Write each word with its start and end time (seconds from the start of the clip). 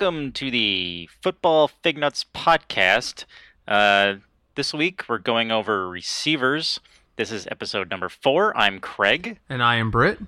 welcome 0.00 0.32
to 0.32 0.50
the 0.50 1.10
Football 1.22 1.70
Fignuts 1.84 2.24
podcast. 2.34 3.26
Uh, 3.68 4.14
this 4.54 4.72
week 4.72 5.04
we're 5.10 5.18
going 5.18 5.50
over 5.52 5.86
receivers. 5.90 6.80
This 7.16 7.30
is 7.30 7.46
episode 7.50 7.90
number 7.90 8.08
four. 8.08 8.56
I'm 8.56 8.80
Craig. 8.80 9.38
And 9.46 9.62
I 9.62 9.76
am 9.76 9.90
Britt. 9.90 10.18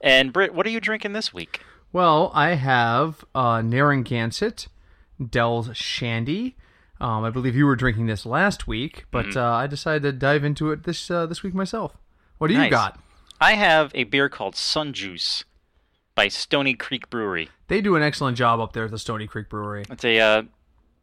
And 0.00 0.32
Britt, 0.32 0.54
what 0.54 0.64
are 0.66 0.70
you 0.70 0.80
drinking 0.80 1.12
this 1.12 1.34
week? 1.34 1.60
Well, 1.92 2.30
I 2.32 2.54
have 2.54 3.22
uh, 3.34 3.60
Narragansett, 3.60 4.68
Del's 5.22 5.76
Shandy. 5.76 6.56
Um, 6.98 7.22
I 7.22 7.28
believe 7.28 7.54
you 7.54 7.66
were 7.66 7.76
drinking 7.76 8.06
this 8.06 8.24
last 8.24 8.66
week, 8.66 9.04
but 9.10 9.26
Mm-hmm. 9.26 9.38
uh, 9.38 9.56
I 9.56 9.66
decided 9.66 10.04
to 10.04 10.12
dive 10.12 10.42
into 10.42 10.70
it 10.72 10.84
this 10.84 11.10
uh, 11.10 11.26
this 11.26 11.42
week 11.42 11.52
myself. 11.52 11.98
What 12.38 12.48
do 12.48 12.54
you 12.54 12.70
got? 12.70 12.98
I 13.42 13.56
have 13.56 13.92
a 13.94 14.04
beer 14.04 14.30
called 14.30 14.56
Sun 14.56 14.94
Juice 14.94 15.44
by 16.14 16.28
Stony 16.28 16.72
Creek 16.72 17.10
Brewery. 17.10 17.50
They 17.68 17.80
do 17.80 17.96
an 17.96 18.02
excellent 18.02 18.36
job 18.36 18.60
up 18.60 18.72
there 18.72 18.84
at 18.84 18.90
the 18.90 18.98
Stony 18.98 19.26
Creek 19.26 19.48
Brewery. 19.48 19.84
It's 19.90 20.04
a 20.04 20.20
uh, 20.20 20.42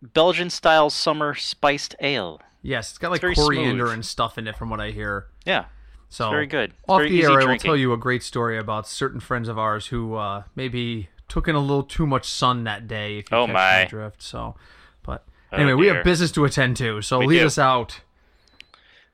Belgian 0.01 0.49
style 0.49 0.89
summer 0.89 1.35
spiced 1.35 1.95
ale. 1.99 2.41
Yes, 2.61 2.89
it's 2.91 2.97
got 2.97 3.11
like 3.11 3.21
very 3.21 3.35
coriander 3.35 3.85
smooth. 3.87 3.93
and 3.95 4.05
stuff 4.05 4.37
in 4.37 4.47
it, 4.47 4.55
from 4.55 4.69
what 4.69 4.79
I 4.79 4.91
hear. 4.91 5.27
Yeah. 5.45 5.65
So 6.09 6.29
very 6.29 6.45
good. 6.47 6.71
It's 6.71 6.79
Off 6.87 6.99
very 6.99 7.09
the 7.09 7.15
easy 7.17 7.25
air, 7.31 7.41
I 7.41 7.45
will 7.45 7.57
tell 7.57 7.75
you 7.75 7.91
a 7.91 7.97
great 7.97 8.23
story 8.23 8.57
about 8.57 8.87
certain 8.87 9.19
friends 9.19 9.49
of 9.49 9.57
ours 9.57 9.87
who 9.87 10.15
uh, 10.15 10.43
maybe 10.55 11.09
took 11.27 11.47
in 11.47 11.55
a 11.55 11.59
little 11.59 11.83
too 11.83 12.05
much 12.07 12.29
sun 12.29 12.63
that 12.65 12.87
day. 12.87 13.17
If 13.19 13.31
you 13.31 13.37
Oh, 13.37 13.45
catch 13.47 13.53
my. 13.53 13.85
drift. 13.89 14.21
So, 14.21 14.55
but 15.01 15.25
Oh, 15.51 15.57
anyway, 15.57 15.73
we 15.73 15.87
have 15.87 16.03
business 16.05 16.31
to 16.33 16.45
attend 16.45 16.77
to. 16.77 17.01
So 17.01 17.19
We 17.19 17.27
lead 17.27 17.39
do. 17.39 17.45
us 17.47 17.57
out. 17.57 17.99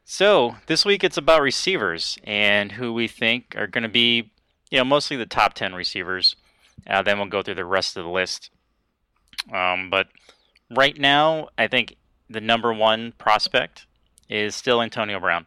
So 0.04 0.56
this 0.68 0.86
week 0.86 1.04
it's 1.04 1.18
about 1.18 1.42
receivers 1.42 2.18
and 2.23 2.73
who 2.73 2.94
we 2.94 3.08
think 3.08 3.56
are 3.58 3.68
going 3.68 3.84
to 3.84 3.90
be, 3.90 4.32
you 4.70 4.78
know, 4.80 4.84
mostly 4.84 5.18
the 5.18 5.26
top 5.26 5.54
ten 5.54 5.73
receivers. 5.73 6.36
Uh, 6.88 7.02
then 7.02 7.18
we'll 7.18 7.28
go 7.28 7.42
through 7.42 7.56
the 7.56 7.66
rest 7.66 7.98
of 7.98 8.04
the 8.04 8.10
list. 8.10 8.52
Um, 9.54 9.90
but 9.90 10.08
right 10.70 10.98
now, 10.98 11.50
I 11.58 11.68
think 11.68 11.96
the 12.30 12.42
number 12.42 12.74
one 12.74 13.14
prospect 13.18 13.88
is 14.30 14.56
still 14.56 14.82
Antonio 14.82 15.20
Brown. 15.20 15.46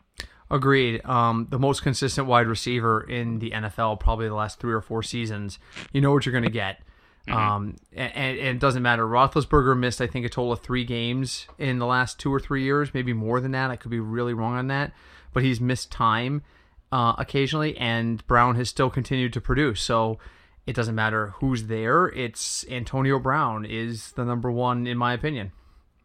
Agreed. 0.50 1.04
Um, 1.06 1.46
the 1.50 1.58
most 1.58 1.82
consistent 1.82 2.26
wide 2.26 2.46
receiver 2.46 3.02
in 3.02 3.38
the 3.38 3.52
NFL, 3.52 4.00
probably 4.00 4.28
the 4.28 4.34
last 4.34 4.60
three 4.60 4.72
or 4.72 4.82
four 4.82 5.02
seasons. 5.02 5.58
You 5.92 6.00
know 6.00 6.12
what 6.12 6.26
you're 6.26 6.32
going 6.32 6.44
to 6.44 6.50
get. 6.50 6.82
Um, 7.28 7.76
and, 7.92 8.12
and 8.14 8.38
it 8.38 8.58
doesn't 8.58 8.82
matter. 8.82 9.06
Roethlisberger 9.06 9.78
missed, 9.78 10.00
I 10.00 10.06
think, 10.08 10.26
a 10.26 10.28
total 10.28 10.52
of 10.52 10.60
three 10.60 10.84
games 10.84 11.46
in 11.56 11.78
the 11.78 11.86
last 11.86 12.18
two 12.18 12.34
or 12.34 12.40
three 12.40 12.64
years, 12.64 12.92
maybe 12.92 13.12
more 13.12 13.40
than 13.40 13.52
that. 13.52 13.70
I 13.70 13.76
could 13.76 13.90
be 13.90 14.00
really 14.00 14.34
wrong 14.34 14.56
on 14.56 14.66
that, 14.66 14.92
but 15.32 15.44
he's 15.44 15.60
missed 15.60 15.92
time 15.92 16.42
uh, 16.90 17.14
occasionally, 17.18 17.76
and 17.78 18.26
Brown 18.26 18.56
has 18.56 18.68
still 18.68 18.90
continued 18.90 19.32
to 19.34 19.40
produce. 19.40 19.80
So 19.80 20.18
it 20.66 20.74
doesn't 20.74 20.94
matter 20.94 21.34
who's 21.38 21.64
there. 21.64 22.06
It's 22.06 22.64
Antonio 22.68 23.18
Brown 23.18 23.64
is 23.64 24.12
the 24.12 24.24
number 24.24 24.50
one 24.50 24.86
in 24.86 24.96
my 24.96 25.12
opinion. 25.12 25.52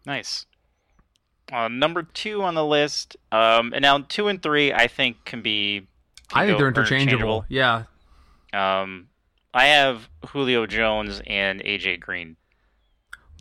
Nice. 0.06 0.46
Uh, 1.52 1.68
number 1.68 2.04
two 2.04 2.44
on 2.44 2.56
the 2.56 2.66
list, 2.66 3.16
um, 3.32 3.72
and 3.74 3.82
now 3.82 4.00
two 4.00 4.28
and 4.28 4.42
three, 4.42 4.74
I 4.74 4.88
think 4.88 5.24
can 5.24 5.42
be. 5.42 5.88
can 6.30 6.42
I 6.42 6.46
think 6.46 6.58
they're 6.58 6.68
interchangeable. 6.68 7.46
Yeah, 7.48 7.84
Um, 8.52 9.08
I 9.54 9.68
have 9.68 10.10
Julio 10.28 10.66
Jones 10.66 11.22
and 11.26 11.62
AJ 11.62 12.02
Green. 12.02 12.36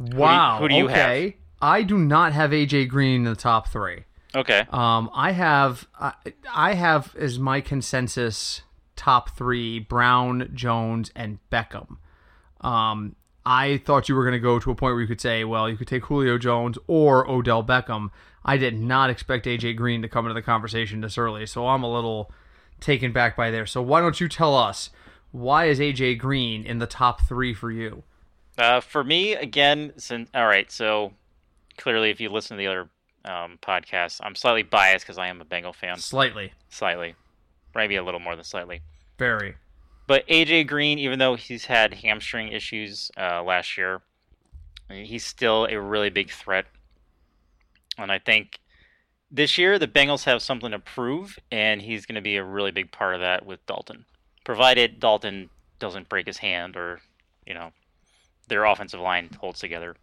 Wow. 0.00 0.58
who 0.60 0.68
do 0.68 0.74
you 0.74 0.84
okay. 0.84 1.36
I 1.60 1.82
do 1.82 1.98
not 1.98 2.32
have 2.32 2.50
AJ 2.50 2.88
Green 2.88 3.16
in 3.16 3.24
the 3.24 3.34
top 3.34 3.68
three. 3.68 4.04
Okay. 4.34 4.64
Um, 4.70 5.10
I 5.14 5.32
have 5.32 5.88
I, 5.98 6.12
I 6.54 6.74
have 6.74 7.14
as 7.16 7.38
my 7.38 7.60
consensus 7.60 8.62
top 8.96 9.36
three 9.36 9.78
Brown, 9.78 10.50
Jones, 10.54 11.10
and 11.14 11.38
Beckham. 11.50 11.98
Um, 12.60 13.16
I 13.44 13.78
thought 13.78 14.08
you 14.08 14.16
were 14.16 14.24
going 14.24 14.32
to 14.32 14.40
go 14.40 14.58
to 14.58 14.70
a 14.70 14.74
point 14.74 14.94
where 14.94 15.00
you 15.00 15.06
could 15.06 15.20
say, 15.20 15.44
well, 15.44 15.70
you 15.70 15.76
could 15.76 15.86
take 15.86 16.06
Julio 16.06 16.36
Jones 16.36 16.78
or 16.88 17.30
Odell 17.30 17.62
Beckham. 17.62 18.10
I 18.44 18.56
did 18.56 18.78
not 18.78 19.10
expect 19.10 19.46
AJ 19.46 19.76
Green 19.76 20.02
to 20.02 20.08
come 20.08 20.26
into 20.26 20.34
the 20.34 20.42
conversation 20.42 21.00
this 21.00 21.16
early, 21.16 21.46
so 21.46 21.68
I'm 21.68 21.82
a 21.82 21.92
little 21.92 22.32
taken 22.80 23.12
back 23.12 23.36
by 23.36 23.50
there. 23.50 23.66
So 23.66 23.80
why 23.82 24.00
don't 24.00 24.20
you 24.20 24.28
tell 24.28 24.54
us 24.56 24.90
why 25.32 25.66
is 25.66 25.78
AJ 25.78 26.18
Green 26.18 26.64
in 26.64 26.78
the 26.78 26.86
top 26.86 27.22
three 27.22 27.54
for 27.54 27.70
you? 27.70 28.02
Uh, 28.58 28.80
for 28.80 29.04
me, 29.04 29.34
again, 29.34 29.92
since 29.96 30.30
all 30.34 30.46
right, 30.46 30.70
so 30.70 31.12
clearly, 31.76 32.10
if 32.10 32.20
you 32.20 32.30
listen 32.30 32.56
to 32.56 32.60
the 32.60 32.66
other 32.66 32.88
um, 33.24 33.58
podcasts, 33.62 34.20
I'm 34.22 34.34
slightly 34.34 34.62
biased 34.62 35.04
because 35.04 35.18
I 35.18 35.28
am 35.28 35.40
a 35.40 35.44
Bengal 35.44 35.72
fan, 35.72 35.98
Slightly, 35.98 36.52
slightly, 36.70 37.14
maybe 37.76 37.96
a 37.96 38.02
little 38.02 38.20
more 38.20 38.34
than 38.34 38.44
slightly. 38.44 38.80
very. 39.18 39.56
But 40.06 40.26
AJ 40.28 40.68
Green, 40.68 40.98
even 40.98 41.18
though 41.18 41.34
he's 41.34 41.64
had 41.64 41.94
hamstring 41.94 42.48
issues 42.48 43.10
uh, 43.16 43.42
last 43.42 43.76
year, 43.76 44.02
he's 44.88 45.24
still 45.24 45.66
a 45.66 45.80
really 45.80 46.10
big 46.10 46.30
threat. 46.30 46.66
And 47.98 48.12
I 48.12 48.18
think 48.18 48.60
this 49.30 49.58
year 49.58 49.78
the 49.78 49.88
Bengals 49.88 50.24
have 50.24 50.42
something 50.42 50.70
to 50.70 50.78
prove, 50.78 51.38
and 51.50 51.82
he's 51.82 52.06
going 52.06 52.14
to 52.14 52.20
be 52.20 52.36
a 52.36 52.44
really 52.44 52.70
big 52.70 52.92
part 52.92 53.14
of 53.14 53.20
that 53.20 53.44
with 53.44 53.64
Dalton, 53.66 54.04
provided 54.44 55.00
Dalton 55.00 55.50
doesn't 55.78 56.08
break 56.08 56.26
his 56.26 56.38
hand 56.38 56.76
or, 56.76 57.00
you 57.46 57.54
know, 57.54 57.72
their 58.48 58.64
offensive 58.64 59.00
line 59.00 59.30
holds 59.40 59.58
together. 59.58 59.96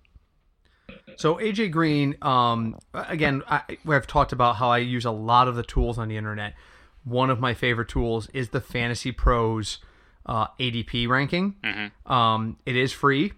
So 1.16 1.36
AJ 1.36 1.72
Green, 1.72 2.16
um, 2.22 2.78
again, 2.94 3.42
I, 3.48 3.62
I've 3.88 4.08
talked 4.08 4.34
about 4.34 4.58
how 4.58 4.70
I 4.70 4.80
use 4.80 5.06
a 5.06 5.12
lot 5.12 5.48
of 5.48 5.56
the 5.56 5.64
tools 5.64 5.98
on 5.98 6.10
the 6.10 6.18
internet. 6.18 6.56
One 7.04 7.30
of 7.30 7.40
my 7.40 7.54
favorite 7.54 7.90
tools 7.90 8.30
is 8.34 8.50
the 8.50 8.62
Fantasy 8.62 9.12
Pros 9.12 9.80
uh, 10.26 10.48
ADP 10.60 11.08
ranking. 11.08 11.56
Um, 12.06 12.58
it 12.66 12.76
is 12.76 12.92
free. 12.92 13.34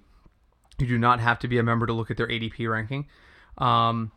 You 0.77 0.87
do 0.87 0.97
not 0.97 1.19
have 1.19 1.39
to 1.39 1.47
be 1.47 1.57
a 1.57 1.63
member 1.63 1.85
to 1.85 1.93
look 1.93 2.11
at 2.11 2.17
their 2.17 2.27
ADP 2.27 2.69
ranking. 2.69 3.07
Um, 3.57 4.11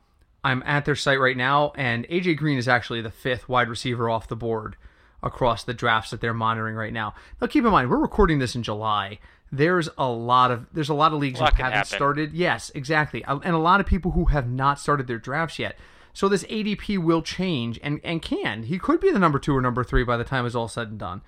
I'm 0.44 0.62
at 0.66 0.84
their 0.84 0.96
site 0.96 1.20
right 1.20 1.36
now, 1.36 1.72
and 1.76 2.06
AJ 2.08 2.36
Green 2.36 2.58
is 2.58 2.68
actually 2.68 3.00
the 3.00 3.10
fifth 3.10 3.48
wide 3.48 3.68
receiver 3.68 4.08
off 4.10 4.28
the 4.28 4.36
board 4.36 4.76
across 5.22 5.64
the 5.64 5.74
drafts 5.74 6.10
that 6.10 6.20
they're 6.20 6.34
monitoring 6.34 6.74
right 6.76 6.92
now. 6.92 7.14
Now, 7.40 7.46
keep 7.48 7.64
in 7.64 7.70
mind, 7.70 7.90
we're 7.90 7.96
recording 7.98 8.38
this 8.38 8.54
in 8.54 8.62
July. 8.62 9.18
There's 9.50 9.88
a 9.96 10.08
lot 10.08 10.50
of 10.50 10.66
there's 10.72 10.90
a 10.90 10.94
lot 10.94 11.12
of 11.12 11.20
leagues 11.20 11.40
that 11.40 11.54
haven't 11.54 11.78
started. 11.96 12.32
Yes, 12.34 12.70
exactly, 12.74 13.24
and 13.26 13.54
a 13.54 13.58
lot 13.58 13.80
of 13.80 13.86
people 13.86 14.10
who 14.10 14.26
have 14.26 14.48
not 14.48 14.78
started 14.78 15.06
their 15.06 15.18
drafts 15.18 15.58
yet. 15.58 15.76
So 16.18 16.28
this 16.28 16.42
ADP 16.46 16.98
will 16.98 17.22
change 17.22 17.78
and 17.80 18.00
and 18.02 18.20
can 18.20 18.64
he 18.64 18.76
could 18.76 18.98
be 18.98 19.12
the 19.12 19.20
number 19.20 19.38
two 19.38 19.56
or 19.56 19.60
number 19.60 19.84
three 19.84 20.02
by 20.02 20.16
the 20.16 20.24
time 20.24 20.46
it's 20.46 20.56
all 20.56 20.66
said 20.66 20.88
and 20.88 20.98
done. 20.98 21.22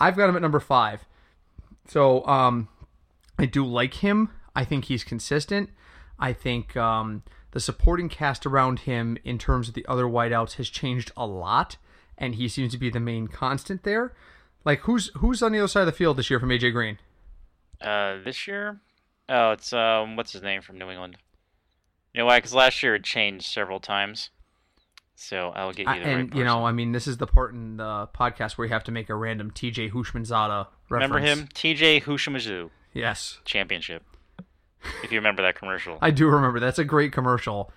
I've 0.00 0.16
got 0.16 0.28
him 0.28 0.34
at 0.34 0.42
number 0.42 0.58
five. 0.58 1.04
So 1.86 2.26
um, 2.26 2.66
I 3.38 3.46
do 3.46 3.64
like 3.64 3.94
him. 3.94 4.30
I 4.56 4.64
think 4.64 4.86
he's 4.86 5.04
consistent. 5.04 5.70
I 6.18 6.32
think 6.32 6.76
um, 6.76 7.22
the 7.52 7.60
supporting 7.60 8.08
cast 8.08 8.44
around 8.44 8.80
him 8.80 9.16
in 9.22 9.38
terms 9.38 9.68
of 9.68 9.74
the 9.74 9.86
other 9.86 10.06
wideouts 10.06 10.54
has 10.54 10.68
changed 10.68 11.12
a 11.16 11.24
lot, 11.24 11.76
and 12.18 12.34
he 12.34 12.48
seems 12.48 12.72
to 12.72 12.78
be 12.78 12.90
the 12.90 12.98
main 12.98 13.28
constant 13.28 13.84
there. 13.84 14.12
Like 14.64 14.80
who's 14.80 15.12
who's 15.18 15.40
on 15.40 15.52
the 15.52 15.60
other 15.60 15.68
side 15.68 15.82
of 15.82 15.86
the 15.86 15.92
field 15.92 16.16
this 16.16 16.30
year 16.30 16.40
from 16.40 16.48
AJ 16.48 16.72
Green? 16.72 16.98
Uh, 17.80 18.16
this 18.24 18.48
year, 18.48 18.80
oh, 19.28 19.52
it's 19.52 19.72
um, 19.72 20.16
what's 20.16 20.32
his 20.32 20.42
name 20.42 20.62
from 20.62 20.78
New 20.78 20.90
England? 20.90 21.16
You 22.14 22.20
know 22.20 22.26
why? 22.26 22.38
Because 22.38 22.54
last 22.54 22.82
year 22.82 22.94
it 22.94 23.04
changed 23.04 23.46
several 23.46 23.80
times. 23.80 24.30
So 25.14 25.50
I'll 25.54 25.72
get 25.72 25.86
you 25.86 25.92
I- 25.92 25.98
the 25.98 26.04
right 26.04 26.10
and 26.18 26.28
person. 26.30 26.38
you 26.38 26.44
know, 26.44 26.64
I 26.66 26.72
mean, 26.72 26.92
this 26.92 27.06
is 27.06 27.16
the 27.18 27.26
part 27.26 27.54
in 27.54 27.76
the 27.76 28.08
podcast 28.14 28.52
where 28.58 28.66
you 28.66 28.72
have 28.72 28.84
to 28.84 28.92
make 28.92 29.08
a 29.08 29.14
random 29.14 29.50
TJ 29.50 29.92
Houshmandzadeh 29.92 30.66
reference. 30.88 31.10
remember 31.12 31.18
him, 31.20 31.48
T.J. 31.54 32.00
Hushamazu 32.02 32.70
Yes, 32.92 33.38
Championship. 33.44 34.02
If 35.02 35.12
you 35.12 35.18
remember 35.18 35.42
that 35.42 35.54
commercial. 35.54 35.96
I 36.02 36.10
do 36.10 36.26
remember. 36.28 36.60
That's 36.60 36.78
a 36.78 36.84
great 36.84 37.12
commercial. 37.12 37.70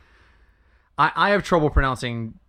I, 0.98 1.12
I 1.16 1.30
have 1.30 1.44
trouble 1.44 1.70
pronouncing 1.70 2.40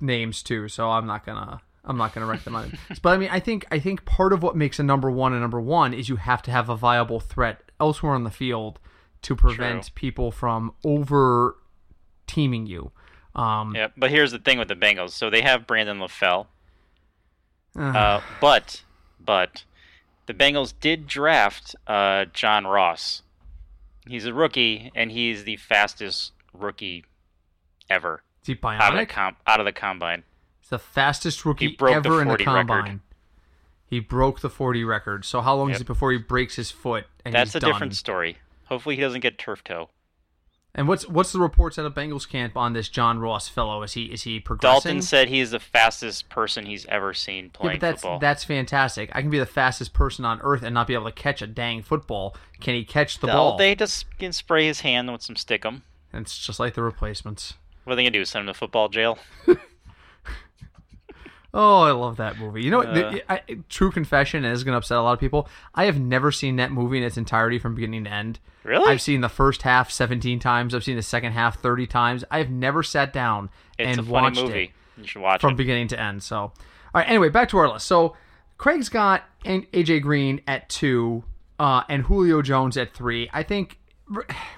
names 0.00 0.42
too, 0.42 0.68
so 0.68 0.90
I'm 0.90 1.06
not 1.06 1.24
gonna 1.24 1.60
I'm 1.84 1.96
not 1.96 2.12
gonna 2.12 2.26
rank 2.26 2.44
them 2.44 2.56
on 2.56 2.64
it. 2.66 3.00
But 3.00 3.10
I 3.10 3.16
mean, 3.18 3.30
I 3.30 3.38
think 3.40 3.64
I 3.70 3.78
think 3.78 4.04
part 4.04 4.32
of 4.32 4.42
what 4.42 4.56
makes 4.56 4.78
a 4.78 4.82
number 4.82 5.10
one 5.10 5.32
a 5.32 5.40
number 5.40 5.60
one 5.60 5.94
is 5.94 6.08
you 6.08 6.16
have 6.16 6.42
to 6.42 6.50
have 6.50 6.68
a 6.68 6.76
viable 6.76 7.20
threat 7.20 7.60
elsewhere 7.80 8.14
on 8.14 8.24
the 8.24 8.30
field 8.30 8.78
to 9.22 9.36
prevent 9.36 9.84
True. 9.84 9.90
people 9.94 10.30
from 10.30 10.74
over 10.84 11.56
teaming 12.26 12.66
you. 12.66 12.92
Um, 13.34 13.74
Yeah, 13.74 13.88
but 13.96 14.10
here's 14.10 14.32
the 14.32 14.38
thing 14.38 14.58
with 14.58 14.68
the 14.68 14.76
Bengals. 14.76 15.10
So 15.10 15.30
they 15.30 15.42
have 15.42 15.66
Brandon 15.66 15.98
LaFell, 15.98 16.46
uh, 17.78 17.80
uh, 17.82 18.22
but 18.40 18.82
but 19.24 19.64
the 20.26 20.34
Bengals 20.34 20.74
did 20.80 21.06
draft 21.06 21.74
uh, 21.86 22.26
John 22.32 22.66
Ross. 22.66 23.22
He's 24.06 24.26
a 24.26 24.34
rookie, 24.34 24.90
and 24.94 25.12
he's 25.12 25.44
the 25.44 25.56
fastest 25.56 26.32
rookie 26.52 27.04
ever 27.88 28.22
is 28.42 28.48
he 28.48 28.58
out 28.64 28.92
of 28.92 28.98
the 28.98 29.06
com- 29.06 29.36
out 29.46 29.60
of 29.60 29.66
the 29.66 29.72
combine. 29.72 30.24
He's 30.60 30.70
the 30.70 30.78
fastest 30.78 31.44
rookie 31.44 31.68
broke 31.68 32.02
the 32.02 32.08
ever 32.10 32.22
in 32.22 32.28
the 32.28 32.44
40 32.44 32.46
record. 32.46 33.00
He 33.86 34.00
broke 34.00 34.40
the 34.40 34.50
40 34.50 34.84
record. 34.84 35.24
So 35.24 35.40
how 35.42 35.54
long 35.54 35.70
is 35.70 35.80
it 35.80 35.86
before 35.86 36.12
he 36.12 36.18
breaks 36.18 36.56
his 36.56 36.70
foot 36.70 37.06
and 37.24 37.34
That's 37.34 37.54
a 37.54 37.60
done? 37.60 37.70
different 37.72 37.94
story. 37.94 38.38
Hopefully, 38.72 38.94
he 38.96 39.02
doesn't 39.02 39.20
get 39.20 39.36
turf 39.36 39.62
toe. 39.62 39.90
And 40.74 40.88
what's 40.88 41.06
what's 41.06 41.32
the 41.32 41.38
reports 41.38 41.78
out 41.78 41.84
of 41.84 41.92
Bengals 41.92 42.26
camp 42.26 42.56
on 42.56 42.72
this 42.72 42.88
John 42.88 43.18
Ross 43.18 43.46
fellow? 43.46 43.82
Is 43.82 43.92
he 43.92 44.04
is 44.06 44.22
he 44.22 44.40
progressing? 44.40 44.88
Dalton 44.88 45.02
said 45.02 45.28
he's 45.28 45.50
the 45.50 45.60
fastest 45.60 46.30
person 46.30 46.64
he's 46.64 46.86
ever 46.86 47.12
seen 47.12 47.44
yeah, 47.44 47.50
playing 47.52 47.74
but 47.78 47.86
that's 47.86 48.00
football. 48.00 48.18
that's 48.18 48.44
fantastic. 48.44 49.10
I 49.14 49.20
can 49.20 49.28
be 49.28 49.38
the 49.38 49.44
fastest 49.44 49.92
person 49.92 50.24
on 50.24 50.40
earth 50.40 50.62
and 50.62 50.72
not 50.72 50.86
be 50.86 50.94
able 50.94 51.04
to 51.04 51.12
catch 51.12 51.42
a 51.42 51.46
dang 51.46 51.82
football. 51.82 52.34
Can 52.62 52.72
he 52.74 52.84
catch 52.84 53.18
the 53.20 53.26
No, 53.26 53.32
ball? 53.34 53.58
They 53.58 53.74
just 53.74 54.06
can 54.18 54.32
spray 54.32 54.64
his 54.66 54.80
hand 54.80 55.12
with 55.12 55.20
some 55.20 55.36
stickum. 55.36 55.82
It's 56.14 56.38
just 56.38 56.58
like 56.58 56.72
the 56.72 56.82
replacements. 56.82 57.52
What 57.84 57.92
are 57.92 57.96
they 57.96 58.04
gonna 58.04 58.12
do? 58.12 58.24
Send 58.24 58.48
him 58.48 58.54
to 58.54 58.58
football 58.58 58.88
jail? 58.88 59.18
Oh, 61.54 61.82
I 61.82 61.90
love 61.92 62.16
that 62.16 62.38
movie. 62.38 62.62
You 62.62 62.70
know, 62.70 62.80
Uh. 62.82 62.94
the, 62.94 63.32
I, 63.32 63.40
true 63.68 63.90
confession, 63.90 64.44
is 64.44 64.64
going 64.64 64.72
to 64.72 64.78
upset 64.78 64.96
a 64.96 65.02
lot 65.02 65.12
of 65.12 65.20
people. 65.20 65.48
I 65.74 65.84
have 65.84 66.00
never 66.00 66.32
seen 66.32 66.56
that 66.56 66.72
movie 66.72 66.96
in 66.98 67.04
its 67.04 67.16
entirety 67.18 67.58
from 67.58 67.74
beginning 67.74 68.04
to 68.04 68.10
end. 68.10 68.40
Really? 68.64 68.90
I've 68.90 69.02
seen 69.02 69.20
the 69.20 69.28
first 69.28 69.62
half 69.62 69.90
17 69.90 70.38
times. 70.38 70.74
I've 70.74 70.84
seen 70.84 70.96
the 70.96 71.02
second 71.02 71.32
half 71.32 71.58
30 71.60 71.86
times. 71.86 72.24
I 72.30 72.38
have 72.38 72.48
never 72.50 72.82
sat 72.82 73.12
down 73.12 73.50
it's 73.78 73.86
and 73.88 74.00
a 74.00 74.02
funny 74.02 74.12
watched 74.12 74.42
movie. 74.42 74.62
it 74.64 74.70
You 75.02 75.06
should 75.06 75.20
watch 75.22 75.40
from 75.42 75.52
it. 75.52 75.56
beginning 75.56 75.88
to 75.88 76.00
end. 76.00 76.22
So, 76.22 76.36
all 76.38 76.52
right. 76.94 77.08
Anyway, 77.08 77.28
back 77.28 77.48
to 77.50 77.58
our 77.58 77.68
list. 77.70 77.86
So, 77.86 78.16
Craig's 78.56 78.88
got 78.88 79.24
AJ 79.44 80.00
Green 80.02 80.40
at 80.46 80.68
two, 80.70 81.24
uh, 81.58 81.82
and 81.88 82.04
Julio 82.04 82.40
Jones 82.42 82.76
at 82.76 82.94
three. 82.94 83.28
I 83.32 83.42
think 83.42 83.78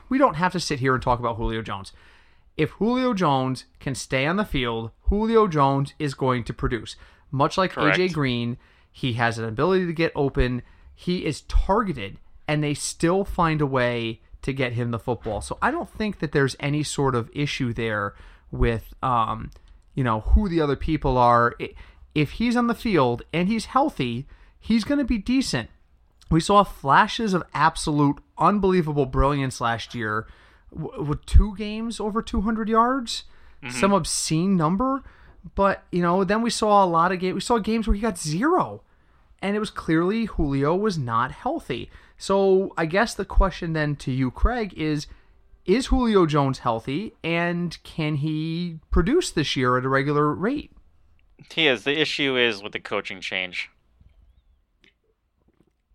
we 0.08 0.18
don't 0.18 0.34
have 0.34 0.52
to 0.52 0.60
sit 0.60 0.78
here 0.80 0.94
and 0.94 1.02
talk 1.02 1.18
about 1.18 1.36
Julio 1.36 1.62
Jones. 1.62 1.92
If 2.56 2.70
Julio 2.70 3.14
Jones 3.14 3.64
can 3.80 3.94
stay 3.94 4.26
on 4.26 4.36
the 4.36 4.44
field, 4.44 4.90
Julio 5.02 5.48
Jones 5.48 5.94
is 5.98 6.14
going 6.14 6.44
to 6.44 6.54
produce. 6.54 6.96
Much 7.30 7.58
like 7.58 7.72
Correct. 7.72 7.98
AJ 7.98 8.12
Green, 8.12 8.56
he 8.92 9.14
has 9.14 9.38
an 9.38 9.44
ability 9.44 9.86
to 9.86 9.92
get 9.92 10.12
open. 10.14 10.62
He 10.94 11.24
is 11.24 11.42
targeted, 11.42 12.18
and 12.46 12.62
they 12.62 12.74
still 12.74 13.24
find 13.24 13.60
a 13.60 13.66
way 13.66 14.20
to 14.42 14.52
get 14.52 14.74
him 14.74 14.92
the 14.92 14.98
football. 14.98 15.40
So 15.40 15.58
I 15.60 15.70
don't 15.70 15.90
think 15.90 16.20
that 16.20 16.32
there's 16.32 16.54
any 16.60 16.82
sort 16.82 17.14
of 17.14 17.30
issue 17.34 17.72
there 17.72 18.14
with, 18.52 18.94
um, 19.02 19.50
you 19.94 20.04
know, 20.04 20.20
who 20.20 20.48
the 20.48 20.60
other 20.60 20.76
people 20.76 21.18
are. 21.18 21.56
If 22.14 22.32
he's 22.32 22.54
on 22.54 22.68
the 22.68 22.74
field 22.74 23.22
and 23.32 23.48
he's 23.48 23.64
healthy, 23.66 24.26
he's 24.60 24.84
going 24.84 24.98
to 24.98 25.04
be 25.04 25.18
decent. 25.18 25.70
We 26.30 26.40
saw 26.40 26.62
flashes 26.62 27.34
of 27.34 27.42
absolute 27.52 28.18
unbelievable 28.38 29.06
brilliance 29.06 29.60
last 29.60 29.94
year 29.94 30.26
with 30.74 31.24
two 31.26 31.54
games 31.56 32.00
over 32.00 32.22
200 32.22 32.68
yards, 32.68 33.24
mm-hmm. 33.62 33.78
some 33.78 33.92
obscene 33.92 34.56
number. 34.56 35.02
But 35.54 35.84
you 35.90 36.02
know, 36.02 36.24
then 36.24 36.42
we 36.42 36.50
saw 36.50 36.84
a 36.84 36.86
lot 36.86 37.12
of 37.12 37.20
games. 37.20 37.34
We 37.34 37.40
saw 37.40 37.58
games 37.58 37.86
where 37.86 37.94
he 37.94 38.00
got 38.00 38.18
zero, 38.18 38.82
and 39.42 39.54
it 39.54 39.60
was 39.60 39.70
clearly 39.70 40.24
Julio 40.24 40.74
was 40.74 40.96
not 40.96 41.32
healthy. 41.32 41.90
So 42.16 42.72
I 42.78 42.86
guess 42.86 43.14
the 43.14 43.26
question 43.26 43.74
then 43.74 43.96
to 43.96 44.10
you, 44.10 44.30
Craig, 44.30 44.72
is: 44.74 45.06
Is 45.66 45.86
Julio 45.86 46.24
Jones 46.24 46.60
healthy, 46.60 47.14
and 47.22 47.76
can 47.82 48.16
he 48.16 48.78
produce 48.90 49.30
this 49.30 49.54
year 49.54 49.76
at 49.76 49.84
a 49.84 49.88
regular 49.88 50.32
rate? 50.32 50.72
He 51.52 51.66
is. 51.66 51.84
The 51.84 52.00
issue 52.00 52.38
is 52.38 52.62
with 52.62 52.72
the 52.72 52.80
coaching 52.80 53.20
change. 53.20 53.70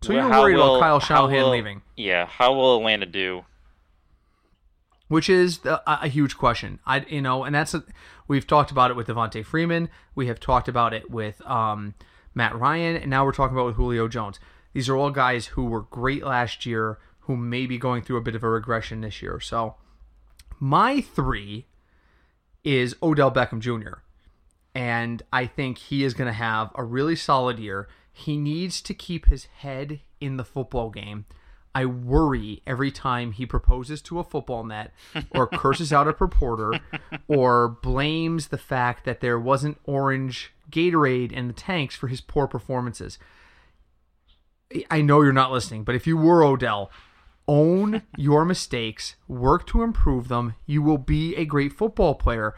So 0.02 0.14
Well, 0.14 0.28
you're 0.28 0.40
worried 0.40 0.56
will- 0.56 0.76
about 0.76 0.80
Kyle 0.80 1.00
Shanahan 1.00 1.50
leaving. 1.50 1.82
Yeah. 1.96 2.26
How 2.26 2.54
will 2.54 2.78
Atlanta 2.78 3.06
do? 3.06 3.44
Which 5.10 5.28
is 5.28 5.58
a, 5.66 5.82
a 5.86 6.08
huge 6.08 6.38
question. 6.38 6.78
I 6.86 7.00
you 7.00 7.20
know, 7.20 7.42
and 7.42 7.52
that's 7.52 7.74
a, 7.74 7.82
we've 8.28 8.46
talked 8.46 8.70
about 8.70 8.92
it 8.92 8.96
with 8.96 9.08
Devonta 9.08 9.44
Freeman. 9.44 9.90
We 10.14 10.28
have 10.28 10.38
talked 10.38 10.68
about 10.68 10.94
it 10.94 11.10
with 11.10 11.44
um, 11.44 11.94
Matt 12.32 12.56
Ryan, 12.56 12.94
and 12.94 13.10
now 13.10 13.24
we're 13.24 13.32
talking 13.32 13.56
about 13.56 13.66
with 13.66 13.74
Julio 13.74 14.06
Jones. 14.06 14.38
These 14.72 14.88
are 14.88 14.96
all 14.96 15.10
guys 15.10 15.46
who 15.46 15.64
were 15.64 15.80
great 15.80 16.24
last 16.24 16.64
year, 16.64 16.98
who 17.22 17.36
may 17.36 17.66
be 17.66 17.76
going 17.76 18.02
through 18.02 18.18
a 18.18 18.22
bit 18.22 18.36
of 18.36 18.44
a 18.44 18.48
regression 18.48 19.00
this 19.00 19.20
year. 19.20 19.40
So, 19.40 19.74
my 20.60 21.00
three 21.00 21.66
is 22.62 22.94
Odell 23.02 23.32
Beckham 23.32 23.58
Jr. 23.58 24.02
And 24.76 25.24
I 25.32 25.46
think 25.46 25.78
he 25.78 26.04
is 26.04 26.14
going 26.14 26.28
to 26.28 26.32
have 26.32 26.70
a 26.76 26.84
really 26.84 27.16
solid 27.16 27.58
year. 27.58 27.88
He 28.12 28.36
needs 28.36 28.80
to 28.82 28.94
keep 28.94 29.26
his 29.26 29.46
head 29.46 30.00
in 30.20 30.36
the 30.36 30.44
football 30.44 30.90
game. 30.90 31.24
I 31.74 31.86
worry 31.86 32.62
every 32.66 32.90
time 32.90 33.32
he 33.32 33.46
proposes 33.46 34.02
to 34.02 34.18
a 34.18 34.24
football 34.24 34.64
net 34.64 34.92
or 35.30 35.46
curses 35.46 35.92
out 35.92 36.08
a 36.08 36.16
reporter 36.18 36.72
or 37.28 37.68
blames 37.68 38.48
the 38.48 38.58
fact 38.58 39.04
that 39.04 39.20
there 39.20 39.38
wasn't 39.38 39.78
orange 39.84 40.52
Gatorade 40.70 41.32
in 41.32 41.48
the 41.48 41.52
tanks 41.52 41.94
for 41.94 42.08
his 42.08 42.20
poor 42.20 42.46
performances. 42.46 43.18
I 44.90 45.00
know 45.00 45.22
you're 45.22 45.32
not 45.32 45.52
listening, 45.52 45.84
but 45.84 45.94
if 45.94 46.06
you 46.06 46.16
were 46.16 46.44
Odell, 46.44 46.90
own 47.48 48.02
your 48.16 48.44
mistakes, 48.44 49.16
work 49.26 49.66
to 49.68 49.82
improve 49.82 50.28
them. 50.28 50.54
You 50.66 50.82
will 50.82 50.98
be 50.98 51.34
a 51.34 51.44
great 51.44 51.72
football 51.72 52.14
player. 52.14 52.54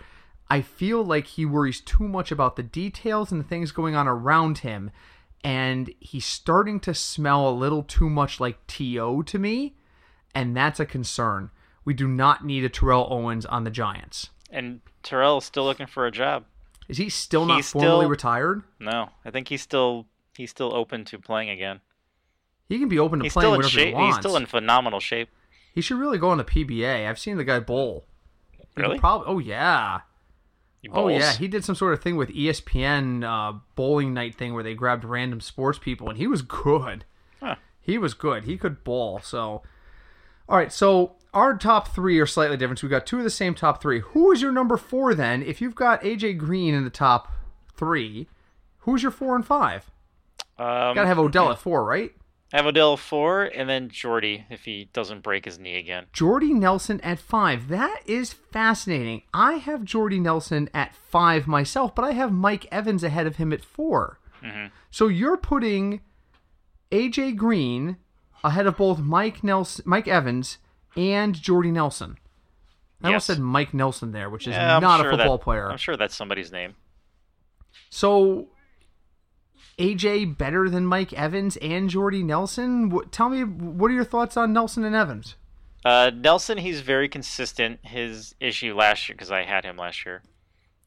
I 0.50 0.60
feel 0.60 1.02
like 1.02 1.26
he 1.26 1.46
worries 1.46 1.80
too 1.80 2.06
much 2.06 2.30
about 2.30 2.56
the 2.56 2.62
details 2.62 3.32
and 3.32 3.40
the 3.40 3.48
things 3.48 3.72
going 3.72 3.94
on 3.94 4.06
around 4.06 4.58
him, 4.58 4.90
and 5.44 5.92
he's 6.00 6.24
starting 6.26 6.80
to 6.80 6.94
smell 6.94 7.48
a 7.48 7.50
little 7.52 7.82
too 7.82 8.08
much 8.08 8.38
like 8.40 8.66
T.O. 8.66 9.22
to 9.22 9.38
me, 9.38 9.74
and 10.34 10.56
that's 10.56 10.80
a 10.80 10.86
concern. 10.86 11.50
We 11.84 11.94
do 11.94 12.06
not 12.06 12.44
need 12.44 12.64
a 12.64 12.68
Terrell 12.68 13.08
Owens 13.10 13.44
on 13.46 13.64
the 13.64 13.70
Giants. 13.70 14.30
And 14.50 14.80
Terrell 15.02 15.38
is 15.38 15.44
still 15.44 15.64
looking 15.64 15.86
for 15.86 16.06
a 16.06 16.10
job. 16.12 16.44
Is 16.88 16.98
he 16.98 17.08
still 17.08 17.46
not 17.46 17.56
He's 17.56 17.70
formally 17.70 18.00
still- 18.02 18.10
retired? 18.10 18.62
No, 18.78 19.10
I 19.24 19.30
think 19.30 19.48
he's 19.48 19.62
still 19.62 20.06
he's 20.36 20.50
still 20.50 20.74
open 20.74 21.04
to 21.06 21.18
playing 21.18 21.48
again. 21.50 21.80
He 22.68 22.78
can 22.78 22.88
be 22.88 22.98
open 22.98 23.18
to 23.18 23.24
He's 23.24 23.32
playing 23.32 23.50
whatever 23.50 23.80
he 23.80 23.92
wants. 23.92 24.16
He's 24.16 24.22
still 24.22 24.36
in 24.36 24.46
phenomenal 24.46 25.00
shape. 25.00 25.28
He 25.74 25.80
should 25.80 25.98
really 25.98 26.18
go 26.18 26.30
on 26.30 26.38
the 26.38 26.44
PBA. 26.44 27.08
I've 27.08 27.18
seen 27.18 27.36
the 27.36 27.44
guy 27.44 27.60
bowl. 27.60 28.04
Really? 28.76 28.98
oh 29.02 29.38
yeah. 29.38 30.00
Oh 30.90 31.08
yeah, 31.08 31.32
he 31.34 31.46
did 31.46 31.64
some 31.64 31.74
sort 31.76 31.92
of 31.92 32.02
thing 32.02 32.16
with 32.16 32.30
ESPN 32.30 33.24
uh, 33.24 33.58
bowling 33.76 34.12
night 34.14 34.34
thing 34.34 34.54
where 34.54 34.64
they 34.64 34.74
grabbed 34.74 35.04
random 35.04 35.40
sports 35.40 35.78
people, 35.78 36.08
and 36.08 36.18
he 36.18 36.26
was 36.26 36.42
good. 36.42 37.04
Huh. 37.40 37.56
He 37.80 37.98
was 37.98 38.14
good. 38.14 38.44
He 38.44 38.56
could 38.56 38.82
bowl. 38.82 39.20
So, 39.22 39.62
all 40.48 40.56
right. 40.56 40.72
So 40.72 41.16
our 41.32 41.56
top 41.56 41.88
three 41.88 42.18
are 42.18 42.26
slightly 42.26 42.56
different. 42.56 42.80
So 42.80 42.86
we 42.86 42.90
got 42.90 43.06
two 43.06 43.18
of 43.18 43.24
the 43.24 43.30
same 43.30 43.54
top 43.54 43.80
three. 43.80 44.00
Who 44.00 44.32
is 44.32 44.42
your 44.42 44.52
number 44.52 44.76
four 44.76 45.14
then? 45.14 45.42
If 45.42 45.60
you've 45.60 45.74
got 45.74 46.02
AJ 46.02 46.38
Green 46.38 46.74
in 46.74 46.84
the 46.84 46.90
top 46.90 47.32
three, 47.76 48.28
who's 48.78 49.02
your 49.02 49.12
four 49.12 49.36
and 49.36 49.46
five? 49.46 49.90
Um, 50.58 50.94
Got 50.94 51.02
to 51.02 51.06
have 51.06 51.18
Odell 51.18 51.50
at 51.50 51.58
four, 51.60 51.84
right? 51.84 52.12
I 52.52 52.56
have 52.56 52.66
Odell 52.66 52.96
four, 52.98 53.44
and 53.44 53.68
then 53.68 53.88
Jordy 53.88 54.44
if 54.50 54.64
he 54.64 54.90
doesn't 54.92 55.22
break 55.22 55.46
his 55.46 55.58
knee 55.58 55.76
again. 55.78 56.06
Jordy 56.12 56.52
Nelson 56.52 57.00
at 57.00 57.18
five. 57.18 57.68
That 57.68 58.00
is 58.04 58.32
fascinating. 58.32 59.22
I 59.32 59.54
have 59.54 59.84
Jordy 59.84 60.20
Nelson 60.20 60.68
at 60.74 60.94
five 60.94 61.46
myself, 61.46 61.94
but 61.94 62.04
I 62.04 62.12
have 62.12 62.30
Mike 62.30 62.66
Evans 62.70 63.02
ahead 63.02 63.26
of 63.26 63.36
him 63.36 63.52
at 63.52 63.64
4 63.64 64.18
mm-hmm. 64.42 64.66
So 64.90 65.08
you're 65.08 65.38
putting 65.38 66.00
AJ 66.90 67.36
Green 67.36 67.96
ahead 68.44 68.66
of 68.66 68.76
both 68.76 68.98
Mike 68.98 69.42
Nelson, 69.42 69.82
Mike 69.86 70.06
Evans, 70.08 70.58
and 70.94 71.34
Jordy 71.34 71.70
Nelson. 71.70 72.18
I 73.02 73.08
almost 73.08 73.26
said 73.26 73.38
Mike 73.38 73.72
Nelson 73.74 74.12
there, 74.12 74.28
which 74.30 74.46
is 74.46 74.54
Yeah, 74.54 74.78
not 74.78 75.00
sure 75.00 75.08
a 75.10 75.16
football 75.16 75.38
that, 75.38 75.44
player. 75.44 75.70
I'm 75.70 75.78
sure 75.78 75.96
that's 75.96 76.14
somebody's 76.14 76.52
name. 76.52 76.74
So 77.90 78.48
AJ 79.78 80.36
better 80.38 80.68
than 80.68 80.86
Mike 80.86 81.12
Evans 81.12 81.56
and 81.58 81.88
Jordy 81.88 82.22
Nelson? 82.22 82.88
What, 82.90 83.12
tell 83.12 83.28
me, 83.28 83.42
what 83.44 83.90
are 83.90 83.94
your 83.94 84.04
thoughts 84.04 84.36
on 84.36 84.52
Nelson 84.52 84.84
and 84.84 84.94
Evans? 84.94 85.36
Uh, 85.84 86.10
Nelson, 86.14 86.58
he's 86.58 86.80
very 86.80 87.08
consistent. 87.08 87.80
His 87.82 88.34
issue 88.40 88.74
last 88.74 89.08
year, 89.08 89.16
because 89.16 89.30
I 89.30 89.42
had 89.42 89.64
him 89.64 89.76
last 89.76 90.04
year, 90.04 90.22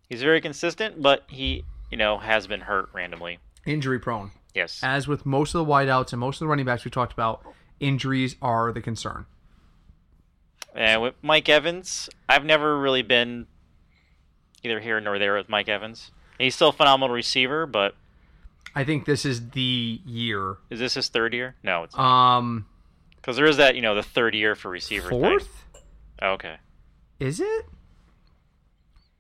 he's 0.10 0.22
very 0.22 0.40
consistent, 0.40 1.02
but 1.02 1.24
he, 1.28 1.66
you 1.92 1.98
know, 1.98 2.18
has 2.18 2.48
been 2.48 2.62
hurt 2.62 2.90
randomly. 2.94 3.40
Injury 3.66 4.00
prone. 4.00 4.32
Yes. 4.54 4.80
as 4.82 5.06
with 5.06 5.26
most 5.26 5.54
of 5.54 5.66
the 5.66 5.70
wideouts 5.70 6.14
and 6.14 6.20
most 6.22 6.38
of 6.38 6.40
the 6.40 6.48
running 6.48 6.66
backs 6.66 6.86
we 6.86 6.92
talked 6.92 7.12
about, 7.12 7.42
injuries 7.82 8.38
are 8.42 8.72
the 8.72 8.80
concern. 8.80 9.26
And 10.74 11.02
with 11.02 11.16
Mike 11.22 11.50
Evans, 11.50 12.10
I've 12.30 12.46
never 12.46 12.80
really 12.80 13.02
been 13.02 13.48
either 14.64 14.80
here 14.80 15.00
nor 15.02 15.20
there 15.20 15.36
with 15.36 15.50
Mike 15.50 15.68
Evans. 15.68 16.12
He's 16.38 16.56
still 16.56 16.70
a 16.70 16.74
phenomenal 16.74 17.14
receiver, 17.14 17.66
but 17.66 17.96
I 18.76 18.84
think 18.84 19.06
this 19.06 19.26
is 19.26 19.52
the 19.52 20.02
year. 20.06 20.58
Is 20.70 20.80
this 20.80 20.96
his 20.96 21.08
third 21.08 21.34
year? 21.34 21.56
No, 21.64 21.84
it's 21.84 21.96
not. 21.96 22.38
um 22.38 22.66
because 23.16 23.38
there 23.38 23.46
is 23.46 23.58
that 23.58 23.76
you 23.76 23.82
know 23.82 23.96
the 23.96 24.04
third 24.04 24.36
year 24.36 24.56
for 24.56 24.70
receiver. 24.70 25.10
Fourth? 25.10 25.48
Thing. 25.48 25.82
Oh, 26.22 26.32
okay. 26.34 26.58
Is 27.20 27.40
it? 27.40 27.66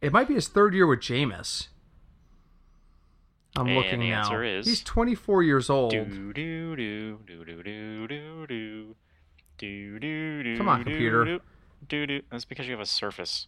It 0.01 0.11
might 0.11 0.27
be 0.27 0.35
his 0.35 0.47
third 0.47 0.73
year 0.73 0.85
with 0.85 0.99
Jameis. 0.99 1.69
I'm 3.57 3.67
and 3.67 3.75
looking 3.75 3.99
the 4.01 4.09
now. 4.09 4.41
Is 4.41 4.67
he's 4.67 4.83
24 4.83 5.43
years 5.43 5.69
old. 5.69 5.91
Do, 5.91 6.05
do, 6.05 6.75
do, 6.75 6.75
do, 6.75 7.45
do, 7.45 7.45
do, 7.45 7.63
do, 7.63 8.47
do. 8.47 8.95
Do, 9.57 9.99
do, 9.99 10.43
do, 10.43 10.57
Come 10.57 10.67
on, 10.67 10.83
computer. 10.83 11.23
Do, 11.23 11.39
do, 11.87 12.05
do. 12.05 12.21
That's 12.29 12.43
because 12.43 12.67
you 12.67 12.73
have 12.73 12.81
a 12.81 12.85
Surface. 12.85 13.47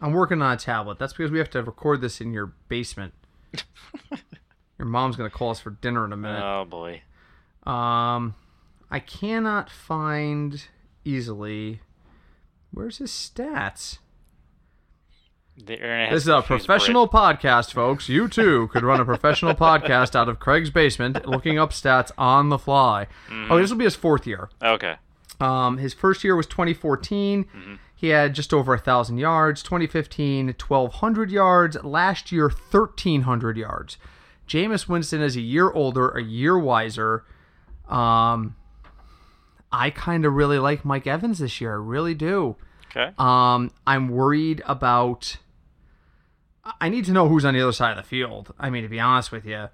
I'm 0.00 0.12
working 0.12 0.42
on 0.42 0.52
a 0.52 0.56
tablet. 0.56 0.98
That's 0.98 1.12
because 1.12 1.30
we 1.30 1.38
have 1.38 1.50
to 1.50 1.62
record 1.62 2.00
this 2.00 2.20
in 2.20 2.32
your 2.32 2.46
basement. 2.68 3.14
your 4.82 4.90
mom's 4.90 5.16
gonna 5.16 5.30
call 5.30 5.50
us 5.50 5.60
for 5.60 5.70
dinner 5.70 6.04
in 6.04 6.12
a 6.12 6.16
minute. 6.16 6.42
Oh 6.42 6.64
boy. 6.64 7.02
Um, 7.64 8.34
I 8.90 8.98
cannot 8.98 9.70
find 9.70 10.64
easily 11.04 11.80
Where's 12.72 12.98
his 12.98 13.10
stats? 13.10 13.98
This 15.62 16.22
is 16.22 16.28
a 16.28 16.40
professional 16.40 17.06
podcast, 17.06 17.74
folks. 17.74 18.08
You 18.08 18.26
too 18.26 18.68
could 18.68 18.82
run 18.82 18.98
a 18.98 19.04
professional 19.04 19.54
podcast 19.54 20.16
out 20.16 20.30
of 20.30 20.40
Craig's 20.40 20.70
basement, 20.70 21.26
looking 21.26 21.58
up 21.58 21.72
stats 21.72 22.10
on 22.16 22.48
the 22.48 22.58
fly. 22.58 23.08
Oh, 23.30 23.58
this 23.58 23.70
will 23.70 23.76
be 23.76 23.84
his 23.84 23.94
fourth 23.94 24.26
year. 24.26 24.48
Okay. 24.62 24.94
Um, 25.38 25.76
his 25.76 25.92
first 25.92 26.24
year 26.24 26.34
was 26.34 26.46
2014. 26.46 27.78
He 27.94 28.08
had 28.08 28.34
just 28.34 28.54
over 28.54 28.72
a 28.74 28.78
thousand 28.78 29.18
yards. 29.18 29.62
2015, 29.62 30.46
1,200 30.46 31.30
yards. 31.30 31.76
Last 31.84 32.32
year, 32.32 32.48
1,300 32.48 33.56
yards. 33.58 33.96
Jameis 34.48 34.88
Winston 34.88 35.22
is 35.22 35.36
a 35.36 35.40
year 35.40 35.70
older, 35.70 36.08
a 36.10 36.22
year 36.22 36.58
wiser. 36.58 37.24
Um, 37.88 38.56
I 39.70 39.90
kind 39.90 40.24
of 40.24 40.34
really 40.34 40.58
like 40.58 40.84
Mike 40.84 41.06
Evans 41.06 41.38
this 41.38 41.60
year. 41.60 41.72
I 41.72 41.76
really 41.76 42.14
do. 42.14 42.56
Okay. 42.90 43.12
Um, 43.18 43.70
I'm 43.86 44.08
worried 44.08 44.62
about. 44.66 45.38
I 46.80 46.90
need 46.90 47.06
to 47.06 47.12
know 47.12 47.28
who's 47.28 47.44
on 47.44 47.54
the 47.54 47.62
other 47.62 47.72
side 47.72 47.90
of 47.90 47.96
the 47.96 48.08
field. 48.08 48.54
I 48.58 48.70
mean, 48.70 48.82
to 48.84 48.88
be 48.88 49.00
honest 49.00 49.32
with 49.32 49.44
you, 49.44 49.68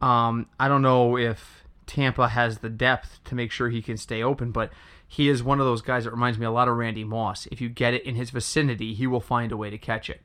um, 0.00 0.46
I 0.58 0.68
don't 0.68 0.80
know 0.80 1.18
if 1.18 1.64
Tampa 1.86 2.28
has 2.28 2.58
the 2.58 2.70
depth 2.70 3.20
to 3.24 3.34
make 3.34 3.50
sure 3.50 3.68
he 3.68 3.82
can 3.82 3.98
stay 3.98 4.22
open, 4.22 4.50
but 4.50 4.72
he 5.06 5.28
is 5.28 5.42
one 5.42 5.60
of 5.60 5.66
those 5.66 5.82
guys 5.82 6.04
that 6.04 6.10
reminds 6.10 6.38
me 6.38 6.46
a 6.46 6.50
lot 6.50 6.68
of 6.68 6.76
Randy 6.76 7.04
Moss. 7.04 7.46
If 7.52 7.60
you 7.60 7.68
get 7.68 7.92
it 7.92 8.02
in 8.04 8.14
his 8.14 8.30
vicinity, 8.30 8.94
he 8.94 9.06
will 9.06 9.20
find 9.20 9.52
a 9.52 9.58
way 9.58 9.68
to 9.68 9.76
catch 9.76 10.08
it, 10.08 10.22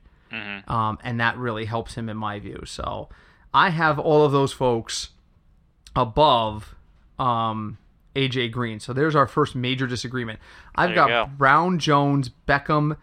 um, 0.66 0.98
and 1.04 1.20
that 1.20 1.36
really 1.36 1.66
helps 1.66 1.94
him 1.94 2.08
in 2.08 2.16
my 2.16 2.38
view. 2.38 2.62
So, 2.64 3.10
I 3.52 3.70
have 3.70 3.98
all 3.98 4.24
of 4.24 4.32
those 4.32 4.52
folks 4.52 5.10
above 5.96 6.74
um, 7.18 7.78
AJ 8.14 8.52
Green. 8.52 8.80
So 8.80 8.92
there's 8.92 9.16
our 9.16 9.26
first 9.26 9.54
major 9.54 9.86
disagreement. 9.86 10.38
I've 10.74 10.90
There 10.90 10.94
got 10.96 11.08
go. 11.08 11.30
Brown, 11.36 11.78
Jones, 11.78 12.30
Beckham, 12.46 12.96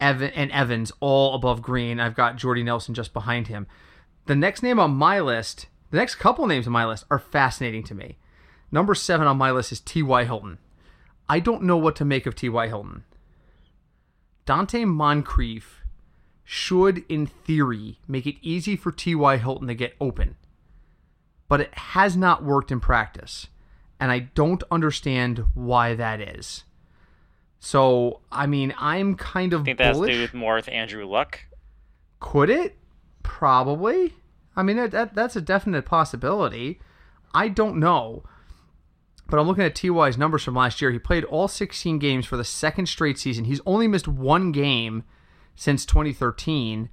Evan, 0.00 0.30
and 0.30 0.50
Evans 0.50 0.92
all 1.00 1.34
above 1.34 1.62
Green. 1.62 2.00
I've 2.00 2.14
got 2.14 2.36
Jordy 2.36 2.62
Nelson 2.62 2.94
just 2.94 3.12
behind 3.12 3.48
him. 3.48 3.66
The 4.26 4.36
next 4.36 4.62
name 4.62 4.80
on 4.80 4.94
my 4.94 5.20
list, 5.20 5.66
the 5.90 5.96
next 5.98 6.16
couple 6.16 6.46
names 6.46 6.66
on 6.66 6.72
my 6.72 6.86
list 6.86 7.04
are 7.10 7.18
fascinating 7.18 7.84
to 7.84 7.94
me. 7.94 8.18
Number 8.72 8.94
seven 8.94 9.26
on 9.26 9.36
my 9.38 9.52
list 9.52 9.72
is 9.72 9.80
T.Y. 9.80 10.24
Hilton. 10.24 10.58
I 11.28 11.40
don't 11.40 11.62
know 11.62 11.76
what 11.76 11.96
to 11.96 12.04
make 12.04 12.26
of 12.26 12.34
T.Y. 12.34 12.66
Hilton. 12.68 13.04
Donte 14.46 14.86
Moncrief 14.86 15.82
should, 16.48 17.04
in 17.08 17.26
theory, 17.26 17.98
make 18.06 18.24
it 18.24 18.36
easy 18.40 18.76
for 18.76 18.92
T.Y. 18.92 19.36
Hilton 19.36 19.66
to 19.66 19.74
get 19.74 19.96
open. 20.00 20.36
But 21.48 21.60
it 21.60 21.74
has 21.74 22.16
not 22.16 22.44
worked 22.44 22.70
in 22.70 22.78
practice. 22.78 23.48
And 23.98 24.12
I 24.12 24.20
don't 24.20 24.62
understand 24.70 25.44
why 25.54 25.94
that 25.94 26.20
is. 26.20 26.62
So, 27.58 28.20
I 28.30 28.46
mean, 28.46 28.72
I'm 28.78 29.16
kind 29.16 29.52
of 29.52 29.62
I 29.62 29.64
think 29.64 29.78
that 29.78 29.86
has 29.88 29.98
to 30.00 30.06
do 30.06 30.20
with 30.20 30.34
more 30.34 30.54
with 30.54 30.68
Andrew 30.68 31.04
Luck. 31.04 31.40
Could 32.20 32.48
it? 32.48 32.76
Probably. 33.24 34.14
I 34.54 34.62
mean, 34.62 34.76
that, 34.76 34.92
that 34.92 35.14
that's 35.14 35.34
a 35.34 35.40
definite 35.40 35.84
possibility. 35.84 36.78
I 37.34 37.48
don't 37.48 37.78
know. 37.78 38.22
But 39.28 39.40
I'm 39.40 39.48
looking 39.48 39.64
at 39.64 39.74
TY's 39.74 40.16
numbers 40.16 40.44
from 40.44 40.54
last 40.54 40.80
year. 40.80 40.92
He 40.92 41.00
played 41.00 41.24
all 41.24 41.48
16 41.48 41.98
games 41.98 42.24
for 42.24 42.36
the 42.36 42.44
second 42.44 42.86
straight 42.86 43.18
season. 43.18 43.46
He's 43.46 43.60
only 43.66 43.88
missed 43.88 44.06
one 44.06 44.52
game 44.52 45.02
since 45.56 45.84
2013. 45.84 46.88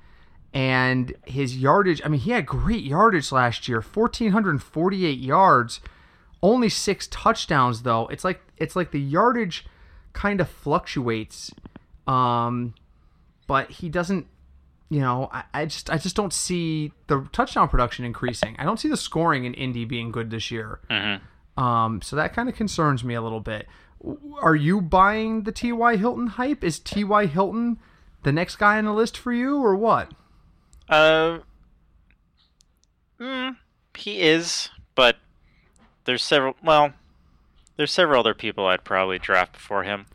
And 0.53 1.15
his 1.25 1.58
yardage, 1.58 2.01
I 2.05 2.08
mean, 2.08 2.22
he 2.22 2.32
had 2.32 2.46
great 2.46 2.84
yardage 2.84 3.32
last 3.32 3.67
year 3.67 3.82
1,448 3.82 5.20
yards, 5.20 5.79
only 6.41 6.70
six 6.70 7.08
touchdowns, 7.08 7.84
though. 7.84 8.08
It's 8.08 8.24
like 8.24 8.41
it's 8.58 8.75
like 8.75 8.91
the 8.91 9.00
yardage 9.00 9.65
kind 10.13 10.39
of 10.39 10.50
fluctuates. 10.50 11.51
Um, 12.05 12.75
but 13.48 13.72
he 13.72 13.89
doesn't 13.89 14.27
you 14.93 15.00
know, 15.00 15.27
I, 15.32 15.43
I 15.53 15.65
just 15.65 15.89
I 15.89 15.98
just 15.98 16.15
don't 16.15 16.32
see 16.32 16.91
the 17.08 17.27
touchdown 17.32 17.67
production 17.67 18.05
increasing. 18.05 18.55
I 18.60 18.63
don't 18.63 18.79
see 18.79 18.89
the 18.89 18.98
scoring 18.98 19.46
in 19.46 19.55
Indy 19.55 19.86
being 19.86 20.12
good 20.12 20.29
this 20.29 20.51
year. 20.51 20.79
Um, 21.58 22.01
so 22.03 22.15
that 22.15 22.34
kind 22.34 22.48
of 22.48 22.55
concerns 22.55 23.03
me 23.03 23.15
a 23.15 23.22
little 23.22 23.39
bit. 23.39 23.67
Are 24.39 24.55
you 24.55 24.82
buying 24.82 25.43
the 25.43 25.51
T.Y. 25.51 25.96
Hilton 25.96 26.27
hype? 26.27 26.63
Is 26.63 26.77
T.Y. 26.77 27.25
Hilton 27.25 27.79
the 28.24 28.32
next 28.32 28.56
guy 28.58 28.77
on 28.77 28.86
the 28.86 28.94
list 28.94 29.18
for 29.18 29.32
you, 29.34 29.58
or 29.63 29.75
what? 29.75 30.12
Uh, 30.89 31.39
mm, 33.20 33.56
he 33.98 34.22
is, 34.22 34.70
but 34.96 35.18
there's 36.06 36.24
several. 36.24 36.56
Well, 36.63 36.94
there's 37.77 37.92
several 37.92 38.20
other 38.20 38.34
people 38.34 38.65
I'd 38.65 38.84
probably 38.84 39.20
draft 39.20 39.53
before 39.53 39.84
him. 39.84 40.06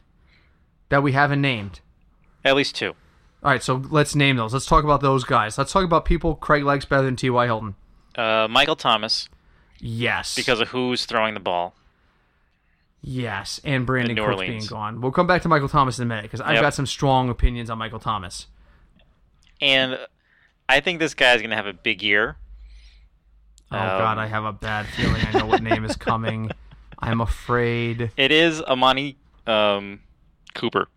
That 0.88 1.02
we 1.02 1.12
haven't 1.12 1.40
named. 1.40 1.80
At 2.44 2.56
least 2.56 2.74
two. 2.76 2.94
All 3.42 3.50
right, 3.52 3.62
so 3.62 3.82
let's 3.90 4.14
name 4.14 4.36
those. 4.36 4.52
Let's 4.52 4.66
talk 4.66 4.84
about 4.84 5.00
those 5.00 5.24
guys. 5.24 5.58
Let's 5.58 5.72
talk 5.72 5.84
about 5.84 6.04
people 6.04 6.34
Craig 6.34 6.64
likes 6.64 6.84
better 6.84 7.02
than 7.04 7.14
T.Y. 7.16 7.44
Hilton. 7.46 7.74
Uh, 8.16 8.48
Michael 8.50 8.74
Thomas, 8.74 9.28
Yes. 9.78 10.34
because 10.34 10.60
of 10.60 10.68
who's 10.68 11.04
throwing 11.06 11.34
the 11.34 11.40
ball. 11.40 11.74
Yes, 13.00 13.60
and 13.64 13.86
Brandin 13.86 14.08
New 14.08 14.14
Cooks 14.16 14.26
Orleans. 14.34 14.48
being 14.48 14.66
gone. 14.66 15.00
We'll 15.00 15.12
come 15.12 15.26
back 15.26 15.42
to 15.42 15.48
Michael 15.48 15.68
Thomas 15.68 15.98
in 15.98 16.02
a 16.02 16.06
minute 16.06 16.22
because 16.24 16.40
I've 16.40 16.54
Yep. 16.54 16.62
got 16.62 16.74
some 16.74 16.86
strong 16.86 17.28
opinions 17.30 17.70
on 17.70 17.78
Michael 17.78 18.00
Thomas. 18.00 18.46
And 19.60 19.98
I 20.68 20.80
think 20.80 20.98
this 20.98 21.14
guy's 21.14 21.40
going 21.40 21.50
to 21.50 21.56
have 21.56 21.66
a 21.66 21.72
big 21.72 22.02
year. 22.02 22.36
Oh 23.70 23.76
Um, 23.78 23.86
God, 23.98 24.18
I 24.18 24.26
have 24.26 24.44
a 24.44 24.52
bad 24.52 24.86
feeling. 24.86 25.22
I 25.26 25.38
know 25.38 25.46
what 25.46 25.62
name 25.62 25.84
is 25.84 25.96
coming. 25.96 26.50
I'm 26.98 27.20
afraid. 27.20 28.10
It 28.16 28.32
is 28.32 28.60
Amani 28.62 29.16
um, 29.46 30.00
Cooper. 30.54 30.88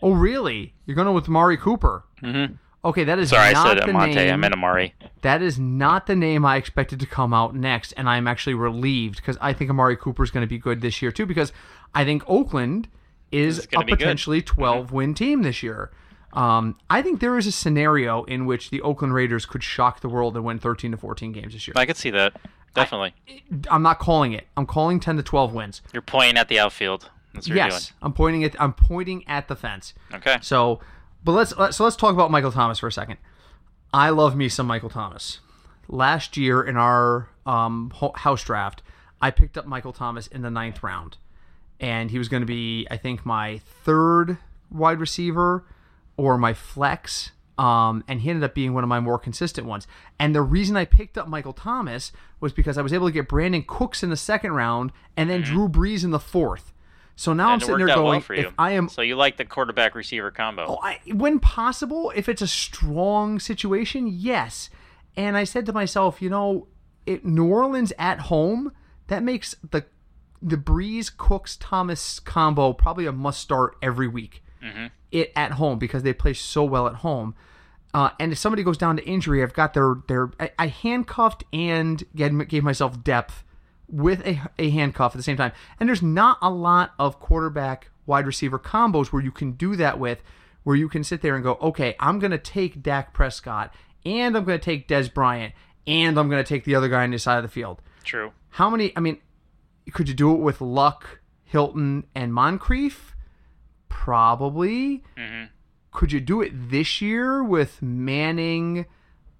Oh, 0.00 0.12
really? 0.12 0.74
You're 0.86 0.94
going 0.96 1.12
with 1.14 1.28
Mari 1.28 1.56
Cooper? 1.56 2.04
Mm-hmm. 2.22 2.54
Okay, 2.84 3.04
that 3.04 3.18
is 3.18 3.30
sorry. 3.30 3.54
I 3.54 3.62
said 3.62 3.88
Amante. 3.88 4.14
Name, 4.14 4.34
I 4.34 4.36
meant 4.36 4.54
Amari. 4.54 4.94
That 5.20 5.40
is 5.40 5.58
not 5.58 6.06
the 6.06 6.16
name 6.16 6.44
I 6.44 6.56
expected 6.56 6.98
to 7.00 7.06
come 7.06 7.32
out 7.32 7.54
next, 7.54 7.92
and 7.92 8.08
I'm 8.08 8.26
actually 8.26 8.54
relieved 8.54 9.16
because 9.16 9.38
I 9.40 9.52
think 9.52 9.70
Amari 9.70 9.96
Cooper 9.96 10.24
is 10.24 10.30
going 10.30 10.42
to 10.42 10.48
be 10.48 10.58
good 10.58 10.80
this 10.80 11.00
year 11.00 11.12
too. 11.12 11.26
Because 11.26 11.52
I 11.94 12.04
think 12.04 12.24
Oakland 12.26 12.88
is 13.30 13.66
a 13.72 13.84
be 13.84 13.92
good. 13.92 13.98
potentially 13.98 14.42
12 14.42 14.92
win 14.92 15.14
team 15.14 15.42
this 15.42 15.62
year. 15.62 15.90
Um, 16.32 16.78
I 16.88 17.02
think 17.02 17.20
there 17.20 17.36
is 17.36 17.46
a 17.46 17.52
scenario 17.52 18.24
in 18.24 18.46
which 18.46 18.70
the 18.70 18.80
Oakland 18.80 19.14
Raiders 19.14 19.46
could 19.46 19.62
shock 19.62 20.00
the 20.00 20.08
world 20.08 20.34
and 20.34 20.44
win 20.44 20.58
13 20.58 20.90
to 20.92 20.96
14 20.96 21.32
games 21.32 21.52
this 21.52 21.68
year. 21.68 21.74
I 21.76 21.86
could 21.86 21.96
see 21.96 22.10
that. 22.10 22.34
Definitely. 22.74 23.14
I'm 23.70 23.82
not 23.82 23.98
calling 23.98 24.32
it. 24.32 24.46
I'm 24.56 24.66
calling 24.66 24.98
10 24.98 25.18
to 25.18 25.22
12 25.22 25.52
wins. 25.52 25.82
You're 25.92 26.02
pointing 26.02 26.38
at 26.38 26.48
the 26.48 26.58
outfield. 26.58 27.10
That's 27.34 27.48
what 27.48 27.56
Yes, 27.56 27.92
I'm 28.02 28.12
pointing 28.12 28.44
at 28.44 28.60
I'm 28.60 28.72
pointing 28.72 29.26
at 29.28 29.48
the 29.48 29.56
fence. 29.56 29.94
Okay. 30.12 30.36
So, 30.42 30.80
but 31.24 31.32
let's 31.32 31.56
let- 31.56 31.74
so 31.74 31.84
let's 31.84 31.96
talk 31.96 32.12
about 32.12 32.30
Michael 32.30 32.52
Thomas 32.52 32.78
for 32.78 32.86
a 32.86 32.92
second. 32.92 33.18
I 33.94 34.10
love 34.10 34.36
me 34.36 34.48
some 34.48 34.66
Michael 34.66 34.88
Thomas. 34.90 35.40
Last 35.88 36.36
year 36.36 36.62
in 36.62 36.76
our 36.76 37.28
um, 37.44 37.92
house 38.16 38.42
draft, 38.42 38.82
I 39.20 39.30
picked 39.30 39.58
up 39.58 39.66
Michael 39.66 39.92
Thomas 39.92 40.26
in 40.28 40.42
the 40.42 40.50
ninth 40.50 40.82
round, 40.82 41.18
and 41.78 42.10
he 42.10 42.18
was 42.18 42.28
going 42.28 42.40
to 42.40 42.46
be, 42.46 42.86
I 42.90 42.96
think, 42.96 43.26
my 43.26 43.58
third 43.84 44.38
wide 44.70 44.98
receiver 44.98 45.64
or 46.16 46.38
my 46.38 46.54
flex. 46.54 47.32
Um, 47.58 48.02
and 48.08 48.22
he 48.22 48.30
ended 48.30 48.44
up 48.44 48.54
being 48.54 48.72
one 48.72 48.82
of 48.82 48.88
my 48.88 48.98
more 48.98 49.18
consistent 49.18 49.66
ones. 49.66 49.86
And 50.18 50.34
the 50.34 50.40
reason 50.40 50.76
I 50.76 50.86
picked 50.86 51.18
up 51.18 51.28
Michael 51.28 51.52
Thomas 51.52 52.10
was 52.40 52.52
because 52.52 52.78
I 52.78 52.82
was 52.82 52.92
able 52.94 53.06
to 53.08 53.12
get 53.12 53.28
Brandin 53.28 53.66
Cooks 53.66 54.02
in 54.02 54.08
the 54.10 54.16
second 54.16 54.52
round 54.52 54.90
and 55.16 55.28
then 55.28 55.42
Drew 55.42 55.68
Brees 55.68 56.02
in 56.02 56.10
the 56.10 56.18
fourth. 56.18 56.72
So 57.16 57.32
now 57.32 57.50
I'm 57.50 57.60
sitting 57.60 57.78
there 57.78 57.94
going, 57.94 58.04
well 58.04 58.20
for 58.20 58.34
you. 58.34 58.48
if 58.48 58.54
I 58.58 58.72
am 58.72 58.88
So 58.88 59.02
you 59.02 59.16
like 59.16 59.36
the 59.36 59.44
quarterback 59.44 59.94
receiver 59.94 60.30
combo. 60.30 60.64
Oh, 60.66 60.78
I, 60.82 60.98
when 61.12 61.38
possible, 61.38 62.12
if 62.16 62.28
it's 62.28 62.42
a 62.42 62.46
strong 62.46 63.38
situation, 63.38 64.06
yes. 64.06 64.70
And 65.16 65.36
I 65.36 65.44
said 65.44 65.66
to 65.66 65.72
myself, 65.72 66.22
you 66.22 66.30
know, 66.30 66.68
it, 67.06 67.24
New 67.24 67.46
Orleans 67.46 67.92
at 67.98 68.20
home, 68.20 68.72
that 69.08 69.22
makes 69.22 69.54
the 69.70 69.84
the 70.40 70.56
Brees 70.56 71.16
Cooks 71.16 71.56
Thomas 71.56 72.18
combo 72.18 72.72
probably 72.72 73.06
a 73.06 73.12
must 73.12 73.40
start 73.40 73.76
every 73.80 74.08
week. 74.08 74.42
It 75.10 75.32
at 75.36 75.52
home 75.52 75.78
because 75.78 76.04
they 76.04 76.12
play 76.12 76.32
so 76.34 76.62
well 76.64 76.86
at 76.86 76.96
home. 76.96 77.34
Uh, 77.92 78.10
and 78.18 78.32
if 78.32 78.38
somebody 78.38 78.62
goes 78.62 78.78
down 78.78 78.96
to 78.96 79.04
injury, 79.04 79.42
I've 79.42 79.52
got 79.52 79.74
their 79.74 79.96
their 80.08 80.30
I, 80.40 80.50
I 80.58 80.66
handcuffed 80.68 81.44
and 81.52 82.02
gave, 82.16 82.48
gave 82.48 82.64
myself 82.64 83.02
depth 83.04 83.44
with 83.92 84.26
a, 84.26 84.40
a 84.58 84.70
handcuff 84.70 85.12
at 85.12 85.18
the 85.18 85.22
same 85.22 85.36
time. 85.36 85.52
And 85.78 85.88
there's 85.88 86.02
not 86.02 86.38
a 86.42 86.50
lot 86.50 86.94
of 86.98 87.20
quarterback 87.20 87.90
wide 88.06 88.26
receiver 88.26 88.58
combos 88.58 89.08
where 89.08 89.22
you 89.22 89.30
can 89.30 89.52
do 89.52 89.76
that 89.76 90.00
with, 90.00 90.22
where 90.64 90.74
you 90.74 90.88
can 90.88 91.04
sit 91.04 91.22
there 91.22 91.34
and 91.34 91.44
go, 91.44 91.58
okay, 91.60 91.94
I'm 92.00 92.18
going 92.18 92.30
to 92.30 92.38
take 92.38 92.82
Dak 92.82 93.12
Prescott 93.12 93.72
and 94.04 94.36
I'm 94.36 94.44
going 94.44 94.58
to 94.58 94.64
take 94.64 94.88
Dez 94.88 95.12
Bryant 95.12 95.54
and 95.86 96.18
I'm 96.18 96.28
going 96.28 96.42
to 96.42 96.48
take 96.48 96.64
the 96.64 96.74
other 96.74 96.88
guy 96.88 97.04
on 97.04 97.10
the 97.10 97.18
side 97.18 97.36
of 97.36 97.42
the 97.42 97.48
field. 97.48 97.82
True. 98.02 98.32
How 98.50 98.70
many? 98.70 98.96
I 98.96 99.00
mean, 99.00 99.18
could 99.92 100.08
you 100.08 100.14
do 100.14 100.32
it 100.34 100.40
with 100.40 100.60
Luck, 100.60 101.20
Hilton, 101.44 102.04
and 102.14 102.32
Moncrief? 102.32 103.14
Probably. 103.88 105.04
Mm-hmm. 105.16 105.44
Could 105.90 106.12
you 106.12 106.20
do 106.20 106.40
it 106.40 106.70
this 106.70 107.02
year 107.02 107.44
with 107.44 107.82
Manning, 107.82 108.86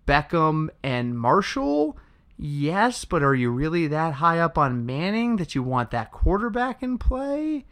Beckham, 0.07 0.69
and 0.83 1.19
Marshall? 1.19 1.97
Yes, 2.45 3.05
but 3.05 3.23
are 3.23 3.37
you 3.37 3.51
really 3.53 3.87
that 3.87 4.15
high 4.15 4.41
up 4.41 4.59
on 4.59 4.85
Manning 4.85 5.37
that 5.37 5.55
you 5.55 5.63
want 5.63 5.93
that 5.93 6.11
quarterback 6.11 6.83
in 6.83 6.99
play? 6.99 7.67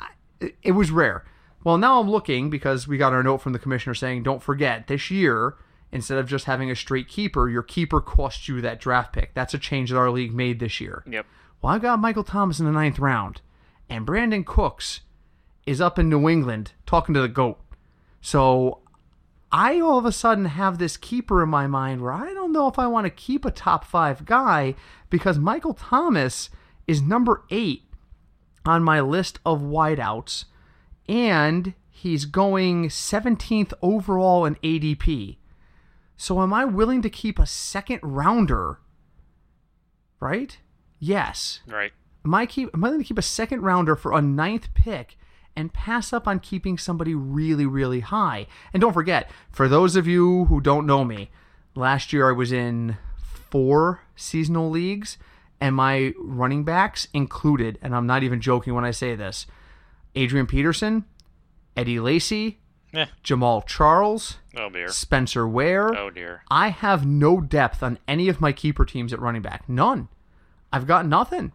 I- 0.00 0.52
It 0.62 0.72
was 0.72 0.90
rare. 0.90 1.24
Well, 1.62 1.78
now 1.78 2.00
I'm 2.00 2.10
looking 2.10 2.50
because 2.50 2.88
we 2.88 2.96
got 2.98 3.12
our 3.12 3.22
note 3.22 3.38
from 3.38 3.52
the 3.52 3.58
commissioner 3.60 3.94
saying, 3.94 4.24
don't 4.24 4.42
forget, 4.42 4.88
this 4.88 5.10
year, 5.12 5.54
instead 5.92 6.18
of 6.18 6.26
just 6.26 6.46
having 6.46 6.70
a 6.72 6.74
straight 6.74 7.06
keeper, 7.06 7.48
your 7.48 7.62
keeper 7.62 8.00
costs 8.00 8.48
you 8.48 8.60
that 8.62 8.80
draft 8.80 9.12
pick. 9.12 9.32
That's 9.34 9.54
a 9.54 9.58
change 9.58 9.90
that 9.90 9.98
our 9.98 10.10
league 10.10 10.34
made 10.34 10.58
this 10.58 10.80
year. 10.80 11.04
Yep. 11.06 11.26
Well, 11.62 11.74
I 11.74 11.78
got 11.78 12.00
Michael 12.00 12.24
Thomas 12.24 12.58
in 12.58 12.66
the 12.66 12.72
ninth 12.72 12.98
round, 12.98 13.42
and 13.88 14.06
Brandin 14.06 14.44
Cooks 14.44 15.02
is 15.66 15.80
up 15.80 15.98
in 16.00 16.08
New 16.08 16.28
England 16.28 16.72
talking 16.86 17.14
to 17.14 17.20
the 17.20 17.28
GOAT. 17.28 17.58
So 18.22 18.80
I 19.52 19.80
all 19.80 19.98
of 19.98 20.04
a 20.04 20.12
sudden 20.12 20.44
have 20.44 20.78
this 20.78 20.96
keeper 20.96 21.42
in 21.42 21.48
my 21.48 21.66
mind 21.66 22.00
where 22.00 22.12
I 22.12 22.32
don't 22.32 22.52
know 22.52 22.68
if 22.68 22.78
I 22.78 22.86
want 22.86 23.06
to 23.06 23.10
keep 23.10 23.44
a 23.44 23.50
top 23.50 23.84
five 23.84 24.24
guy 24.24 24.74
because 25.08 25.38
Michael 25.38 25.74
Thomas 25.74 26.50
is 26.86 27.02
number 27.02 27.42
eight 27.50 27.84
on 28.64 28.82
my 28.82 29.00
list 29.00 29.40
of 29.44 29.60
wideouts, 29.60 30.44
and 31.08 31.74
he's 31.88 32.24
going 32.26 32.88
17th 32.88 33.72
overall 33.82 34.44
in 34.44 34.54
ADP. 34.56 35.38
So 36.16 36.42
am 36.42 36.52
I 36.52 36.64
willing 36.64 37.02
to 37.02 37.10
keep 37.10 37.38
a 37.38 37.46
second 37.46 38.00
rounder? 38.02 38.78
Right? 40.20 40.58
Yes. 40.98 41.60
Right. 41.66 41.92
Am 42.24 42.34
I 42.34 42.44
keep 42.46 42.68
am 42.74 42.84
I 42.84 42.88
going 42.88 43.00
to 43.00 43.06
keep 43.06 43.18
a 43.18 43.22
second 43.22 43.62
rounder 43.62 43.96
for 43.96 44.12
a 44.12 44.20
ninth 44.20 44.72
pick 44.74 45.16
and 45.60 45.72
pass 45.72 46.12
up 46.12 46.26
on 46.26 46.40
keeping 46.40 46.78
somebody 46.78 47.14
really, 47.14 47.66
really 47.66 48.00
high? 48.00 48.46
And 48.72 48.80
don't 48.80 48.94
forget, 48.94 49.30
for 49.52 49.68
those 49.68 49.94
of 49.94 50.06
you 50.06 50.46
who 50.46 50.60
don't 50.60 50.86
know 50.86 51.04
me, 51.04 51.30
last 51.74 52.12
year 52.12 52.28
I 52.28 52.32
was 52.32 52.50
in 52.50 52.96
four 53.50 54.00
seasonal 54.16 54.70
leagues, 54.70 55.18
and 55.60 55.76
my 55.76 56.14
running 56.18 56.64
backs 56.64 57.06
included, 57.12 57.78
and 57.82 57.94
I'm 57.94 58.06
not 58.06 58.22
even 58.22 58.40
joking 58.40 58.74
when 58.74 58.84
I 58.84 58.90
say 58.90 59.14
this, 59.14 59.46
Adrian 60.14 60.46
Peterson, 60.46 61.04
Eddie 61.76 62.00
Lacy, 62.00 62.58
Yeah. 62.92 63.06
Jamaal 63.22 63.64
Charles, 63.66 64.38
Oh 64.56 64.68
dear. 64.70 64.88
Spencer 64.88 65.46
Ware. 65.46 65.96
Oh 65.96 66.10
dear. 66.10 66.42
I 66.50 66.68
have 66.70 67.06
no 67.06 67.40
depth 67.40 67.82
on 67.82 67.98
any 68.08 68.28
of 68.28 68.40
my 68.40 68.50
keeper 68.52 68.84
teams 68.84 69.12
at 69.12 69.20
running 69.20 69.42
back. 69.42 69.68
None. 69.68 70.08
I've 70.72 70.86
got 70.86 71.06
nothing. 71.06 71.52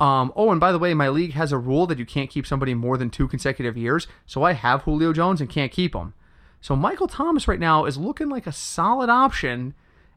Um, 0.00 0.32
oh, 0.34 0.50
and 0.50 0.60
by 0.60 0.72
the 0.72 0.78
way, 0.78 0.94
my 0.94 1.08
league 1.08 1.32
has 1.32 1.52
a 1.52 1.58
rule 1.58 1.86
that 1.86 1.98
you 1.98 2.06
can't 2.06 2.30
keep 2.30 2.46
somebody 2.46 2.74
more 2.74 2.96
than 2.96 3.10
two 3.10 3.28
consecutive 3.28 3.76
years. 3.76 4.06
So 4.26 4.42
I 4.42 4.52
have 4.52 4.82
Julio 4.82 5.12
Jones 5.12 5.40
and 5.40 5.48
can't 5.48 5.70
keep 5.70 5.94
him. 5.94 6.14
So 6.60 6.74
Michael 6.76 7.08
Thomas 7.08 7.46
right 7.46 7.60
now 7.60 7.84
is 7.84 7.98
looking 7.98 8.28
like 8.28 8.46
a 8.46 8.52
solid 8.52 9.10
option, 9.10 9.74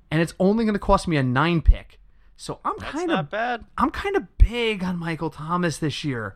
and 0.10 0.22
it's 0.22 0.34
only 0.40 0.64
going 0.64 0.74
to 0.74 0.80
cost 0.80 1.08
me 1.08 1.18
a 1.18 1.24
nine 1.24 1.62
pick. 1.62 2.00
So 2.38 2.60
I'm 2.66 2.78
kind 2.78 3.12
of 3.12 3.30
bad. 3.30 3.66
I'm 3.78 3.92
kind 3.92 4.16
of 4.16 4.38
big 4.38 4.84
on 4.84 4.98
Michael 4.98 5.30
Thomas 5.30 5.78
this 5.78 6.04
year. 6.04 6.36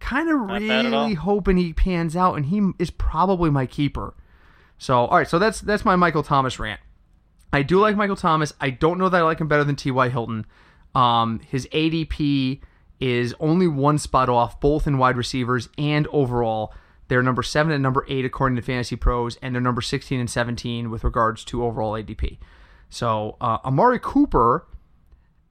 Kind 0.00 0.30
of 0.30 0.46
bad 0.48 0.86
at 0.86 0.92
all. 0.92 1.02
really 1.02 1.14
hoping 1.14 1.56
he 1.56 1.72
pans 1.72 2.16
out, 2.16 2.34
and 2.34 2.46
he 2.46 2.70
is 2.78 2.90
probably 2.90 3.50
my 3.50 3.66
keeper. 3.66 4.14
So, 4.78 5.06
all 5.06 5.18
right, 5.18 5.28
so 5.28 5.38
that's 5.38 5.60
that's 5.60 5.84
my 5.84 5.96
Michael 5.96 6.22
Thomas 6.22 6.58
rant. 6.58 6.80
I 7.52 7.62
do 7.62 7.80
like 7.80 7.96
Michael 7.96 8.16
Thomas. 8.16 8.52
I 8.60 8.70
don't 8.70 8.98
know 8.98 9.08
that 9.08 9.18
I 9.18 9.24
like 9.24 9.40
him 9.40 9.48
better 9.48 9.64
than 9.64 9.76
T.Y. 9.76 10.08
Hilton. 10.10 10.46
Um, 10.94 11.40
his 11.40 11.66
ADP 11.68 12.60
is 13.00 13.34
only 13.38 13.68
one 13.68 13.98
spot 13.98 14.28
off, 14.28 14.60
both 14.60 14.86
in 14.86 14.98
wide 14.98 15.16
receivers 15.16 15.68
and 15.78 16.06
overall. 16.08 16.72
They're 17.08 17.22
number 17.22 17.42
seven 17.42 17.72
and 17.72 17.82
number 17.82 18.04
eight 18.08 18.24
according 18.24 18.56
to 18.56 18.62
Fantasy 18.62 18.96
Pros, 18.96 19.36
and 19.40 19.54
they're 19.54 19.62
number 19.62 19.80
16 19.80 20.18
and 20.20 20.28
17 20.28 20.90
with 20.90 21.04
regards 21.04 21.44
to 21.46 21.64
overall 21.64 21.92
ADP. 21.92 22.38
So, 22.90 23.36
uh, 23.40 23.58
Amari 23.64 23.98
Cooper, 24.02 24.66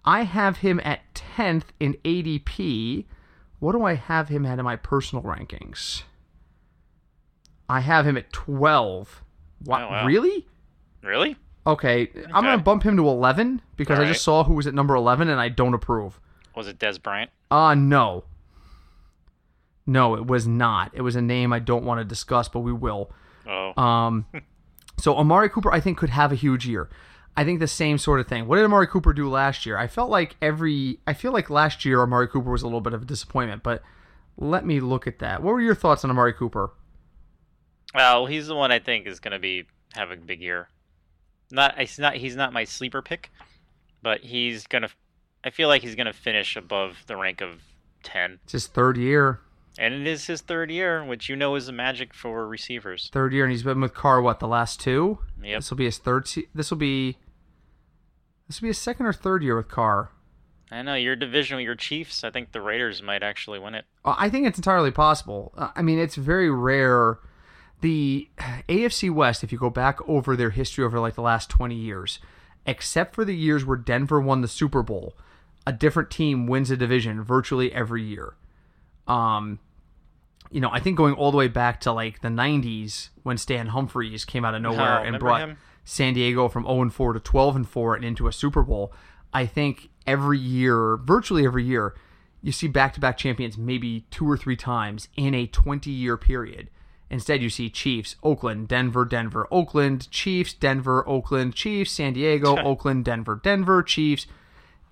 I 0.05 0.23
have 0.23 0.57
him 0.57 0.79
at 0.83 1.01
10th 1.15 1.65
in 1.79 1.93
ADP. 2.05 3.05
What 3.59 3.71
do 3.71 3.83
I 3.83 3.93
have 3.95 4.29
him 4.29 4.45
at 4.45 4.59
in 4.59 4.65
my 4.65 4.75
personal 4.75 5.23
rankings? 5.23 6.03
I 7.69 7.79
have 7.81 8.05
him 8.05 8.17
at 8.17 8.31
12. 8.31 9.23
Wow, 9.65 9.87
Oh, 9.87 9.91
wow. 9.91 10.05
really? 10.05 10.47
Really? 11.03 11.35
Okay, 11.67 12.09
I'm 12.33 12.45
going 12.45 12.57
to 12.57 12.63
bump 12.63 12.83
him 12.83 12.95
to 12.95 13.05
11 13.07 13.61
because 13.75 13.99
I 13.99 14.05
just 14.05 14.23
saw 14.23 14.45
who 14.45 14.53
was 14.53 14.67
at 14.67 14.73
number 14.73 14.95
11 14.95 15.27
and 15.27 15.37
I 15.39 15.49
don't 15.49 15.73
approve. 15.73 16.17
Was 16.55 16.69
it 16.69 16.79
Dez 16.79 17.01
Bryant? 17.01 17.29
Uh, 17.51 17.75
no. 17.75 18.23
No, 19.85 20.15
it 20.15 20.25
was 20.25 20.47
not. 20.47 20.91
It 20.93 21.01
was 21.01 21.17
a 21.17 21.21
name 21.21 21.51
I 21.51 21.59
don't 21.59 21.83
want 21.83 21.99
to 21.99 22.05
discuss, 22.05 22.47
but 22.47 22.61
we 22.61 22.71
will. 22.71 23.11
Oh. 23.45 23.79
Um, 23.81 24.25
so 24.97 25.17
Amari 25.17 25.49
Cooper, 25.49 25.71
I 25.71 25.81
think, 25.81 25.97
could 25.97 26.09
have 26.09 26.31
a 26.31 26.35
huge 26.35 26.65
year. 26.65 26.89
I 27.35 27.43
think 27.43 27.59
the 27.59 27.67
same 27.67 27.97
sort 27.97 28.21
of 28.21 28.27
thing. 28.27 28.47
What 28.47 28.55
did 28.55 28.65
Amari 28.65 28.87
Cooper 28.87 29.11
do 29.11 29.29
last 29.29 29.65
year? 29.65 29.77
I 29.77 29.87
felt 29.87 30.09
like 30.09 30.37
every, 30.41 30.99
I 31.05 31.13
feel 31.13 31.33
like 31.33 31.49
last 31.49 31.83
year 31.83 32.01
Amari 32.01 32.29
Cooper 32.29 32.49
was 32.49 32.63
a 32.63 32.65
little 32.65 32.81
bit 32.81 32.93
of 32.93 33.01
a 33.01 33.05
disappointment, 33.05 33.61
but 33.61 33.83
let 34.37 34.65
me 34.65 34.79
look 34.79 35.05
at 35.05 35.19
that. 35.19 35.43
What 35.43 35.51
were 35.51 35.61
your 35.61 35.75
thoughts 35.75 36.05
on 36.05 36.09
Amari 36.09 36.33
Cooper? 36.33 36.71
Well, 37.93 38.25
he's 38.25 38.47
the 38.47 38.55
one 38.55 38.71
I 38.71 38.79
think 38.79 39.05
is 39.05 39.19
going 39.19 39.33
to 39.33 39.39
be 39.39 39.65
have 39.93 40.11
a 40.11 40.15
big 40.15 40.41
year. 40.41 40.69
Not 41.51 41.79
he's 41.79 41.97
not 41.99 42.15
he's 42.15 42.35
not 42.35 42.53
my 42.53 42.63
sleeper 42.63 43.01
pick, 43.01 43.31
but 44.01 44.21
he's 44.21 44.67
gonna. 44.67 44.89
I 45.43 45.49
feel 45.49 45.67
like 45.67 45.81
he's 45.81 45.95
gonna 45.95 46.13
finish 46.13 46.55
above 46.55 47.03
the 47.07 47.15
rank 47.15 47.41
of 47.41 47.61
ten, 48.03 48.39
It's 48.43 48.53
his 48.53 48.67
third 48.67 48.97
year, 48.97 49.39
and 49.79 49.93
it 49.93 50.05
is 50.07 50.27
his 50.27 50.41
third 50.41 50.69
year, 50.71 51.03
which 51.03 51.29
you 51.29 51.35
know 51.35 51.55
is 51.55 51.67
a 51.67 51.71
magic 51.71 52.13
for 52.13 52.47
receivers. 52.47 53.09
third 53.13 53.33
year, 53.33 53.45
and 53.45 53.51
he's 53.51 53.63
been 53.63 53.79
with 53.81 53.93
Carr 53.93 54.21
what 54.21 54.39
the 54.39 54.47
last 54.47 54.79
two? 54.81 55.19
Yep. 55.41 55.59
This 55.59 55.69
will 55.69 55.77
be 55.77 55.85
his 55.85 55.97
third. 55.97 56.27
Se- 56.27 56.47
this 56.53 56.69
will 56.69 56.77
be. 56.77 57.17
This 58.47 58.59
will 58.61 58.65
be 58.67 58.69
his 58.69 58.77
second 58.77 59.05
or 59.05 59.13
third 59.13 59.43
year 59.43 59.55
with 59.55 59.67
Carr. 59.69 60.11
I 60.69 60.81
know 60.81 60.95
your 60.95 61.15
division, 61.15 61.59
your 61.61 61.75
Chiefs. 61.75 62.23
I 62.25 62.29
think 62.31 62.51
the 62.51 62.59
Raiders 62.61 63.01
might 63.01 63.23
actually 63.23 63.59
win 63.59 63.73
it. 63.75 63.85
Uh, 64.03 64.15
I 64.17 64.29
think 64.29 64.47
it's 64.47 64.57
entirely 64.57 64.91
possible. 64.91 65.53
Uh, 65.57 65.69
I 65.77 65.81
mean, 65.81 65.97
it's 65.97 66.15
very 66.15 66.49
rare. 66.49 67.19
The 67.81 68.27
AFC 68.67 69.11
West, 69.11 69.43
if 69.43 69.51
you 69.51 69.57
go 69.57 69.69
back 69.69 69.99
over 70.07 70.35
their 70.35 70.49
history 70.49 70.83
over 70.83 70.99
like 70.99 71.15
the 71.15 71.21
last 71.21 71.49
20 71.49 71.75
years, 71.75 72.19
except 72.65 73.13
for 73.13 73.23
the 73.23 73.35
years 73.35 73.65
where 73.65 73.77
Denver 73.77 74.19
won 74.19 74.41
the 74.41 74.47
Super 74.47 74.81
Bowl, 74.81 75.15
a 75.65 75.71
different 75.71 76.09
team 76.09 76.47
wins 76.47 76.71
a 76.71 76.77
division 76.77 77.23
virtually 77.23 77.71
every 77.71 78.03
year. 78.03 78.35
Um, 79.07 79.59
you 80.49 80.59
know, 80.59 80.69
I 80.71 80.79
think 80.79 80.97
going 80.97 81.13
all 81.13 81.31
the 81.31 81.37
way 81.37 81.47
back 81.47 81.79
to 81.81 81.91
like 81.91 82.21
the 82.21 82.29
90s 82.29 83.09
when 83.23 83.37
Stan 83.37 83.67
Humphries 83.67 84.25
came 84.25 84.43
out 84.45 84.55
of 84.55 84.61
nowhere 84.61 85.03
and 85.03 85.15
Oh, 85.15 85.19
brought 85.19 85.41
him? 85.41 85.57
San 85.83 86.13
Diego 86.13 86.47
from 86.49 86.63
0 86.63 86.81
and 86.81 86.93
4 86.93 87.13
to 87.13 87.19
12 87.19 87.55
and 87.55 87.69
4 87.69 87.95
and 87.95 88.03
into 88.05 88.27
a 88.27 88.33
Super 88.33 88.63
Bowl. 88.63 88.91
I 89.33 89.45
think 89.45 89.89
every 90.05 90.39
year, 90.39 90.97
virtually 90.97 91.45
every 91.45 91.63
year, 91.63 91.95
you 92.41 92.51
see 92.51 92.67
back-to-back 92.67 93.17
champions 93.17 93.57
maybe 93.57 94.05
two 94.09 94.29
or 94.29 94.37
three 94.37 94.55
times 94.55 95.09
in 95.15 95.33
a 95.33 95.47
20-year 95.47 96.17
period. 96.17 96.69
Instead, 97.09 97.41
you 97.41 97.49
see 97.49 97.69
Chiefs, 97.69 98.15
Oakland, 98.21 98.67
Denver, 98.67 99.05
Denver, 99.05 99.47
Oakland, 99.49 100.09
Chiefs, 100.11 100.53
Denver, 100.53 101.07
Oakland, 101.07 101.55
Chiefs, 101.55 101.91
San 101.91 102.13
Diego, 102.13 102.57
Oakland, 102.63 103.05
Denver, 103.05 103.39
Denver, 103.41 103.81
Chiefs. 103.81 104.27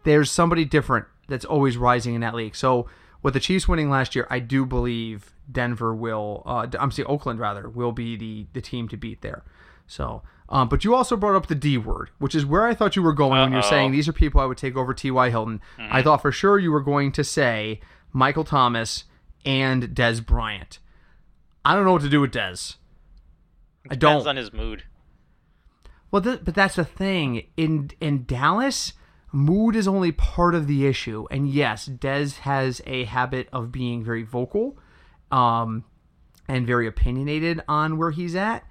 There's 0.04 0.32
somebody 0.32 0.66
different 0.66 1.06
that's 1.28 1.46
always 1.46 1.78
rising 1.78 2.16
in 2.16 2.22
that 2.22 2.36
league. 2.36 2.56
So 2.56 2.88
with 3.22 3.34
the 3.34 3.40
Chiefs 3.40 3.68
winning 3.68 3.90
last 3.90 4.16
year, 4.16 4.28
I 4.30 4.40
do 4.40 4.66
believe 4.66 5.34
Denver 5.52 5.94
will. 5.94 6.44
Uh, 6.46 6.68
I'm 6.80 6.92
saying 6.92 7.08
Oakland 7.08 7.40
rather 7.40 7.68
will 7.68 7.92
be 7.92 8.16
the 8.16 8.46
the 8.54 8.62
team 8.62 8.88
to 8.90 8.98
beat 8.98 9.22
there. 9.22 9.44
So, 9.88 10.24
um, 10.50 10.70
but 10.70 10.84
you 10.84 10.96
also 10.96 11.16
brought 11.16 11.36
up 11.36 11.48
the 11.48 11.56
D 11.56 11.78
word, 11.78 12.10
which 12.20 12.34
is 12.34 12.46
where 12.46 12.66
I 12.66 12.74
thought 12.74 12.96
you 12.96 13.04
were 13.04 13.14
going 13.14 13.40
when 13.42 13.52
you're 13.52 13.62
saying 13.64 13.92
these 13.92 14.08
are 14.08 14.14
people 14.14 14.42
I 14.42 14.46
would 14.46 14.58
take 14.58 14.76
over 14.76 14.94
T.Y. 14.94 15.30
Hilton. 15.30 15.62
I 15.78 16.02
thought 16.02 16.22
for 16.22 16.32
sure 16.32 16.58
you 16.58 16.72
were 16.72 16.82
going 16.82 17.12
to 17.14 17.24
say 17.24 17.82
Michael 18.14 18.44
Thomas 18.44 19.04
and 19.46 19.84
Dez 19.90 20.26
Bryant. 20.26 20.80
I 21.66 21.74
don't 21.76 21.84
know 21.84 21.94
what 21.94 22.04
to 22.04 22.10
do 22.10 22.22
with 22.22 22.32
Dez. 22.32 22.76
I 23.90 23.96
Depends 23.96 24.24
don't. 24.24 24.28
on 24.30 24.36
his 24.38 24.54
mood. 24.54 24.84
Well, 26.12 26.22
th- 26.22 26.42
but 26.44 26.54
that's 26.56 26.76
the 26.76 26.86
thing 26.86 27.48
in 27.58 27.92
in 28.00 28.26
Dallas. 28.26 28.94
Mood 29.32 29.76
is 29.76 29.88
only 29.88 30.12
part 30.14 30.56
of 30.56 30.66
the 30.68 30.86
issue, 30.88 31.26
and 31.30 31.50
yes, 31.50 31.90
Dez 31.90 32.38
has 32.40 32.82
a 32.86 33.04
habit 33.04 33.50
of 33.52 33.70
being 33.72 34.02
very 34.04 34.24
vocal, 34.24 34.78
um, 35.30 35.84
and 36.48 36.66
very 36.66 36.88
opinionated 36.88 37.62
on 37.68 37.98
where 37.98 38.12
he's 38.12 38.34
at. 38.36 38.64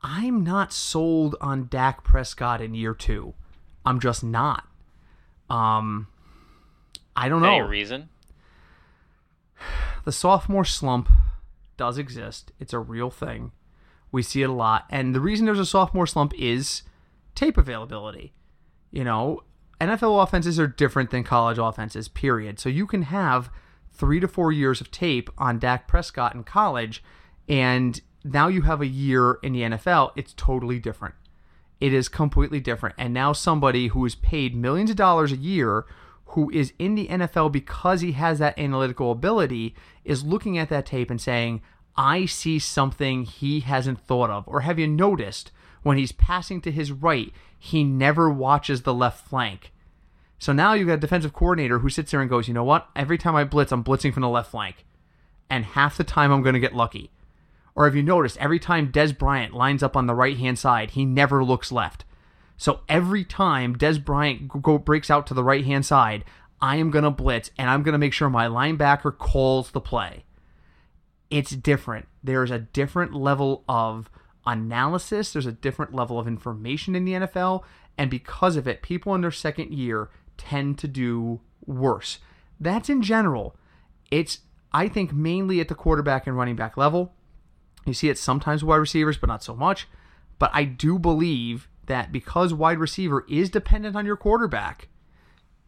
I'm 0.00 0.42
not 0.42 0.72
sold 0.72 1.36
on 1.40 1.66
Dak 1.68 2.02
Prescott 2.02 2.62
in 2.62 2.74
year 2.74 2.94
two. 2.94 3.34
I'm 3.84 4.00
just 4.00 4.24
not. 4.24 4.66
Um, 5.50 6.06
I 7.14 7.28
don't 7.28 7.42
know 7.42 7.56
Any 7.58 7.68
reason? 7.68 8.08
the 10.04 10.12
sophomore 10.12 10.64
slump 10.64 11.10
does 11.76 11.98
exist. 11.98 12.52
It's 12.58 12.72
a 12.72 12.78
real 12.78 13.10
thing. 13.10 13.52
We 14.10 14.22
see 14.22 14.42
it 14.42 14.50
a 14.50 14.52
lot. 14.52 14.84
And 14.90 15.14
the 15.14 15.20
reason 15.20 15.46
there's 15.46 15.58
a 15.58 15.66
sophomore 15.66 16.06
slump 16.06 16.34
is 16.38 16.82
tape 17.34 17.56
availability. 17.56 18.34
You 18.90 19.04
know, 19.04 19.42
NFL 19.80 20.22
offenses 20.22 20.60
are 20.60 20.66
different 20.66 21.10
than 21.10 21.24
college 21.24 21.58
offenses, 21.58 22.08
period. 22.08 22.60
So 22.60 22.68
you 22.68 22.86
can 22.86 23.02
have 23.02 23.50
three 23.90 24.20
to 24.20 24.28
four 24.28 24.52
years 24.52 24.80
of 24.80 24.90
tape 24.90 25.30
on 25.38 25.58
Dak 25.58 25.88
Prescott 25.88 26.34
in 26.34 26.44
college, 26.44 27.02
and 27.48 28.00
now 28.24 28.48
you 28.48 28.62
have 28.62 28.80
a 28.80 28.86
year 28.86 29.38
in 29.42 29.52
the 29.52 29.62
NFL. 29.62 30.12
It's 30.14 30.34
totally 30.34 30.78
different. 30.78 31.14
It 31.80 31.92
is 31.92 32.08
completely 32.08 32.60
different. 32.60 32.94
And 32.96 33.12
now 33.12 33.32
somebody 33.32 33.88
who 33.88 34.04
is 34.04 34.14
paid 34.14 34.54
millions 34.54 34.90
of 34.90 34.96
dollars 34.96 35.32
a 35.32 35.36
year, 35.36 35.84
who 36.26 36.48
is 36.50 36.72
in 36.78 36.94
the 36.94 37.08
NFL 37.08 37.50
because 37.50 38.02
he 38.02 38.12
has 38.12 38.38
that 38.38 38.58
analytical 38.58 39.10
ability, 39.10 39.74
is 40.04 40.24
looking 40.24 40.58
at 40.58 40.68
that 40.68 40.86
tape 40.86 41.10
and 41.10 41.20
saying, 41.20 41.62
I 41.96 42.26
see 42.26 42.58
something 42.58 43.24
he 43.24 43.60
hasn't 43.60 44.00
thought 44.00 44.30
of. 44.30 44.48
Or 44.48 44.60
have 44.60 44.78
you 44.78 44.86
noticed 44.86 45.52
when 45.82 45.98
he's 45.98 46.12
passing 46.12 46.60
to 46.62 46.70
his 46.70 46.92
right, 46.92 47.32
he 47.58 47.84
never 47.84 48.30
watches 48.30 48.82
the 48.82 48.94
left 48.94 49.26
flank? 49.26 49.72
So 50.38 50.52
now 50.52 50.72
you've 50.72 50.88
got 50.88 50.94
a 50.94 50.96
defensive 50.96 51.32
coordinator 51.32 51.78
who 51.78 51.88
sits 51.88 52.10
there 52.10 52.20
and 52.20 52.30
goes, 52.30 52.48
you 52.48 52.54
know 52.54 52.64
what? 52.64 52.88
Every 52.96 53.18
time 53.18 53.36
I 53.36 53.44
blitz, 53.44 53.70
I'm 53.70 53.84
blitzing 53.84 54.12
from 54.12 54.22
the 54.22 54.28
left 54.28 54.50
flank. 54.50 54.84
And 55.48 55.64
half 55.64 55.96
the 55.96 56.04
time 56.04 56.32
I'm 56.32 56.42
going 56.42 56.54
to 56.54 56.60
get 56.60 56.74
lucky. 56.74 57.10
Or 57.74 57.84
have 57.84 57.94
you 57.94 58.02
noticed 58.02 58.38
every 58.38 58.58
time 58.58 58.90
Dez 58.90 59.16
Bryant 59.16 59.54
lines 59.54 59.82
up 59.82 59.96
on 59.96 60.06
the 60.06 60.14
right 60.14 60.36
hand 60.36 60.58
side, 60.58 60.90
he 60.90 61.04
never 61.04 61.44
looks 61.44 61.70
left. 61.70 62.04
So 62.56 62.80
every 62.88 63.24
time 63.24 63.76
Dez 63.76 64.02
Bryant 64.02 64.62
go, 64.62 64.78
breaks 64.78 65.10
out 65.10 65.26
to 65.28 65.34
the 65.34 65.44
right 65.44 65.64
hand 65.64 65.86
side, 65.86 66.24
I 66.62 66.76
am 66.76 66.90
going 66.90 67.02
to 67.04 67.10
blitz 67.10 67.50
and 67.58 67.68
I'm 67.68 67.82
going 67.82 67.92
to 67.92 67.98
make 67.98 68.12
sure 68.12 68.30
my 68.30 68.46
linebacker 68.46 69.18
calls 69.18 69.72
the 69.72 69.80
play. 69.80 70.24
It's 71.28 71.50
different. 71.50 72.06
There's 72.22 72.52
a 72.52 72.60
different 72.60 73.14
level 73.14 73.64
of 73.68 74.08
analysis, 74.46 75.32
there's 75.32 75.46
a 75.46 75.52
different 75.52 75.92
level 75.92 76.18
of 76.18 76.28
information 76.28 76.94
in 76.94 77.04
the 77.04 77.12
NFL. 77.12 77.64
And 77.98 78.10
because 78.10 78.56
of 78.56 78.68
it, 78.68 78.80
people 78.80 79.14
in 79.14 79.20
their 79.20 79.32
second 79.32 79.74
year 79.74 80.08
tend 80.38 80.78
to 80.78 80.88
do 80.88 81.40
worse. 81.66 82.20
That's 82.60 82.88
in 82.88 83.02
general. 83.02 83.56
It's, 84.10 84.38
I 84.72 84.88
think, 84.88 85.12
mainly 85.12 85.60
at 85.60 85.68
the 85.68 85.74
quarterback 85.74 86.26
and 86.26 86.36
running 86.36 86.56
back 86.56 86.76
level. 86.76 87.12
You 87.84 87.92
see 87.92 88.08
it 88.08 88.18
sometimes 88.18 88.62
with 88.62 88.68
wide 88.68 88.76
receivers, 88.76 89.18
but 89.18 89.26
not 89.26 89.42
so 89.42 89.56
much. 89.56 89.88
But 90.38 90.50
I 90.54 90.64
do 90.64 90.98
believe 90.98 91.68
that 91.86 92.12
because 92.12 92.54
wide 92.54 92.78
receiver 92.78 93.26
is 93.28 93.50
dependent 93.50 93.96
on 93.96 94.06
your 94.06 94.16
quarterback 94.16 94.88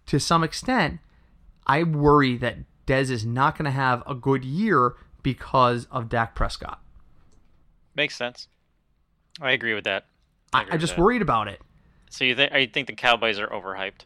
to 0.06 0.20
some 0.20 0.44
extent, 0.44 1.00
I 1.66 1.82
worry 1.82 2.36
that 2.36 2.58
Dez 2.86 3.10
is 3.10 3.24
not 3.24 3.56
going 3.56 3.64
to 3.64 3.70
have 3.70 4.02
a 4.06 4.14
good 4.14 4.44
year 4.44 4.94
because 5.22 5.86
of 5.90 6.08
Dak 6.08 6.34
Prescott. 6.34 6.80
Makes 7.94 8.16
sense. 8.16 8.48
I 9.40 9.52
agree 9.52 9.74
with 9.74 9.84
that. 9.84 10.06
I, 10.52 10.66
I, 10.72 10.76
just 10.76 10.96
worried 10.96 11.22
about 11.22 11.48
it. 11.48 11.60
So 12.10 12.24
you 12.24 12.36
think 12.36 12.52
I 12.52 12.66
think 12.66 12.86
the 12.86 12.94
Cowboys 12.94 13.40
are 13.40 13.48
overhyped 13.48 14.02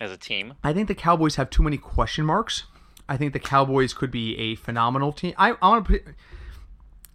as 0.00 0.12
a 0.12 0.16
team? 0.16 0.54
I 0.62 0.72
think 0.72 0.86
the 0.86 0.94
Cowboys 0.94 1.36
have 1.36 1.50
too 1.50 1.62
many 1.62 1.76
question 1.76 2.24
marks. 2.24 2.64
I 3.08 3.16
think 3.16 3.32
the 3.32 3.40
Cowboys 3.40 3.94
could 3.94 4.10
be 4.10 4.36
a 4.38 4.54
phenomenal 4.54 5.12
team. 5.12 5.34
I, 5.36 5.54
I 5.62 5.68
want 5.68 5.86
to 5.86 5.92
put. 5.92 6.04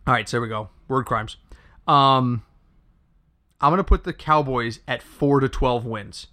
All 0.05 0.13
right, 0.13 0.27
so 0.27 0.37
here 0.37 0.41
we 0.41 0.49
go. 0.49 0.69
Word 0.89 1.05
crimes. 1.05 1.37
Um, 1.87 2.43
I'm 3.61 3.69
going 3.69 3.77
to 3.77 3.83
put 3.85 4.03
the 4.03 4.11
Cowboys 4.11 4.79
at 4.87 5.01
four 5.01 5.39
to 5.39 5.47
twelve 5.47 5.85
wins. 5.85 6.27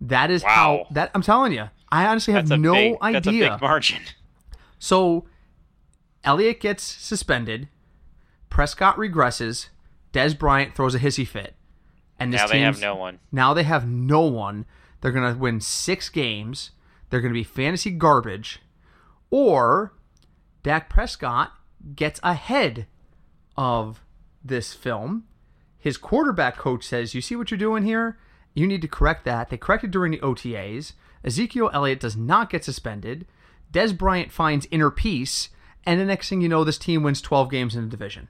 That 0.00 0.30
is 0.30 0.42
wow. 0.42 0.48
how 0.48 0.86
that 0.92 1.10
I'm 1.14 1.22
telling 1.22 1.52
you. 1.52 1.68
I 1.90 2.06
honestly 2.06 2.34
have 2.34 2.48
no 2.48 2.74
big, 2.74 2.96
idea. 3.00 3.20
That's 3.20 3.26
a 3.26 3.30
big 3.30 3.60
margin. 3.60 4.02
So, 4.78 5.26
Elliott 6.22 6.60
gets 6.60 6.82
suspended. 6.82 7.68
Prescott 8.50 8.96
regresses. 8.96 9.68
Dez 10.12 10.38
Bryant 10.38 10.74
throws 10.74 10.94
a 10.94 10.98
hissy 10.98 11.26
fit, 11.26 11.54
and 12.18 12.32
this 12.32 12.40
now 12.40 12.46
they 12.46 12.60
have 12.60 12.80
no 12.80 12.94
one. 12.94 13.18
Now 13.30 13.54
they 13.54 13.62
have 13.64 13.86
no 13.86 14.22
one. 14.22 14.64
They're 15.00 15.12
going 15.12 15.32
to 15.32 15.38
win 15.38 15.60
six 15.60 16.08
games. 16.08 16.70
They're 17.10 17.20
going 17.20 17.32
to 17.32 17.38
be 17.38 17.44
fantasy 17.44 17.90
garbage, 17.90 18.60
or 19.30 19.92
Dak 20.62 20.88
Prescott 20.88 21.52
gets 21.94 22.20
ahead 22.22 22.86
of 23.56 24.02
this 24.44 24.72
film 24.74 25.24
his 25.78 25.96
quarterback 25.96 26.56
coach 26.56 26.84
says, 26.84 27.14
You 27.14 27.20
see 27.20 27.36
what 27.36 27.50
you're 27.50 27.58
doing 27.58 27.84
here? 27.84 28.18
You 28.58 28.66
need 28.66 28.82
to 28.82 28.88
correct 28.88 29.24
that. 29.24 29.50
They 29.50 29.56
corrected 29.56 29.92
during 29.92 30.10
the 30.10 30.18
OTAs. 30.18 30.92
Ezekiel 31.24 31.70
Elliott 31.72 32.00
does 32.00 32.16
not 32.16 32.50
get 32.50 32.64
suspended. 32.64 33.26
Dez 33.72 33.96
Bryant 33.96 34.32
finds 34.32 34.66
inner 34.70 34.90
peace. 34.90 35.50
And 35.84 36.00
the 36.00 36.04
next 36.04 36.28
thing 36.28 36.40
you 36.40 36.48
know, 36.48 36.64
this 36.64 36.78
team 36.78 37.02
wins 37.02 37.20
12 37.20 37.50
games 37.50 37.76
in 37.76 37.84
the 37.84 37.90
division. 37.90 38.28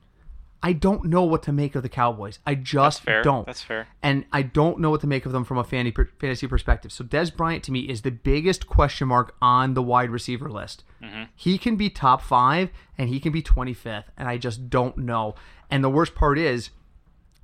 I 0.63 0.73
don't 0.73 1.05
know 1.05 1.23
what 1.23 1.45
to 1.45 1.53
make 1.53 1.77
of 1.77 1.83
the 1.83 1.89
Cowboys. 1.89 2.41
I 2.45 2.57
just 2.57 3.05
That's 3.05 3.25
don't. 3.25 3.47
That's 3.47 3.63
fair. 3.63 3.87
And 4.03 4.25
I 4.33 4.43
don't 4.43 4.81
know 4.81 4.91
what 4.91 5.01
to 5.03 5.07
make 5.07 5.25
of 5.25 5.33
them 5.33 5.45
from 5.45 5.57
a 5.57 5.65
fantasy 5.65 6.47
perspective. 6.49 6.93
So 6.93 7.05
Dez 7.05 7.35
Bryant 7.35 7.63
to 7.65 7.73
me 7.73 7.81
is 7.81 8.03
the 8.03 8.11
biggest 8.11 8.67
question 8.67 9.09
mark 9.09 9.37
on 9.41 9.75
the 9.75 9.83
wide 9.83 10.11
receiver 10.11 10.51
list. 10.51 10.85
Mm-hmm. 11.03 11.25
He 11.37 11.59
can 11.59 11.77
be 11.77 11.89
top 11.89 12.23
five 12.23 12.71
and 12.99 13.09
he 13.09 13.21
can 13.21 13.33
be 13.33 13.41
25th, 13.41 14.07
and 14.17 14.29
I 14.29 14.37
just 14.37 14.69
don't 14.69 14.99
know. 14.99 15.37
And 15.71 15.85
the 15.85 15.91
worst 15.91 16.17
part 16.17 16.39
is 16.39 16.71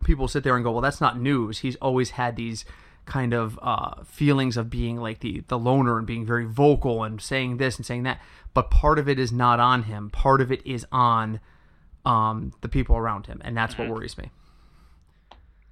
people 0.05 0.29
sit 0.29 0.45
there 0.45 0.55
and 0.55 0.65
go, 0.65 0.73
well, 0.73 0.81
that's 0.81 1.01
not 1.01 1.21
news. 1.21 1.59
He's 1.59 1.77
always 1.77 2.11
had 2.11 2.37
these 2.37 2.65
kind 3.07 3.35
of 3.35 3.59
uh, 3.63 4.03
feelings 4.05 4.57
of 4.57 4.71
being 4.71 4.97
like 4.97 5.21
the 5.21 5.43
the 5.49 5.59
loner 5.59 5.99
and 5.99 6.07
being 6.07 6.25
very 6.25 6.45
vocal 6.45 7.03
and 7.03 7.21
saying 7.21 7.59
this 7.59 7.77
and 7.77 7.85
saying 7.85 8.05
that. 8.05 8.21
But 8.55 8.71
part 8.71 8.99
of 8.99 9.09
it 9.09 9.19
is 9.19 9.33
not 9.33 9.61
on 9.61 9.85
him. 9.85 10.11
Part 10.11 10.41
of 10.41 10.53
it 10.53 10.65
is 10.67 10.87
on 10.93 11.41
um, 12.05 12.53
the 12.61 12.69
people 12.69 12.97
around 12.97 13.27
him, 13.27 13.41
and 13.45 13.57
that's 13.57 13.75
mm-hmm. 13.75 13.89
what 13.89 13.99
worries 13.99 14.17
me. 14.17 14.31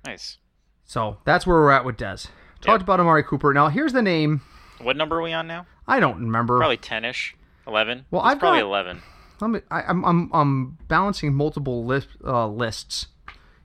Nice. 0.04 0.38
So 0.84 1.18
that's 1.24 1.46
where 1.46 1.56
we're 1.56 1.70
at 1.70 1.84
with 1.84 1.96
Dez. 1.96 2.28
Talked 2.60 2.80
yep. 2.80 2.82
about 2.82 3.00
Amari 3.00 3.22
Cooper. 3.22 3.52
Now 3.54 3.68
here's 3.68 3.92
the 3.92 4.02
name. 4.02 4.42
What 4.80 4.96
number 4.96 5.18
are 5.18 5.22
we 5.22 5.32
on 5.32 5.46
now? 5.46 5.66
I 5.86 6.00
don't 6.00 6.18
remember. 6.20 6.58
Probably 6.58 6.76
ten-ish, 6.76 7.36
eleven. 7.66 8.04
Well, 8.10 8.22
I've 8.22 8.38
probably 8.38 8.60
got, 8.60 8.66
eleven. 8.66 9.02
Let 9.40 9.50
me. 9.50 9.60
I, 9.70 9.82
am 9.90 10.04
I'm 10.04 10.30
I'm 10.32 10.78
balancing 10.88 11.34
multiple 11.34 11.84
list, 11.84 12.08
uh, 12.24 12.46
lists 12.48 13.08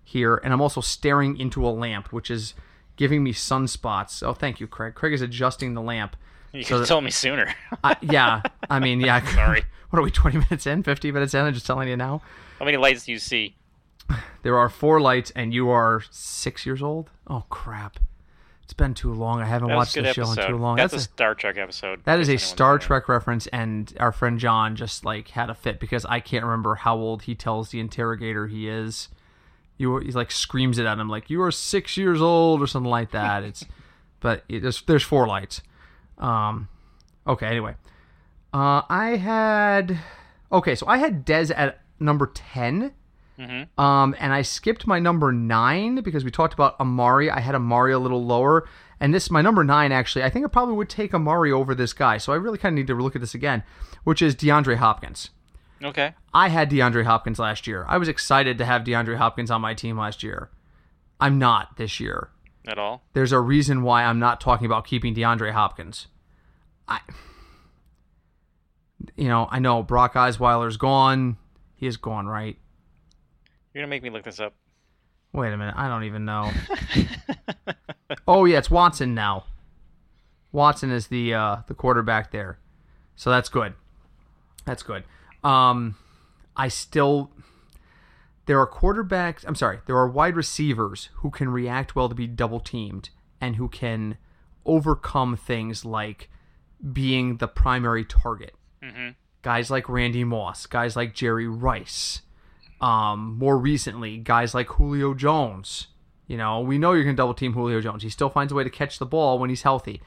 here, 0.08 0.40
and 0.42 0.54
I'm 0.54 0.62
also 0.62 0.80
staring 0.80 1.38
into 1.38 1.68
a 1.68 1.70
lamp, 1.70 2.14
which 2.14 2.32
is 2.32 2.54
giving 2.96 3.24
me 3.24 3.34
sunspots. 3.34 4.24
Oh, 4.26 4.34
thank 4.34 4.62
you, 4.62 4.68
Craig. 4.68 4.96
Craig 4.96 5.12
is 5.14 5.22
adjusting 5.22 5.74
the 5.74 5.82
lamp. 5.82 6.16
You 6.54 6.64
so 6.64 6.84
told 6.86 7.04
me 7.04 7.12
sooner. 7.12 7.54
I, 7.84 7.98
yeah, 8.02 8.42
I 8.70 8.80
mean, 8.80 9.02
yeah. 9.02 9.24
Sorry. 9.36 9.64
What 9.90 10.00
are 10.00 10.04
we? 10.04 10.12
Twenty 10.12 10.38
minutes 10.38 10.68
in? 10.68 10.84
Fifty 10.84 11.14
minutes 11.14 11.34
in? 11.34 11.46
I'm 11.46 11.54
just 11.54 11.66
telling 11.66 11.88
you 11.88 11.96
now. 11.96 12.22
How 12.60 12.66
many 12.66 12.76
lights 12.76 13.06
do 13.06 13.14
you 13.14 13.20
see? 13.20 13.56
There 14.44 14.58
are 14.58 14.68
four 14.68 15.00
lights, 15.00 15.32
and 15.34 15.54
you 15.54 15.70
are 15.70 16.04
six 16.12 16.66
years 16.66 16.82
old. 16.82 17.10
Oh 17.26 17.46
crap! 17.50 17.98
It's 18.64 18.74
been 18.74 18.94
too 18.94 19.14
long. 19.14 19.42
I 19.42 19.46
haven't 19.46 19.74
watched 19.74 19.96
the 19.96 20.12
show 20.12 20.30
in 20.30 20.36
too 20.36 20.58
long. 20.58 20.76
That's, 20.76 20.92
That's 20.92 21.06
a, 21.06 21.10
a 21.10 21.14
Star 21.14 21.36
Trek 21.36 21.58
episode. 21.58 22.04
That 22.04 22.20
is 22.20 22.28
a 22.28 22.36
Star 22.36 22.78
Trek 22.78 23.08
reference, 23.08 23.48
and 23.48 23.94
our 23.98 24.12
friend 24.12 24.38
John 24.38 24.76
just 24.76 25.06
like 25.06 25.30
had 25.30 25.50
a 25.50 25.56
fit 25.56 25.80
because 25.80 26.04
I 26.04 26.20
can't 26.20 26.44
remember 26.44 26.76
how 26.76 26.98
old 26.98 27.22
he 27.22 27.34
tells 27.34 27.70
the 27.70 27.80
interrogator 27.80 28.48
he 28.48 28.68
is 28.68 29.08
you 29.78 29.98
he 30.00 30.12
like 30.12 30.32
screams 30.32 30.78
it 30.80 30.86
at 30.86 30.98
him 30.98 31.10
like 31.10 31.30
you 31.30 31.42
are 31.42 31.52
six 31.52 31.98
years 31.98 32.22
old 32.22 32.62
or 32.62 32.68
something 32.68 32.90
like 32.90 33.12
that. 33.12 33.44
It's 33.44 33.66
but 34.20 34.44
it, 34.50 34.62
there's 34.62 34.82
there's 34.84 35.04
four 35.04 35.28
lights. 35.28 35.62
Um, 36.18 36.68
okay. 37.26 37.48
Anyway, 37.48 37.76
uh, 38.54 38.82
I 38.90 39.18
had 39.18 40.00
okay, 40.52 40.76
so 40.76 40.88
I 40.88 40.98
had 40.98 41.26
Dez 41.26 41.52
at 41.56 41.82
number 42.00 42.28
10 42.28 42.94
mm-hmm. 43.40 43.82
Um, 43.82 44.16
and 44.20 44.34
I 44.34 44.42
skipped 44.42 44.86
my 44.86 45.00
number 45.00 45.32
nine 45.32 46.02
because 46.02 46.24
we 46.24 46.32
talked 46.32 46.54
about 46.54 46.80
Amari. 46.80 47.30
I 47.30 47.40
had 47.40 47.56
Amari 47.56 47.94
a 47.94 48.00
little 48.00 48.24
lower, 48.24 48.68
and 49.00 49.14
this 49.14 49.30
my 49.30 49.42
number 49.42 49.64
nine 49.64 49.92
actually. 49.92 50.24
I 50.24 50.30
think 50.30 50.46
I 50.46 50.50
probably 50.50 50.76
would 50.76 50.90
take 50.90 51.14
Amari 51.14 51.52
over 51.52 51.76
this 51.76 51.94
guy. 51.94 52.18
So 52.18 52.34
I 52.34 52.38
really 52.38 52.58
kind 52.58 52.74
of 52.74 52.78
need 52.78 52.88
to 52.88 52.96
look 52.96 53.16
at 53.16 53.22
this 53.22 53.36
again, 53.36 53.64
which 54.04 54.22
is 54.22 54.36
DeAndre 54.36 54.78
Hopkins. 54.78 55.30
Okay. 55.84 56.14
I 56.34 56.50
had 56.50 56.70
DeAndre 56.70 57.06
Hopkins 57.06 57.40
last 57.40 57.68
year. 57.68 57.86
I 57.88 57.98
was 57.98 58.08
excited 58.08 58.58
to 58.58 58.66
have 58.66 58.84
DeAndre 58.84 59.18
Hopkins 59.18 59.52
on 59.52 59.62
my 59.62 59.74
team 59.74 59.98
last 59.98 60.24
year. 60.24 60.50
I'm 61.20 61.38
not 61.40 61.78
this 61.78 62.00
year. 62.00 62.30
At 62.68 62.78
all? 62.78 63.04
There's 63.14 63.32
a 63.32 63.40
reason 63.40 63.84
why 63.84 64.04
I'm 64.04 64.20
not 64.20 64.42
talking 64.42 64.66
about 64.66 64.86
keeping 64.86 65.16
DeAndre 65.16 65.52
Hopkins. 65.52 66.08
I 66.88 67.00
you 69.16 69.28
know, 69.28 69.48
I 69.52 69.60
know 69.60 69.84
Brock 69.84 70.14
Osweiler's 70.14 70.78
gone. 70.78 71.38
He 71.76 71.88
is 71.88 71.98
gone, 71.98 72.28
right? 72.28 72.58
You're 73.74 73.84
gonna 73.84 73.90
make 73.90 74.04
me 74.04 74.10
look 74.10 74.24
this 74.24 74.40
up. 74.40 74.54
Wait 75.34 75.54
a 75.54 75.58
minute, 75.58 75.76
I 75.78 75.88
don't 75.88 76.04
even 76.04 76.26
know. 76.26 76.52
oh 78.28 78.46
yeah, 78.46 78.58
it's 78.58 78.72
Watson 78.72 79.14
now. 79.14 79.46
Watson 80.52 80.92
is 80.92 81.08
the 81.08 81.34
uh, 81.34 81.58
the 81.68 81.74
quarterback 81.74 82.32
there, 82.32 82.60
so 83.16 83.30
that's 83.30 83.50
good. 83.50 83.74
That's 84.66 84.84
good. 84.84 85.04
Um, 85.44 85.96
I 86.56 86.68
still 86.68 87.32
there 88.48 88.60
are 88.60 88.68
quarterbacks. 88.68 89.46
I'm 89.46 89.56
sorry, 89.56 89.80
there 89.86 89.98
are 89.98 90.08
wide 90.08 90.36
receivers 90.36 91.10
who 91.16 91.30
can 91.30 91.50
react 91.50 91.96
well 91.96 92.10
to 92.10 92.16
be 92.16 92.28
double 92.28 92.60
teamed 92.60 93.10
and 93.40 93.58
who 93.58 93.68
can 93.68 94.18
overcome 94.66 95.38
things 95.38 95.86
like 95.86 96.30
being 96.94 97.38
the 97.38 97.48
primary 97.48 98.06
target. 98.06 98.56
Mm-hmm. 98.82 99.10
Guys 99.42 99.70
like 99.70 99.88
Randy 99.88 100.24
Moss, 100.24 100.66
guys 100.66 100.96
like 100.96 101.14
Jerry 101.14 101.48
Rice. 101.48 102.22
Um, 102.80 103.38
more 103.38 103.58
recently, 103.58 104.18
guys 104.18 104.54
like 104.54 104.68
Julio 104.68 105.14
Jones. 105.14 105.88
You 106.28 106.38
know, 106.38 106.62
we 106.62 106.78
know 106.78 106.94
you're 106.94 107.04
going 107.04 107.16
to 107.16 107.22
double 107.22 107.34
team 107.34 107.54
Julio 107.54 107.82
Jones. 107.82 108.04
He 108.04 108.10
still 108.10 108.30
finds 108.30 108.52
a 108.52 108.56
way 108.56 108.64
to 108.64 108.70
catch 108.70 109.00
the 109.00 109.06
ball 109.06 109.40
when 109.40 109.50
he's 109.50 109.62
healthy. 109.64 110.02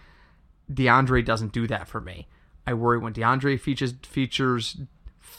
DeAndre 0.73 1.25
doesn't 1.25 1.53
do 1.53 1.67
that 1.67 1.89
for 1.89 2.01
me. 2.01 2.29
I 2.67 2.75
worry 2.75 2.99
when 2.99 3.13
DeAndre 3.13 3.59
features 3.59 3.95
features 4.03 4.77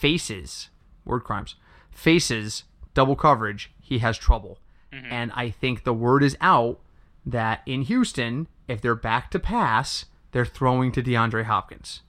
faces, 0.02 0.70
word 1.06 1.24
crimes, 1.24 1.56
faces 1.92 2.64
double 2.96 3.16
coverage, 3.16 3.72
he 3.80 4.00
has 4.00 4.18
trouble. 4.18 4.58
Mm-hmm. 4.92 5.14
And 5.14 5.32
I 5.36 5.52
think 5.52 5.84
the 5.84 5.94
word 5.94 6.24
is 6.24 6.36
out 6.42 6.80
that 7.24 7.62
in 7.68 7.84
Houston, 7.84 8.48
if 8.68 8.82
they're 8.82 8.96
back 8.96 9.30
to 9.32 9.40
pass, 9.40 10.06
they're 10.32 10.44
throwing 10.44 10.92
to 10.94 11.04
DeAndre 11.04 11.44
Hopkins. 11.44 12.02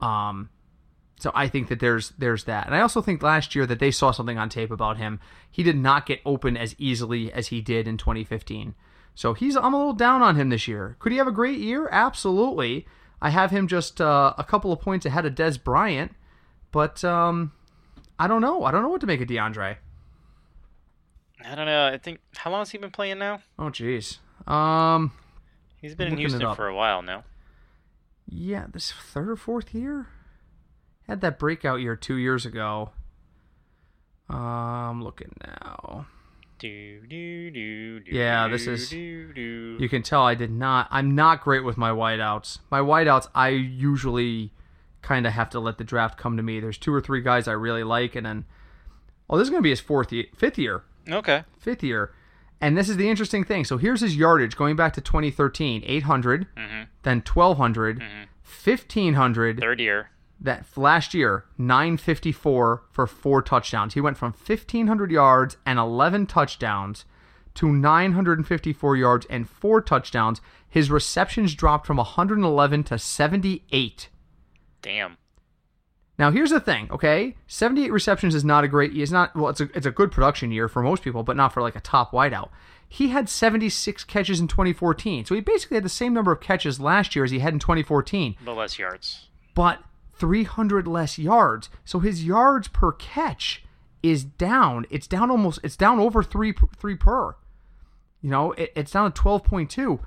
Um, 0.00 0.50
so 1.18 1.32
I 1.34 1.48
think 1.48 1.68
that 1.68 1.80
there's 1.80 2.10
there's 2.18 2.44
that, 2.44 2.66
and 2.66 2.74
I 2.74 2.80
also 2.80 3.00
think 3.00 3.22
last 3.22 3.54
year 3.54 3.64
that 3.66 3.78
they 3.78 3.90
saw 3.90 4.10
something 4.10 4.36
on 4.36 4.50
tape 4.50 4.70
about 4.70 4.98
him. 4.98 5.20
He 5.50 5.62
did 5.62 5.78
not 5.78 6.04
get 6.04 6.20
open 6.26 6.56
as 6.56 6.74
easily 6.76 7.32
as 7.32 7.46
he 7.46 7.62
did 7.62 7.88
in 7.88 7.96
2015. 7.96 8.74
So 9.14 9.32
he's 9.32 9.56
I'm 9.56 9.72
a 9.72 9.78
little 9.78 9.94
down 9.94 10.20
on 10.20 10.36
him 10.36 10.50
this 10.50 10.68
year. 10.68 10.96
Could 10.98 11.12
he 11.12 11.18
have 11.18 11.28
a 11.28 11.32
great 11.32 11.60
year? 11.60 11.88
Absolutely. 11.90 12.86
I 13.22 13.30
have 13.30 13.50
him 13.50 13.68
just 13.68 14.00
uh, 14.00 14.34
a 14.36 14.44
couple 14.44 14.72
of 14.72 14.80
points 14.80 15.06
ahead 15.06 15.24
of 15.24 15.34
Dez 15.34 15.62
Bryant, 15.62 16.12
but 16.74 17.04
um, 17.04 17.52
I 18.18 18.26
don't 18.26 18.40
know. 18.40 18.64
I 18.64 18.72
don't 18.72 18.82
know 18.82 18.88
what 18.88 19.00
to 19.02 19.06
make 19.06 19.20
of 19.20 19.28
DeAndre. 19.28 19.76
I 21.46 21.54
don't 21.54 21.66
know. 21.66 21.86
I 21.86 21.98
think 21.98 22.18
how 22.34 22.50
long 22.50 22.62
has 22.62 22.70
he 22.70 22.78
been 22.78 22.90
playing 22.90 23.20
now? 23.20 23.42
Oh, 23.56 23.70
jeez. 23.70 24.18
Um, 24.50 25.12
He's 25.80 25.94
been 25.94 26.08
in 26.08 26.18
Houston 26.18 26.52
for 26.56 26.66
a 26.66 26.74
while 26.74 27.00
now. 27.00 27.22
yeah, 28.26 28.66
this 28.72 28.90
third 28.90 29.30
or 29.30 29.36
fourth 29.36 29.72
year. 29.72 30.08
Had 31.06 31.20
that 31.20 31.38
breakout 31.38 31.80
year 31.80 31.94
two 31.94 32.16
years 32.16 32.44
ago. 32.44 32.90
Um, 34.28 35.04
looking 35.04 35.32
now. 35.46 36.06
Do, 36.58 37.06
do, 37.06 37.50
do, 37.52 38.00
do, 38.00 38.10
Yeah, 38.10 38.48
this 38.48 38.66
is-. 38.66 38.92
You 38.92 39.88
can 39.88 40.02
tell 40.02 40.22
I 40.22 40.34
did 40.34 40.50
not. 40.50 40.88
I'm 40.90 41.14
not 41.14 41.42
great 41.42 41.62
with 41.62 41.76
my 41.76 41.90
wideouts. 41.90 42.58
My 42.70 42.80
wideouts, 42.80 43.28
I 43.32 43.50
usually 43.50 44.50
kind 45.04 45.26
of 45.26 45.32
have 45.34 45.50
to 45.50 45.60
let 45.60 45.78
the 45.78 45.84
draft 45.84 46.18
come 46.18 46.36
to 46.36 46.42
me. 46.42 46.58
There's 46.58 46.78
two 46.78 46.92
or 46.92 47.00
three 47.00 47.20
guys 47.20 47.46
I 47.46 47.52
really 47.52 47.84
like, 47.84 48.16
and 48.16 48.26
then 48.26 48.44
oh, 49.30 49.36
this 49.38 49.46
is 49.46 49.50
going 49.50 49.60
to 49.62 49.64
be 49.64 49.70
his 49.70 49.80
fourth, 49.80 50.10
year, 50.12 50.24
fifth 50.36 50.58
year, 50.58 50.82
Okay. 51.08 51.44
fifth 51.58 51.82
year, 51.82 52.12
and 52.60 52.76
this 52.76 52.88
is 52.88 52.96
the 52.96 53.08
interesting 53.08 53.44
thing. 53.44 53.64
So 53.64 53.76
here's 53.78 54.00
his 54.00 54.16
yardage 54.16 54.56
going 54.56 54.74
back 54.76 54.92
to 54.94 55.00
2013: 55.00 55.82
800, 55.86 56.46
Mm-hmm. 56.56 56.82
then 57.02 57.22
1200, 57.32 58.02
1500. 58.64 59.60
Third 59.60 59.80
year. 59.80 60.10
That 60.40 60.66
last 60.76 61.14
year, 61.14 61.44
954 61.58 62.82
for 62.90 63.06
four 63.06 63.40
touchdowns. 63.42 63.94
He 63.94 64.00
went 64.00 64.16
from 64.18 64.32
1500 64.32 65.10
yards 65.10 65.56
and 65.64 65.78
11 65.78 66.26
touchdowns 66.26 67.04
to 67.54 67.70
954 67.72 68.96
yards 68.96 69.26
and 69.30 69.48
four 69.48 69.80
touchdowns. 69.80 70.40
His 70.68 70.90
receptions 70.90 71.54
dropped 71.54 71.86
from 71.86 71.96
111 71.98 72.82
to 72.84 72.98
78. 72.98 74.08
Damn. 74.84 75.16
Now 76.18 76.30
here's 76.30 76.50
the 76.50 76.60
thing, 76.60 76.88
okay? 76.92 77.34
78 77.48 77.90
receptions 77.90 78.34
is 78.36 78.44
not 78.44 78.62
a 78.62 78.68
great. 78.68 78.94
Is 78.96 79.10
not 79.10 79.34
well. 79.34 79.48
It's 79.48 79.60
a 79.60 79.68
it's 79.74 79.86
a 79.86 79.90
good 79.90 80.12
production 80.12 80.52
year 80.52 80.68
for 80.68 80.80
most 80.82 81.02
people, 81.02 81.24
but 81.24 81.36
not 81.36 81.52
for 81.52 81.60
like 81.60 81.74
a 81.74 81.80
top 81.80 82.12
wideout. 82.12 82.50
He 82.88 83.08
had 83.08 83.28
76 83.28 84.04
catches 84.04 84.38
in 84.38 84.46
2014, 84.46 85.24
so 85.24 85.34
he 85.34 85.40
basically 85.40 85.74
had 85.76 85.84
the 85.84 85.88
same 85.88 86.12
number 86.14 86.30
of 86.30 86.40
catches 86.40 86.78
last 86.78 87.16
year 87.16 87.24
as 87.24 87.32
he 87.32 87.40
had 87.40 87.52
in 87.52 87.58
2014, 87.58 88.36
But 88.44 88.54
less 88.54 88.78
yards. 88.78 89.26
but 89.56 89.82
300 90.16 90.86
less 90.86 91.18
yards. 91.18 91.68
So 91.84 91.98
his 91.98 92.24
yards 92.24 92.68
per 92.68 92.92
catch 92.92 93.64
is 94.04 94.22
down. 94.22 94.86
It's 94.90 95.08
down 95.08 95.30
almost. 95.32 95.58
It's 95.64 95.76
down 95.76 95.98
over 95.98 96.22
three 96.22 96.52
p- 96.52 96.68
three 96.76 96.94
per. 96.94 97.34
You 98.20 98.30
know, 98.30 98.52
it, 98.52 98.72
it's 98.76 98.92
down 98.92 99.10
to 99.10 99.20
12.2. 99.22 99.98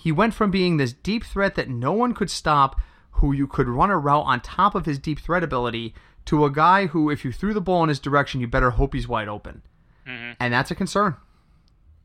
He 0.00 0.10
went 0.10 0.34
from 0.34 0.50
being 0.50 0.76
this 0.78 0.92
deep 0.92 1.22
threat 1.24 1.54
that 1.54 1.68
no 1.68 1.92
one 1.92 2.12
could 2.14 2.30
stop, 2.30 2.80
who 3.22 3.32
you 3.32 3.46
could 3.46 3.68
run 3.68 3.88
a 3.88 3.96
route 3.96 4.24
on 4.26 4.40
top 4.40 4.74
of 4.74 4.84
his 4.84 4.98
deep 4.98 5.18
threat 5.20 5.42
ability, 5.44 5.94
to 6.26 6.44
a 6.44 6.50
guy 6.50 6.86
who, 6.86 7.08
if 7.08 7.24
you 7.24 7.30
threw 7.32 7.54
the 7.54 7.60
ball 7.60 7.82
in 7.84 7.88
his 7.88 7.98
direction, 8.00 8.40
you 8.40 8.46
better 8.48 8.70
hope 8.70 8.92
he's 8.94 9.06
wide 9.08 9.28
open. 9.28 9.62
And 10.04 10.52
that's 10.52 10.70
a 10.72 10.74
concern. 10.74 11.14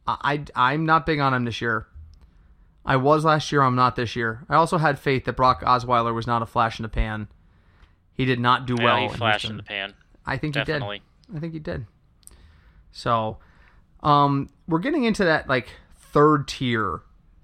I, 0.08 0.44
I, 0.56 0.74
I'm 0.74 0.86
not 0.86 1.06
big 1.08 1.20
on 1.20 1.34
him 1.34 1.44
this 1.46 1.60
year. 1.60 1.88
I 2.86 2.96
was 2.96 3.26
last 3.26 3.52
year, 3.52 3.62
I'm 3.64 3.76
not 3.76 3.96
this 3.96 4.16
year. 4.16 4.46
I 4.48 4.56
also 4.56 4.78
had 4.78 5.00
faith 5.00 5.26
that 5.26 5.34
Brock 5.36 5.62
Osweiler 5.64 6.14
was 6.14 6.28
not 6.28 6.42
a 6.44 6.46
flash 6.46 6.80
in 6.80 6.84
the 6.84 6.90
pan. 6.90 7.28
He 8.14 8.24
did 8.26 8.40
not 8.40 8.66
do 8.68 8.76
Yeah, 8.78 8.84
well. 8.86 8.98
he 8.98 9.04
in 9.06 9.10
flashed 9.12 9.42
Houston. 9.42 9.52
in 9.52 9.58
the 9.58 9.64
pan. 9.64 9.94
I 10.26 10.38
think 10.38 10.54
Definitely. 10.54 10.98
he 11.28 11.32
did. 11.34 11.38
I 11.38 11.40
think 11.42 11.54
he 11.54 11.60
did. 11.60 11.86
So, 12.92 13.38
um, 14.04 14.50
we're 14.68 14.80
getting 14.80 15.04
into 15.04 15.26
that 15.26 15.50
like 15.50 15.70
third 15.98 16.48
tier 16.48 17.02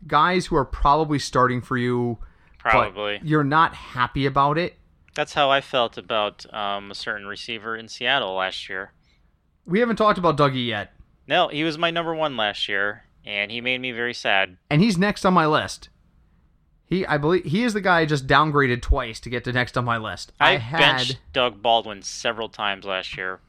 guys 0.07 0.45
who 0.47 0.55
are 0.55 0.65
probably 0.65 1.17
starting 1.19 1.61
for 1.61 1.77
you, 1.77 2.19
Probably. 2.71 3.19
you're 3.23 3.43
not 3.43 3.73
happy 3.73 4.25
about 4.25 4.57
it. 4.57 4.77
That's 5.15 5.33
how 5.33 5.51
I 5.51 5.61
felt 5.61 5.97
about 5.97 6.51
um, 6.53 6.91
a 6.91 6.95
certain 6.95 7.27
receiver 7.27 7.75
in 7.75 7.87
Seattle 7.87 8.33
last 8.35 8.67
year. 8.67 8.93
We 9.65 9.79
haven't 9.79 9.97
talked 9.97 10.17
about 10.17 10.37
Dougie 10.37 10.67
yet, 10.67 10.93
No, 11.27 11.47
he 11.47 11.63
was 11.63 11.77
my 11.77 11.91
number 11.91 12.13
one 12.15 12.35
last 12.35 12.67
year, 12.67 13.03
and 13.25 13.51
he 13.51 13.61
made 13.61 13.79
me 13.79 13.91
very 13.91 14.13
sad. 14.13 14.57
and 14.69 14.81
he's 14.81 14.97
next 14.97 15.23
on 15.25 15.33
my 15.33 15.45
list. 15.45 15.89
He, 16.85 17.05
I 17.05 17.17
believe, 17.17 17.45
he 17.45 17.63
is 17.63 17.73
the 17.73 17.81
guy 17.81 18.01
I 18.01 18.05
just 18.05 18.27
downgraded 18.27 18.81
twice 18.81 19.19
to 19.21 19.29
get 19.29 19.43
to 19.45 19.53
next 19.53 19.77
on 19.77 19.85
my 19.85 19.97
list. 19.97 20.31
I, 20.39 20.53
I, 20.53 20.57
had, 20.57 20.79
benched 20.79 21.19
Doug 21.31 21.61
Baldwin 21.61 22.01
several 22.01 22.49
times 22.49 22.85
last 22.85 23.15
year. 23.17 23.39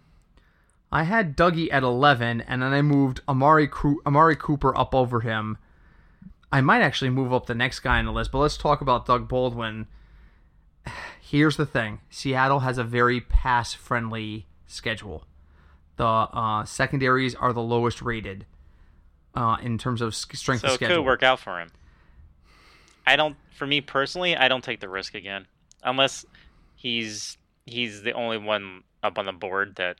I 0.93 1.03
had 1.03 1.37
Dougie 1.37 1.73
at 1.73 1.83
11, 1.83 2.43
and 2.43 2.63
then 2.63 2.73
I 2.73 2.81
moved 2.81 3.21
Amari 3.29 3.69
Amari 4.07 4.37
Cooper 4.37 4.77
up 4.79 4.95
over 4.95 5.21
him. 5.21 5.59
I 6.55 6.61
might 6.61 6.83
actually 6.83 7.11
move 7.11 7.33
up 7.33 7.47
the 7.47 7.55
next 7.57 7.81
guy 7.81 7.99
on 7.99 8.05
the 8.05 8.13
list, 8.13 8.31
but 8.31 8.39
let's 8.39 8.57
talk 8.57 8.81
about 8.81 9.07
Doug 9.07 9.27
Baldwin. 9.27 9.89
Here's 11.21 11.57
the 11.57 11.67
thing: 11.67 11.99
Seattle 12.11 12.61
has 12.61 12.79
a 12.79 12.85
very 12.85 13.21
pass-friendly 13.21 14.47
schedule. 14.65 15.25
The 15.97 16.05
uh, 16.05 16.65
secondaries 16.65 17.35
are 17.35 17.53
the 17.53 17.61
lowest 17.61 18.01
rated 18.03 18.47
uh, 19.35 19.57
in 19.63 19.79
terms 19.79 20.01
of 20.01 20.15
strength 20.15 20.61
So 20.61 20.69
of 20.69 20.75
it 20.81 20.87
could 20.87 21.01
work 21.05 21.25
out 21.25 21.41
for 21.41 21.59
him. 21.59 21.73
I 23.05 23.17
don't 23.17 23.37
for 23.57 23.67
me 23.67 23.81
personally, 23.81 24.37
I 24.37 24.47
don't 24.47 24.63
take 24.63 24.79
the 24.79 24.89
risk 24.89 25.17
again. 25.17 25.49
Unless 25.83 26.25
he's 26.77 27.37
he's 27.67 28.03
the 28.03 28.13
only 28.13 28.39
one 28.39 28.85
up 29.03 29.19
on 29.19 29.27
the 29.27 29.33
board 29.33 29.75
that 29.75 29.97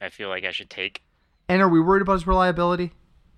I 0.00 0.08
feel 0.08 0.28
like 0.28 0.44
I 0.44 0.50
should 0.50 0.70
take. 0.70 1.02
And 1.48 1.62
are 1.62 1.68
we 1.68 1.80
worried 1.80 2.02
about 2.02 2.14
his 2.14 2.26
reliability? 2.26 2.90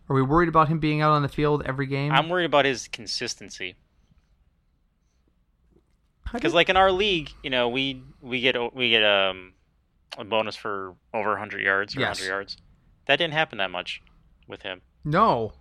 Are 0.08 0.14
we 0.14 0.22
worried 0.22 0.48
about 0.48 0.68
him 0.68 0.78
being 0.78 1.00
out 1.00 1.10
on 1.10 1.22
the 1.22 1.28
field 1.28 1.62
every 1.66 1.86
game? 1.86 2.12
I'm 2.12 2.28
worried 2.28 2.44
about 2.44 2.64
his 2.64 2.88
consistency. 2.88 3.74
Because 6.32 6.54
like 6.54 6.68
in 6.68 6.76
our 6.76 6.90
league, 6.92 7.32
you 7.42 7.50
know, 7.50 7.68
we 7.68 8.02
we 8.20 8.40
get 8.40 8.56
we 8.74 8.90
get 8.90 9.04
um 9.04 9.52
a 10.18 10.24
bonus 10.24 10.56
for 10.56 10.94
over 11.12 11.30
100 11.30 11.62
yards 11.62 11.96
or 11.96 12.00
Yes. 12.00 12.18
100 12.20 12.28
yards. 12.28 12.56
That 13.06 13.16
didn't 13.16 13.34
happen 13.34 13.58
that 13.58 13.70
much 13.70 14.02
with 14.48 14.62
him 14.62 14.80
no, 15.04 15.52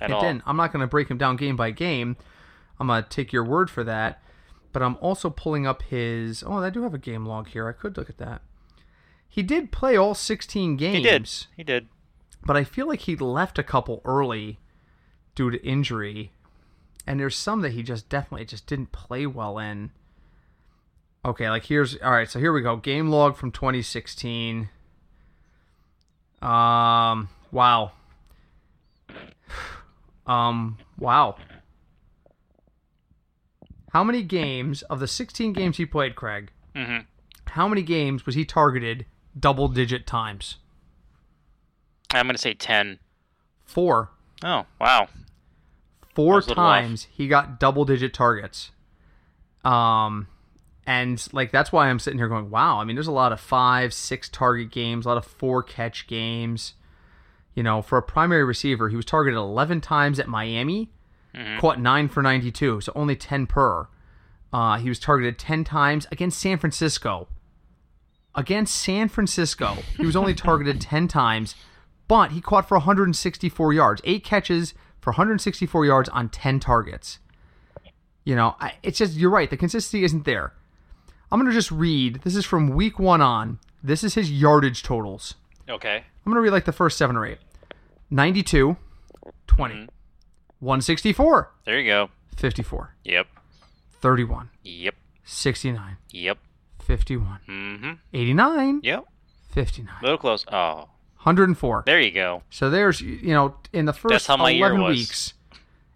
at 0.00 0.10
it 0.10 0.14
all. 0.14 0.20
didn't. 0.22 0.42
I'm 0.46 0.56
not 0.56 0.72
going 0.72 0.80
to 0.80 0.86
break 0.86 1.08
him 1.08 1.18
down 1.18 1.36
game 1.36 1.56
by 1.56 1.70
game. 1.70 2.16
I'm 2.80 2.86
going 2.86 3.02
to 3.02 3.08
take 3.08 3.32
your 3.32 3.44
word 3.44 3.70
for 3.70 3.84
that. 3.84 4.22
But 4.72 4.82
I'm 4.82 4.96
also 5.00 5.30
pulling 5.30 5.66
up 5.66 5.82
his. 5.82 6.42
Oh, 6.44 6.54
I 6.58 6.70
do 6.70 6.82
have 6.82 6.94
a 6.94 6.98
game 6.98 7.26
log 7.26 7.48
here. 7.48 7.68
I 7.68 7.72
could 7.72 7.96
look 7.96 8.08
at 8.10 8.18
that. 8.18 8.42
He 9.28 9.42
did 9.42 9.70
play 9.70 9.96
all 9.96 10.14
16 10.14 10.76
games. 10.76 10.96
He 10.96 11.02
did. 11.02 11.28
He 11.56 11.62
did. 11.62 11.88
But 12.46 12.56
I 12.56 12.64
feel 12.64 12.86
like 12.86 13.00
he 13.00 13.16
left 13.16 13.58
a 13.58 13.62
couple 13.62 14.02
early 14.04 14.58
due 15.34 15.50
to 15.50 15.64
injury. 15.64 16.32
And 17.06 17.18
there's 17.20 17.36
some 17.36 17.60
that 17.62 17.72
he 17.72 17.82
just 17.82 18.08
definitely 18.08 18.46
just 18.46 18.66
didn't 18.66 18.92
play 18.92 19.26
well 19.26 19.58
in. 19.58 19.90
Okay, 21.24 21.48
like 21.48 21.64
here's 21.64 21.96
all 22.02 22.12
right, 22.12 22.28
so 22.30 22.38
here 22.38 22.52
we 22.52 22.60
go. 22.60 22.76
Game 22.76 23.08
log 23.08 23.36
from 23.36 23.50
2016. 23.50 24.68
Um 26.42 27.28
wow. 27.50 27.92
Um 30.26 30.78
wow. 30.98 31.36
How 33.92 34.02
many 34.02 34.22
games 34.22 34.82
of 34.82 34.98
the 34.98 35.06
16 35.06 35.52
games 35.52 35.76
he 35.76 35.84
played, 35.86 36.14
Craig? 36.16 36.50
hmm 36.74 36.98
How 37.48 37.68
many 37.68 37.82
games 37.82 38.24
was 38.26 38.34
he 38.34 38.44
targeted 38.44 39.06
double 39.38 39.68
digit 39.68 40.06
times? 40.06 40.56
I'm 42.16 42.26
gonna 42.26 42.38
say 42.38 42.54
10. 42.54 42.98
4. 43.64 44.10
Oh 44.44 44.66
wow. 44.80 45.08
four 46.14 46.42
times 46.42 47.06
he 47.10 47.28
got 47.28 47.58
double 47.58 47.84
digit 47.84 48.12
targets. 48.14 48.70
Um 49.64 50.28
and 50.86 51.26
like 51.32 51.50
that's 51.50 51.72
why 51.72 51.88
i'm 51.88 51.98
sitting 51.98 52.18
here 52.18 52.28
going 52.28 52.50
wow 52.50 52.78
i 52.78 52.84
mean 52.84 52.94
there's 52.94 53.06
a 53.06 53.12
lot 53.12 53.32
of 53.32 53.40
five 53.40 53.94
six 53.94 54.28
target 54.28 54.70
games 54.70 55.06
a 55.06 55.08
lot 55.08 55.16
of 55.16 55.24
four 55.24 55.62
catch 55.62 56.06
games. 56.06 56.74
You 57.54 57.62
know 57.62 57.80
for 57.80 57.96
a 57.96 58.02
primary 58.02 58.44
receiver 58.44 58.90
he 58.90 58.96
was 58.96 59.06
targeted 59.06 59.38
11 59.38 59.80
times 59.80 60.18
at 60.18 60.28
miami 60.28 60.90
caught 61.58 61.80
9 61.80 62.08
for 62.08 62.22
92 62.22 62.82
so 62.82 62.92
only 62.94 63.16
10 63.16 63.46
per. 63.46 63.88
Uh, 64.52 64.76
he 64.78 64.88
was 64.88 65.00
targeted 65.00 65.36
10 65.38 65.64
times 65.64 66.06
against 66.12 66.38
san 66.38 66.58
francisco. 66.58 67.26
Against 68.36 68.74
san 68.74 69.08
francisco. 69.08 69.78
He 69.96 70.04
was 70.06 70.14
only 70.16 70.34
targeted 70.34 70.80
10 70.80 71.08
times 71.08 71.54
but 72.08 72.32
he 72.32 72.40
caught 72.40 72.68
for 72.68 72.76
164 72.78 73.72
yards, 73.72 74.00
eight 74.04 74.24
catches 74.24 74.74
for 75.00 75.10
164 75.10 75.84
yards 75.86 76.08
on 76.10 76.28
10 76.28 76.60
targets. 76.60 77.18
You 78.24 78.34
know, 78.36 78.56
it's 78.82 78.98
just 78.98 79.14
you're 79.14 79.30
right. 79.30 79.50
The 79.50 79.56
consistency 79.56 80.02
isn't 80.04 80.24
there. 80.24 80.54
I'm 81.30 81.38
gonna 81.40 81.52
just 81.52 81.70
read. 81.70 82.22
This 82.22 82.36
is 82.36 82.44
from 82.46 82.70
week 82.70 82.98
one 82.98 83.20
on. 83.20 83.58
This 83.82 84.02
is 84.02 84.14
his 84.14 84.30
yardage 84.32 84.82
totals. 84.82 85.34
Okay. 85.68 85.96
I'm 86.24 86.32
gonna 86.32 86.40
read 86.40 86.52
like 86.52 86.64
the 86.64 86.72
first 86.72 86.96
seven 86.96 87.16
or 87.16 87.26
eight. 87.26 87.38
92, 88.10 88.76
20, 89.46 89.88
164, 90.60 91.52
There 91.64 91.78
you 91.80 91.90
go. 91.90 92.10
54, 92.36 92.94
Yep. 93.04 93.26
31, 94.00 94.50
Yep. 94.62 94.94
69, 95.24 95.96
Yep. 96.10 96.38
51. 96.80 97.40
Mm-hmm. 97.48 97.92
89. 98.12 98.80
Yep. 98.82 99.04
59. 99.50 99.94
A 100.00 100.02
little 100.02 100.18
close. 100.18 100.44
Oh, 100.52 100.88
104. 101.24 101.82
there 101.86 102.00
you 102.00 102.10
go. 102.10 102.42
So 102.50 102.70
there's, 102.70 103.00
you 103.00 103.34
know, 103.34 103.56
in 103.72 103.84
the 103.86 103.92
first 103.92 104.26
how 104.26 104.36
my 104.36 104.50
year 104.50 104.66
11 104.66 104.82
was. 104.82 104.96
weeks, 104.96 105.34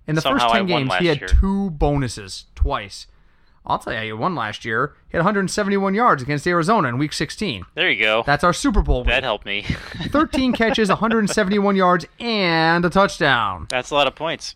in 0.07 0.15
the 0.15 0.21
Somehow 0.21 0.47
first 0.49 0.55
10 0.55 0.67
games, 0.67 0.95
he 0.97 1.07
had 1.07 1.21
year. 1.21 1.29
two 1.29 1.71
bonuses 1.71 2.47
twice. 2.55 3.07
I'll 3.67 3.79
tell 3.79 3.93
you, 3.93 3.99
how 3.99 4.05
you 4.05 4.17
won 4.17 4.35
last 4.35 4.65
year. 4.65 4.95
He 5.11 5.19
had 5.19 5.21
171 5.21 5.93
yards 5.95 6.23
against 6.23 6.47
Arizona 6.47 6.89
in 6.89 6.97
Week 6.97 7.13
16. 7.13 7.67
There 7.75 7.91
you 7.91 8.01
go. 8.03 8.23
That's 8.25 8.43
our 8.43 8.55
Super 8.55 8.81
Bowl. 8.81 9.05
that 9.05 9.17
week. 9.17 9.25
helped 9.25 9.45
me. 9.45 9.63
13 10.09 10.55
catches, 10.55 10.89
171 10.89 11.77
yards, 11.77 12.07
and 12.19 12.83
a 12.87 12.89
touchdown. 12.91 13.67
That's 13.69 13.91
a 13.91 13.95
lot 13.95 14.07
of 14.07 14.15
points. 14.15 14.55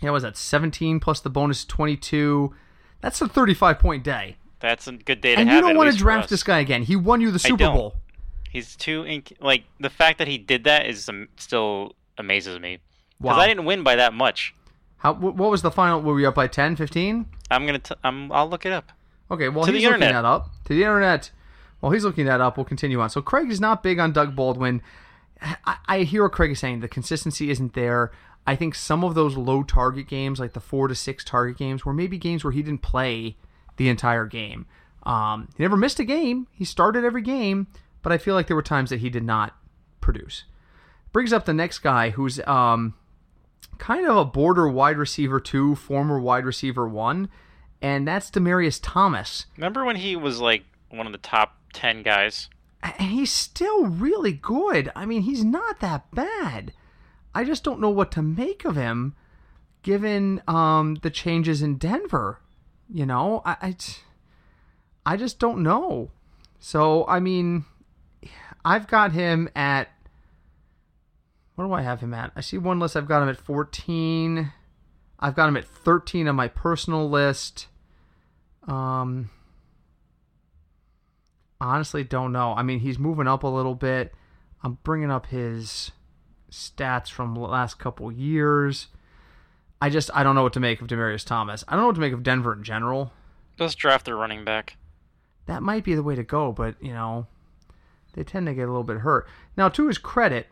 Yeah, 0.00 0.10
was 0.10 0.22
that 0.22 0.38
17 0.38 0.98
plus 1.00 1.20
the 1.20 1.28
bonus 1.28 1.66
22? 1.66 2.54
That's 3.02 3.20
a 3.20 3.28
35 3.28 3.78
point 3.78 4.02
day. 4.02 4.36
That's 4.60 4.86
a 4.88 4.92
good 4.92 5.20
day 5.20 5.34
to 5.34 5.40
And 5.42 5.48
have. 5.50 5.56
you 5.56 5.60
don't 5.68 5.76
want 5.76 5.92
to 5.92 5.98
draft 5.98 6.30
this 6.30 6.42
guy 6.42 6.60
again. 6.60 6.84
He 6.84 6.96
won 6.96 7.20
you 7.20 7.30
the 7.30 7.38
Super. 7.38 7.66
Bowl. 7.68 7.96
He's 8.54 8.74
too 8.76 9.02
inc- 9.02 9.32
like 9.40 9.64
the 9.80 9.90
fact 9.90 10.16
that 10.18 10.28
he 10.28 10.38
did 10.38 10.64
that 10.64 10.86
is 10.86 11.08
um, 11.10 11.28
still 11.36 11.94
amazes 12.16 12.58
me 12.60 12.78
because 13.20 13.36
Wow. 13.36 13.42
I 13.42 13.46
didn't 13.46 13.66
win 13.66 13.82
by 13.82 13.96
that 13.96 14.14
much. 14.14 14.54
How? 14.98 15.12
wh- 15.12 15.36
What 15.36 15.50
was 15.50 15.60
the 15.62 15.70
final? 15.70 16.00
Were 16.00 16.14
we 16.14 16.24
up 16.24 16.34
by 16.36 16.46
10, 16.46 16.76
15? 16.76 17.26
I'm 17.50 17.66
gonna. 17.66 17.78
T- 17.80 17.94
I'm. 18.02 18.32
I'll 18.32 18.48
look 18.48 18.64
it 18.64 18.72
up. 18.72 18.90
Okay, 19.30 19.48
well 19.50 19.64
To 19.66 19.72
he's 19.72 19.82
the 19.82 19.88
looking 19.88 20.00
that 20.00 20.24
up. 20.24 20.50
To 20.66 20.74
the 20.74 20.82
internet. 20.82 21.30
While 21.80 21.92
he's 21.92 22.04
looking 22.04 22.24
that 22.26 22.40
up, 22.40 22.56
we'll 22.56 22.64
continue 22.64 23.00
on. 23.00 23.10
So 23.10 23.20
Craig 23.20 23.50
is 23.50 23.60
not 23.60 23.82
big 23.82 23.98
on 23.98 24.12
Doug 24.12 24.34
Baldwin. 24.34 24.80
I, 25.66 25.76
I 25.86 25.98
hear 26.04 26.22
what 26.22 26.32
Craig 26.32 26.52
is 26.52 26.58
saying. 26.60 26.80
The 26.80 26.88
consistency 26.88 27.50
isn't 27.50 27.74
there. 27.74 28.10
I 28.46 28.56
think 28.56 28.74
some 28.74 29.02
of 29.04 29.14
those 29.14 29.36
low 29.36 29.62
target 29.62 30.06
games, 30.08 30.38
like 30.38 30.52
the 30.52 30.60
four 30.60 30.88
to 30.88 30.94
six 30.94 31.24
target 31.24 31.58
games, 31.58 31.84
were 31.84 31.92
maybe 31.92 32.16
games 32.18 32.44
where 32.44 32.52
he 32.52 32.62
didn't 32.62 32.82
play 32.82 33.36
the 33.76 33.88
entire 33.88 34.26
game. 34.26 34.66
Um, 35.02 35.48
he 35.56 35.62
never 35.62 35.76
missed 35.76 35.98
a 35.98 36.04
game. 36.04 36.46
He 36.52 36.64
started 36.64 37.04
every 37.04 37.22
game, 37.22 37.66
but 38.04 38.12
I 38.12 38.18
feel 38.18 38.34
like 38.34 38.46
there 38.46 38.54
were 38.54 38.62
times 38.62 38.90
that 38.90 39.00
he 39.00 39.10
did 39.10 39.24
not 39.24 39.56
produce. 40.00 40.44
Brings 41.10 41.32
up 41.32 41.46
the 41.46 41.54
next 41.54 41.78
guy 41.80 42.10
who's 42.10 42.38
um, 42.46 42.94
kind 43.78 44.06
of 44.06 44.16
a 44.16 44.24
border 44.24 44.68
wide 44.68 44.98
receiver 44.98 45.40
two, 45.40 45.74
former 45.74 46.20
wide 46.20 46.44
receiver 46.44 46.86
one, 46.86 47.30
and 47.80 48.06
that's 48.06 48.30
Demaryius 48.30 48.78
Thomas. 48.82 49.46
Remember 49.56 49.84
when 49.84 49.96
he 49.96 50.14
was 50.14 50.38
like 50.38 50.64
one 50.90 51.06
of 51.06 51.12
the 51.12 51.18
top 51.18 51.56
ten 51.72 52.02
guys? 52.02 52.48
And 52.82 53.10
he's 53.10 53.32
still 53.32 53.86
really 53.86 54.32
good. 54.32 54.92
I 54.94 55.06
mean, 55.06 55.22
he's 55.22 55.42
not 55.42 55.80
that 55.80 56.14
bad. 56.14 56.74
I 57.34 57.44
just 57.44 57.64
don't 57.64 57.80
know 57.80 57.90
what 57.90 58.12
to 58.12 58.22
make 58.22 58.66
of 58.66 58.76
him, 58.76 59.14
given 59.82 60.42
um, 60.46 60.96
the 60.96 61.10
changes 61.10 61.62
in 61.62 61.78
Denver. 61.78 62.40
You 62.92 63.06
know, 63.06 63.40
I, 63.46 63.56
I, 63.62 63.76
I 65.06 65.16
just 65.16 65.38
don't 65.38 65.62
know. 65.62 66.10
So 66.60 67.06
I 67.08 67.20
mean, 67.20 67.64
I've 68.64 68.86
got 68.86 69.12
him 69.12 69.48
at. 69.54 69.88
What 71.54 71.66
do 71.66 71.72
I 71.72 71.82
have 71.82 72.00
him 72.00 72.14
at? 72.14 72.32
I 72.34 72.40
see 72.40 72.58
one 72.58 72.80
list. 72.80 72.96
I've 72.96 73.08
got 73.08 73.22
him 73.22 73.28
at 73.28 73.36
fourteen. 73.36 74.52
I've 75.20 75.34
got 75.34 75.48
him 75.48 75.56
at 75.56 75.64
thirteen 75.64 76.28
on 76.28 76.36
my 76.36 76.48
personal 76.48 77.08
list. 77.08 77.68
Um, 78.66 79.30
honestly 81.60 82.04
don't 82.04 82.32
know. 82.32 82.54
I 82.54 82.62
mean, 82.62 82.80
he's 82.80 82.98
moving 82.98 83.28
up 83.28 83.42
a 83.42 83.48
little 83.48 83.74
bit. 83.74 84.12
I'm 84.62 84.78
bringing 84.82 85.10
up 85.10 85.26
his 85.26 85.92
stats 86.50 87.10
from 87.10 87.34
the 87.34 87.40
last 87.40 87.78
couple 87.78 88.10
years. 88.10 88.88
I 89.80 89.90
just 89.90 90.10
I 90.14 90.22
don't 90.22 90.34
know 90.34 90.42
what 90.42 90.54
to 90.54 90.60
make 90.60 90.80
of 90.80 90.88
Demaryius 90.88 91.24
Thomas. 91.24 91.64
I 91.68 91.72
don't 91.72 91.82
know 91.82 91.86
what 91.88 91.96
to 91.96 92.00
make 92.00 92.12
of 92.12 92.22
Denver 92.22 92.52
in 92.52 92.62
general. 92.62 93.12
Let's 93.58 93.74
draft 93.74 94.06
their 94.06 94.16
running 94.16 94.44
back. 94.44 94.76
That 95.46 95.62
might 95.62 95.84
be 95.84 95.94
the 95.94 96.02
way 96.02 96.14
to 96.14 96.22
go, 96.22 96.52
but 96.52 96.76
you 96.82 96.92
know, 96.92 97.26
they 98.14 98.24
tend 98.24 98.46
to 98.46 98.54
get 98.54 98.64
a 98.64 98.66
little 98.72 98.84
bit 98.84 98.98
hurt. 98.98 99.26
Now, 99.56 99.68
to 99.70 99.86
his 99.86 99.98
credit, 99.98 100.48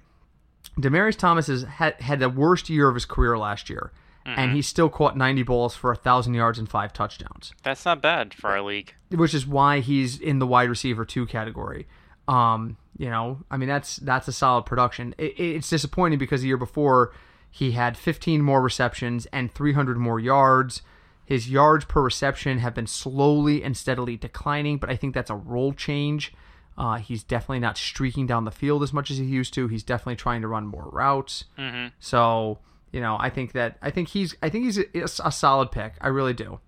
Demaryius 0.79 1.16
Thomas 1.16 1.46
has 1.48 1.62
had 1.64 2.01
had 2.01 2.20
the 2.20 2.29
worst 2.29 2.68
year 2.70 2.88
of 2.88 2.94
his 2.94 3.05
career 3.05 3.37
last 3.37 3.68
year, 3.68 3.92
and 4.25 4.53
he 4.53 4.62
still 4.62 4.88
caught 4.88 5.16
90 5.16 5.42
balls 5.42 5.75
for 5.75 5.90
a 5.90 5.96
thousand 5.96 6.35
yards 6.35 6.59
and 6.59 6.68
five 6.68 6.92
touchdowns. 6.92 7.53
That's 7.64 7.85
not 7.85 8.01
bad 8.01 8.33
for 8.35 8.51
our 8.51 8.62
league. 8.62 8.94
which 9.11 9.35
is 9.35 9.46
why 9.46 9.81
he's 9.81 10.18
in 10.18 10.38
the 10.38 10.46
wide 10.46 10.68
receiver 10.68 11.05
two 11.05 11.27
category. 11.27 11.87
Um, 12.29 12.77
you 12.96 13.11
know, 13.11 13.40
I 13.51 13.57
mean 13.57 13.68
that's 13.68 13.96
that's 13.96 14.29
a 14.29 14.33
solid 14.33 14.64
production. 14.64 15.14
It, 15.18 15.38
it's 15.38 15.68
disappointing 15.68 16.18
because 16.18 16.42
the 16.42 16.48
year 16.48 16.57
before 16.57 17.12
he 17.51 17.72
had 17.72 17.98
15 17.98 18.40
more 18.40 18.62
receptions 18.62 19.27
and 19.27 19.53
300 19.53 19.98
more 19.98 20.20
yards. 20.20 20.83
His 21.25 21.51
yards 21.51 21.85
per 21.85 22.01
reception 22.01 22.59
have 22.59 22.75
been 22.75 22.87
slowly 22.87 23.62
and 23.62 23.77
steadily 23.77 24.16
declining, 24.16 24.79
but 24.79 24.88
I 24.90 24.96
think 24.96 25.14
that's 25.14 25.31
a 25.31 25.35
role 25.37 25.72
change. 25.72 26.33
Uh, 26.78 26.96
he's 26.96 27.22
definitely 27.22 27.58
not 27.61 27.76
streaking 27.76 28.26
down 28.26 28.44
the 28.44 28.50
field 28.50 28.82
as 28.82 28.92
much 28.92 29.11
as 29.11 29.18
he 29.18 29.24
used 29.24 29.52
to. 29.54 29.68
He's 29.68 29.82
definitely 29.82 30.16
trying 30.16 30.40
to 30.42 30.48
run 30.48 30.66
more 30.66 30.88
routes. 30.92 31.44
hmm 31.58 31.88
So 32.00 32.58
you 32.92 33.00
know, 33.00 33.16
I 33.18 33.30
think 33.30 33.52
that 33.52 33.78
I 33.82 33.90
think 33.90 34.08
he's 34.08 34.35
I 34.42 34.48
think 34.48 34.64
he's 34.64 34.78
a, 34.78 34.85
a 35.24 35.32
solid 35.32 35.70
pick. 35.72 35.94
I 36.00 36.08
really 36.08 36.35
do. 36.35 36.61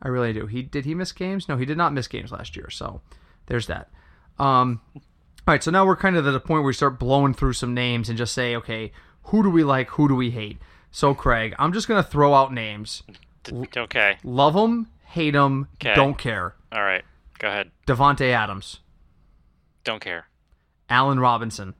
I 0.00 0.08
really 0.08 0.32
do. 0.32 0.46
He 0.46 0.62
did 0.62 0.84
he 0.84 0.94
miss 0.94 1.10
games? 1.12 1.48
No, 1.48 1.56
he 1.56 1.64
did 1.64 1.76
not 1.76 1.92
miss 1.92 2.06
games 2.08 2.30
last 2.32 2.56
year. 2.56 2.70
So 2.70 3.00
there's 3.46 3.66
that. 3.66 3.90
Um, 4.38 4.80
all 4.94 5.02
right, 5.54 5.62
so 5.64 5.70
now 5.70 5.84
we're 5.86 5.96
kind 5.96 6.16
of 6.16 6.26
at 6.26 6.30
the 6.30 6.38
point 6.40 6.60
where 6.60 6.66
we 6.68 6.72
start 6.72 6.98
blowing 7.00 7.34
through 7.34 7.54
some 7.54 7.74
names 7.74 8.08
and 8.08 8.16
just 8.18 8.32
say, 8.34 8.54
okay, 8.54 8.92
who 9.24 9.42
do 9.42 9.50
we 9.50 9.64
like? 9.64 9.88
Who 9.90 10.06
do 10.08 10.14
we 10.14 10.30
hate? 10.30 10.58
So 10.92 11.14
Craig, 11.14 11.54
I'm 11.58 11.72
just 11.72 11.88
gonna 11.88 12.02
throw 12.02 12.34
out 12.34 12.52
names. 12.52 13.02
Okay. 13.76 14.18
Love 14.22 14.54
them, 14.54 14.88
hate 15.06 15.32
them, 15.32 15.68
Okay. 15.76 15.94
don't 15.94 16.18
care. 16.18 16.54
All 16.70 16.82
right. 16.82 17.04
Go 17.38 17.48
ahead. 17.48 17.70
Davante 17.86 18.30
Adams, 18.32 18.80
Don't 19.88 20.00
care. 20.02 20.26
Allen 20.90 21.18
Robinson. 21.18 21.72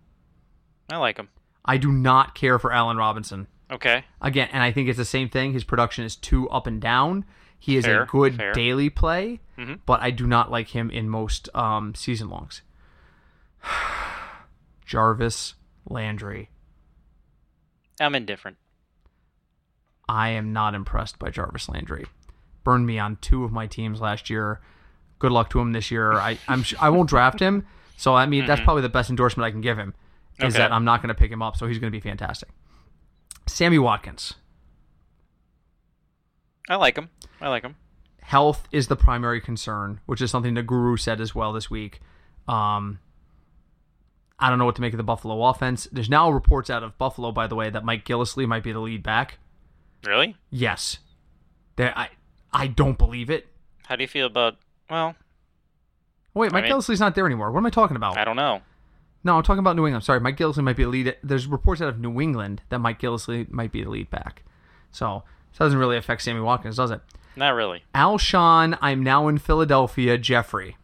I 0.90 0.96
like 0.96 1.18
him. 1.18 1.28
I 1.62 1.76
do 1.76 1.92
not 1.92 2.34
care 2.34 2.58
for 2.58 2.72
Allen 2.72 2.96
Robinson. 2.96 3.48
Okay. 3.70 4.02
Again, 4.22 4.48
and 4.50 4.62
I 4.62 4.72
think 4.72 4.88
it's 4.88 4.96
the 4.96 5.04
same 5.04 5.28
thing. 5.28 5.52
His 5.52 5.62
production 5.62 6.06
is 6.06 6.16
too 6.16 6.48
up 6.48 6.66
and 6.66 6.80
down. 6.80 7.26
He 7.58 7.76
is 7.76 7.84
Fair, 7.84 8.04
a 8.04 8.06
good 8.06 8.36
fair. 8.36 8.52
daily 8.54 8.88
play, 8.88 9.40
Mhm. 9.58 9.80
but 9.84 10.00
I 10.00 10.10
do 10.10 10.26
not 10.26 10.50
like 10.50 10.68
him 10.68 10.88
in 10.90 11.10
most 11.10 11.54
um, 11.54 11.94
season 11.94 12.30
longs. 12.30 12.62
Jarvis 14.86 15.52
Landry. 15.86 16.48
I'm 18.00 18.14
indifferent. 18.14 18.56
I 20.08 20.30
am 20.30 20.54
not 20.54 20.74
impressed 20.74 21.18
by 21.18 21.28
Jarvis 21.28 21.68
Landry. 21.68 22.06
Burned 22.64 22.86
me 22.86 22.98
on 22.98 23.16
two 23.16 23.44
of 23.44 23.52
my 23.52 23.66
teams 23.66 24.00
last 24.00 24.30
year. 24.30 24.62
Good 25.18 25.30
luck 25.32 25.50
to 25.50 25.60
him 25.60 25.72
this 25.72 25.90
year. 25.90 26.14
I 26.14 26.38
I'm 26.48 26.64
I 26.80 26.88
won't 26.88 27.10
draft 27.10 27.38
him. 27.40 27.66
So 27.98 28.14
I 28.14 28.24
mean 28.26 28.46
that's 28.46 28.60
probably 28.62 28.82
the 28.82 28.88
best 28.88 29.10
endorsement 29.10 29.44
I 29.46 29.50
can 29.50 29.60
give 29.60 29.76
him 29.76 29.88
is 29.90 29.94
Mm-hmm. 30.38 30.46
Okay. 30.46 30.58
that 30.58 30.72
I'm 30.72 30.84
not 30.84 31.02
going 31.02 31.08
to 31.08 31.14
pick 31.14 31.30
him 31.32 31.42
up. 31.42 31.56
So 31.56 31.66
he's 31.66 31.78
going 31.78 31.92
to 31.92 31.96
be 31.96 32.00
fantastic. 32.00 32.48
Sammy 33.46 33.78
Watkins. 33.78 34.34
I 36.68 36.76
like 36.76 36.96
him. 36.96 37.08
I 37.40 37.48
like 37.48 37.64
him. 37.64 37.74
health 38.20 38.68
is 38.70 38.88
the 38.88 38.96
primary 38.96 39.40
concern, 39.40 40.00
which 40.06 40.20
is 40.20 40.30
something 40.30 40.54
the 40.54 40.62
guru 40.62 40.96
said 40.96 41.20
as 41.20 41.34
well 41.34 41.52
this 41.52 41.70
week. 41.70 42.00
Um, 42.46 42.98
I 44.38 44.48
don't 44.50 44.58
know 44.58 44.64
what 44.66 44.76
to 44.76 44.80
make 44.82 44.92
of 44.92 44.98
the 44.98 45.02
Buffalo 45.02 45.42
offense. 45.46 45.88
There's 45.90 46.10
now 46.10 46.30
reports 46.30 46.70
out 46.70 46.82
of 46.84 46.96
Buffalo, 46.98 47.32
by 47.32 47.46
the 47.46 47.54
way, 47.56 47.70
that 47.70 47.84
Mike 47.84 48.04
Gillislee 48.04 48.46
might 48.46 48.62
be 48.62 48.70
the 48.72 48.78
lead 48.80 49.02
back. 49.02 49.38
Really? 50.06 50.36
Yes, 50.50 50.98
there. 51.76 51.92
I 51.98 52.10
I 52.52 52.66
don't 52.68 52.96
believe 52.98 53.30
it. 53.30 53.48
How 53.86 53.96
do 53.96 54.04
you 54.04 54.08
feel 54.08 54.26
about? 54.26 54.56
Well, 54.88 55.16
wait, 56.38 56.52
Mike 56.52 56.64
mean- 56.64 56.72
Gillislee's 56.72 57.00
not 57.00 57.14
there 57.14 57.26
anymore. 57.26 57.50
What 57.50 57.58
am 57.58 57.66
I 57.66 57.70
talking 57.70 57.96
about? 57.96 58.16
I 58.16 58.24
don't 58.24 58.36
know. 58.36 58.62
No, 59.24 59.36
I'm 59.36 59.42
talking 59.42 59.58
about 59.58 59.76
New 59.76 59.86
England. 59.86 60.04
Sorry, 60.04 60.20
Mike 60.20 60.36
Gillislee 60.36 60.62
might 60.62 60.76
be 60.76 60.84
a 60.84 60.88
lead. 60.88 61.16
There's 61.22 61.46
reports 61.46 61.82
out 61.82 61.88
of 61.88 61.98
New 61.98 62.20
England 62.20 62.62
that 62.68 62.78
Mike 62.78 63.00
Gillislee 63.00 63.50
might 63.50 63.72
be 63.72 63.82
the 63.82 63.90
lead 63.90 64.10
back. 64.10 64.44
So 64.92 65.24
it 65.52 65.58
doesn't 65.58 65.78
really 65.78 65.96
affect 65.96 66.22
Sammy 66.22 66.40
Watkins, 66.40 66.76
does 66.76 66.90
it? 66.92 67.00
Not 67.36 67.50
really. 67.50 67.84
Alshon, 67.94 68.78
I'm 68.80 69.02
now 69.02 69.28
in 69.28 69.38
Philadelphia. 69.38 70.16
Jeffery. 70.18 70.76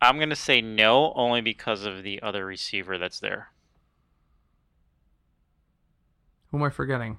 I'm 0.00 0.18
gonna 0.18 0.36
say 0.36 0.60
no, 0.60 1.12
only 1.14 1.40
because 1.40 1.84
of 1.84 2.02
the 2.02 2.20
other 2.22 2.44
receiver 2.44 2.98
that's 2.98 3.18
there, 3.18 3.48
Who 6.50 6.58
am 6.58 6.62
I 6.62 6.70
forgetting? 6.70 7.18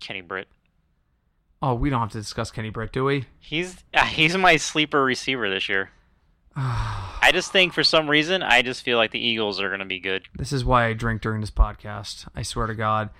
Kenny 0.00 0.20
Britt. 0.20 0.48
Oh, 1.62 1.74
we 1.74 1.88
don't 1.88 2.00
have 2.00 2.12
to 2.12 2.18
discuss 2.18 2.50
Kenny 2.50 2.70
Britt, 2.70 2.92
do 2.92 3.04
we? 3.04 3.24
He's 3.40 3.82
uh, 3.94 4.04
he's 4.04 4.36
my 4.36 4.56
sleeper 4.56 5.02
receiver 5.02 5.48
this 5.48 5.68
year. 5.68 5.90
I 6.56 7.30
just 7.32 7.50
think 7.52 7.72
for 7.72 7.82
some 7.82 8.08
reason 8.08 8.42
I 8.42 8.62
just 8.62 8.82
feel 8.82 8.96
like 8.96 9.10
the 9.10 9.18
Eagles 9.18 9.60
are 9.60 9.70
gonna 9.70 9.84
be 9.84 9.98
good. 10.00 10.24
This 10.36 10.52
is 10.52 10.64
why 10.64 10.86
I 10.86 10.92
drink 10.92 11.20
during 11.22 11.40
this 11.40 11.50
podcast. 11.50 12.28
I 12.34 12.42
swear 12.42 12.66
to 12.66 12.74
God. 12.74 13.10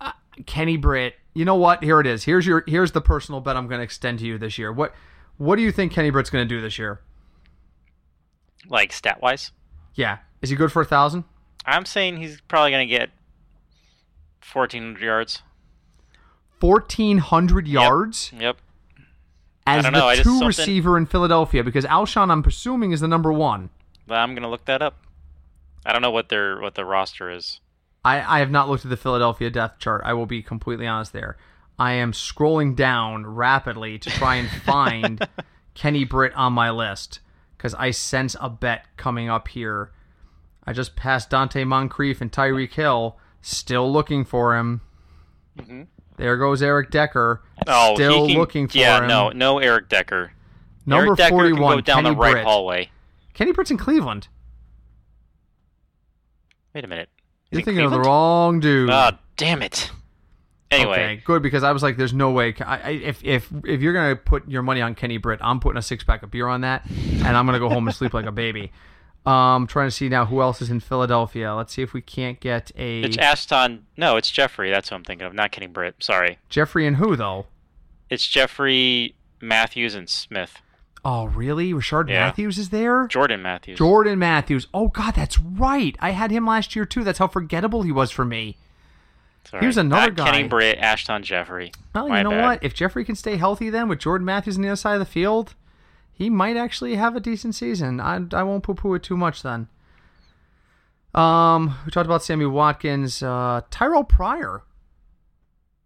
Uh, 0.00 0.12
Kenny 0.46 0.76
Britt. 0.76 1.14
You 1.34 1.44
know 1.44 1.54
what? 1.56 1.82
Here 1.82 2.00
it 2.00 2.06
is. 2.06 2.24
Here's 2.24 2.46
your 2.46 2.64
here's 2.66 2.92
the 2.92 3.00
personal 3.00 3.40
bet 3.40 3.56
I'm 3.56 3.66
going 3.68 3.78
to 3.78 3.84
extend 3.84 4.18
to 4.20 4.26
you 4.26 4.38
this 4.38 4.58
year. 4.58 4.72
What 4.72 4.94
what 5.38 5.56
do 5.56 5.62
you 5.62 5.72
think 5.72 5.92
Kenny 5.92 6.10
Britt's 6.10 6.30
going 6.30 6.46
to 6.46 6.54
do 6.54 6.60
this 6.60 6.78
year? 6.78 7.00
Like 8.68 8.92
stat 8.92 9.20
wise, 9.20 9.50
Yeah, 9.94 10.18
is 10.40 10.50
he 10.50 10.56
good 10.56 10.70
for 10.70 10.82
a 10.82 10.84
thousand? 10.86 11.24
I'm 11.66 11.84
saying 11.84 12.18
he's 12.18 12.40
probably 12.42 12.70
gonna 12.70 12.86
get 12.86 13.10
1,400 14.52 15.00
yards. 15.00 15.42
Fourteen 16.60 17.18
hundred 17.18 17.66
yards. 17.66 18.32
Yep. 18.38 18.58
As 19.66 19.84
don't 19.84 19.92
know, 19.92 20.14
the 20.14 20.22
two 20.22 20.44
receiver 20.44 20.98
in 20.98 21.06
Philadelphia 21.06 21.62
because 21.62 21.84
Alshon, 21.84 22.30
I'm 22.30 22.42
presuming, 22.42 22.92
is 22.92 23.00
the 23.00 23.08
number 23.08 23.32
one. 23.32 23.70
I'm 24.08 24.34
gonna 24.34 24.50
look 24.50 24.64
that 24.64 24.82
up. 24.82 24.96
I 25.86 25.92
don't 25.92 26.02
know 26.02 26.10
what 26.10 26.28
their 26.28 26.60
what 26.60 26.74
the 26.74 26.84
roster 26.84 27.30
is. 27.30 27.60
I, 28.04 28.36
I 28.36 28.38
have 28.40 28.50
not 28.50 28.68
looked 28.68 28.84
at 28.84 28.90
the 28.90 28.96
Philadelphia 28.96 29.50
depth 29.50 29.78
chart. 29.78 30.02
I 30.04 30.12
will 30.14 30.26
be 30.26 30.42
completely 30.42 30.86
honest 30.86 31.12
there. 31.12 31.36
I 31.78 31.92
am 31.92 32.12
scrolling 32.12 32.74
down 32.74 33.26
rapidly 33.26 33.98
to 33.98 34.10
try 34.10 34.36
and 34.36 34.50
find 34.64 35.26
Kenny 35.74 36.04
Britt 36.04 36.34
on 36.34 36.52
my 36.52 36.70
list 36.70 37.20
because 37.56 37.74
I 37.74 37.92
sense 37.92 38.36
a 38.40 38.50
bet 38.50 38.86
coming 38.96 39.28
up 39.28 39.48
here. 39.48 39.92
I 40.64 40.72
just 40.72 40.96
passed 40.96 41.30
Donte 41.30 41.66
Moncrief 41.66 42.20
and 42.20 42.30
Tyreek 42.30 42.72
Hill, 42.72 43.18
still 43.40 43.92
looking 43.92 44.24
for 44.24 44.56
him. 44.56 44.80
Mm-hmm. 45.58 45.82
There 46.16 46.36
goes 46.36 46.62
Eric 46.62 46.90
Decker. 46.90 47.42
Oh, 47.66 47.94
still 47.94 48.26
he 48.26 48.32
can, 48.32 48.40
looking 48.40 48.68
for 48.68 48.78
yeah, 48.78 49.00
him. 49.00 49.08
no, 49.08 49.30
no 49.30 49.58
Eric 49.58 49.88
Decker. 49.88 50.32
Number 50.84 51.06
Eric 51.06 51.16
Decker 51.18 51.30
41, 51.30 51.56
can 51.56 51.76
go 51.76 51.80
down 51.80 52.02
Kenny 52.04 52.14
the 52.14 52.20
right 52.20 52.32
Britt. 52.32 52.44
hallway. 52.44 52.90
Kenny 53.34 53.52
Britt's 53.52 53.70
in 53.70 53.78
Cleveland. 53.78 54.28
Wait 56.74 56.84
a 56.84 56.88
minute. 56.88 57.08
You're 57.50 57.60
Is 57.60 57.62
it 57.62 57.64
thinking 57.66 57.84
of 57.84 57.90
the 57.90 58.00
wrong 58.00 58.60
dude. 58.60 58.90
Ah, 58.90 59.18
damn 59.36 59.62
it. 59.62 59.90
Anyway, 60.70 60.92
Okay, 60.92 61.22
good 61.26 61.42
because 61.42 61.64
I 61.64 61.72
was 61.72 61.82
like, 61.82 61.98
"There's 61.98 62.14
no 62.14 62.30
way." 62.30 62.54
I, 62.60 62.76
I, 62.78 62.90
if 62.92 63.22
if 63.22 63.52
if 63.66 63.82
you're 63.82 63.92
gonna 63.92 64.16
put 64.16 64.48
your 64.48 64.62
money 64.62 64.80
on 64.80 64.94
Kenny 64.94 65.18
Britt, 65.18 65.38
I'm 65.42 65.60
putting 65.60 65.76
a 65.76 65.82
six 65.82 66.02
pack 66.02 66.22
of 66.22 66.30
beer 66.30 66.48
on 66.48 66.62
that, 66.62 66.88
and 66.88 67.36
I'm 67.36 67.44
gonna 67.44 67.58
go 67.58 67.68
home 67.68 67.86
and 67.86 67.94
sleep 67.94 68.14
like 68.14 68.24
a 68.24 68.32
baby. 68.32 68.72
Um, 69.24 69.68
trying 69.68 69.86
to 69.86 69.92
see 69.92 70.08
now 70.08 70.24
who 70.26 70.42
else 70.42 70.60
is 70.60 70.68
in 70.70 70.80
Philadelphia. 70.80 71.54
Let's 71.54 71.72
see 71.72 71.82
if 71.82 71.92
we 71.92 72.00
can't 72.02 72.40
get 72.40 72.72
a 72.76 73.02
it's 73.02 73.16
Aston. 73.16 73.86
No, 73.96 74.16
it's 74.16 74.30
Jeffery. 74.30 74.70
That's 74.70 74.90
what 74.90 74.96
I'm 74.96 75.04
thinking 75.04 75.26
of. 75.26 75.32
Not 75.34 75.52
Kenny 75.52 75.68
Britt. 75.68 75.94
Sorry. 76.00 76.38
Jeffery 76.48 76.86
and 76.88 76.96
who 76.96 77.14
though? 77.14 77.46
It's 78.10 78.26
Jeffery 78.26 79.14
Matthews 79.40 79.94
and 79.94 80.08
Smith. 80.08 80.60
Oh, 81.04 81.24
really? 81.26 81.72
Richard 81.72 82.08
Yeah. 82.08 82.26
Matthews 82.26 82.58
is 82.58 82.70
there. 82.70 83.06
Jordan 83.06 83.42
Matthews. 83.42 83.78
Jordan 83.78 84.18
Matthews. 84.18 84.66
Oh 84.74 84.88
God, 84.88 85.14
that's 85.14 85.38
right. 85.38 85.96
I 86.00 86.10
had 86.10 86.30
him 86.32 86.44
last 86.46 86.74
year 86.74 86.84
too. 86.84 87.04
That's 87.04 87.18
how 87.18 87.28
forgettable 87.28 87.82
he 87.82 87.92
was 87.92 88.10
for 88.10 88.24
me. 88.24 88.56
Sorry. 89.44 89.60
here's 89.62 89.76
another 89.76 90.10
guy. 90.12 90.24
Not 90.24 90.34
Kenny. 90.34 90.48
Britt, 90.48 90.78
Ashton 90.78 91.22
Jeffery. 91.22 91.72
Well, 91.94 92.08
My 92.08 92.18
you 92.18 92.24
know 92.24 92.30
bad. 92.30 92.42
what? 92.44 92.64
If 92.64 92.74
Jeffery 92.74 93.04
can 93.04 93.16
stay 93.16 93.36
healthy, 93.36 93.70
then 93.70 93.88
with 93.88 93.98
Jordan 93.98 94.24
Matthews 94.24 94.56
on 94.56 94.62
the 94.62 94.68
other 94.68 94.76
side 94.76 94.94
of 94.94 95.00
the 95.00 95.04
field, 95.04 95.54
he 96.22 96.30
might 96.30 96.56
actually 96.56 96.94
have 96.96 97.16
a 97.16 97.20
decent 97.20 97.54
season. 97.54 98.00
I, 98.00 98.20
I 98.32 98.42
won't 98.42 98.62
poo 98.62 98.74
poo 98.74 98.94
it 98.94 99.02
too 99.02 99.16
much 99.16 99.42
then. 99.42 99.68
Um, 101.14 101.76
we 101.84 101.90
talked 101.92 102.06
about 102.06 102.22
Sammy 102.22 102.46
Watkins, 102.46 103.22
uh, 103.22 103.62
Terrelle 103.70 104.08
Pryor. 104.08 104.62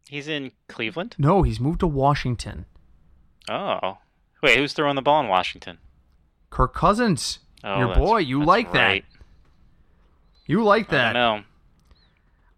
He's 0.08 0.28
in 0.28 0.52
Cleveland. 0.68 1.16
No, 1.18 1.42
he's 1.42 1.58
moved 1.58 1.80
to 1.80 1.86
Washington. 1.86 2.66
Oh, 3.48 3.98
wait, 4.42 4.56
who's 4.58 4.72
throwing 4.72 4.94
the 4.94 5.02
ball 5.02 5.20
in 5.20 5.28
Washington? 5.28 5.78
Kirk 6.50 6.74
Cousins, 6.74 7.40
Oh, 7.64 7.78
your 7.78 7.94
boy. 7.94 8.18
You 8.18 8.44
like 8.44 8.72
right. 8.72 9.04
that? 9.10 9.18
You 10.46 10.62
like 10.62 10.90
that? 10.90 11.12
know. 11.14 11.42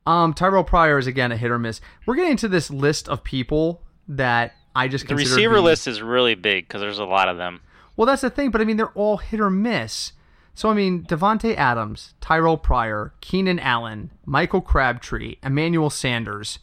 Um, 0.07 0.35
Terrelle 0.35 0.67
Pryor 0.67 0.99
is 0.99 1.07
again 1.07 1.33
a 1.33 1.37
hit 1.37 1.51
or 1.51 1.59
miss. 1.59 1.81
We're 2.07 2.17
getting 2.17 2.37
to 2.39 2.49
this 2.49 2.71
list 2.71 3.09
of 3.09 3.25
people 3.25 3.83
that 4.09 4.53
I 4.75 4.89
just 4.89 5.07
The 5.09 5.15
receiver 5.17 5.57
the- 5.57 5.63
list 5.63 5.87
is 5.87 6.03
really 6.03 6.35
big 6.35 6.67
because 6.69 6.81
there's 6.83 6.99
a 6.99 7.05
lot 7.05 7.29
of 7.29 7.39
them. 7.39 7.61
Well, 7.99 8.07
that's 8.07 8.23
the 8.23 8.31
thing, 8.31 8.53
but 8.53 8.61
I 8.61 8.65
mean, 8.65 8.77
they're 8.77 8.93
all 8.93 9.17
hit 9.17 9.41
or 9.41 9.51
miss. 9.51 10.13
So, 10.55 10.71
I 10.71 10.75
mean, 10.75 11.03
Davante 11.03 11.57
Adams, 11.57 12.15
Terrelle 12.21 12.63
Pryor, 12.63 13.13
Keenan 13.21 13.59
Allen, 13.59 14.13
Michael 14.25 14.61
Crabtree, 14.61 15.35
Emmanuel 15.43 15.91
Sanders. 15.91 16.61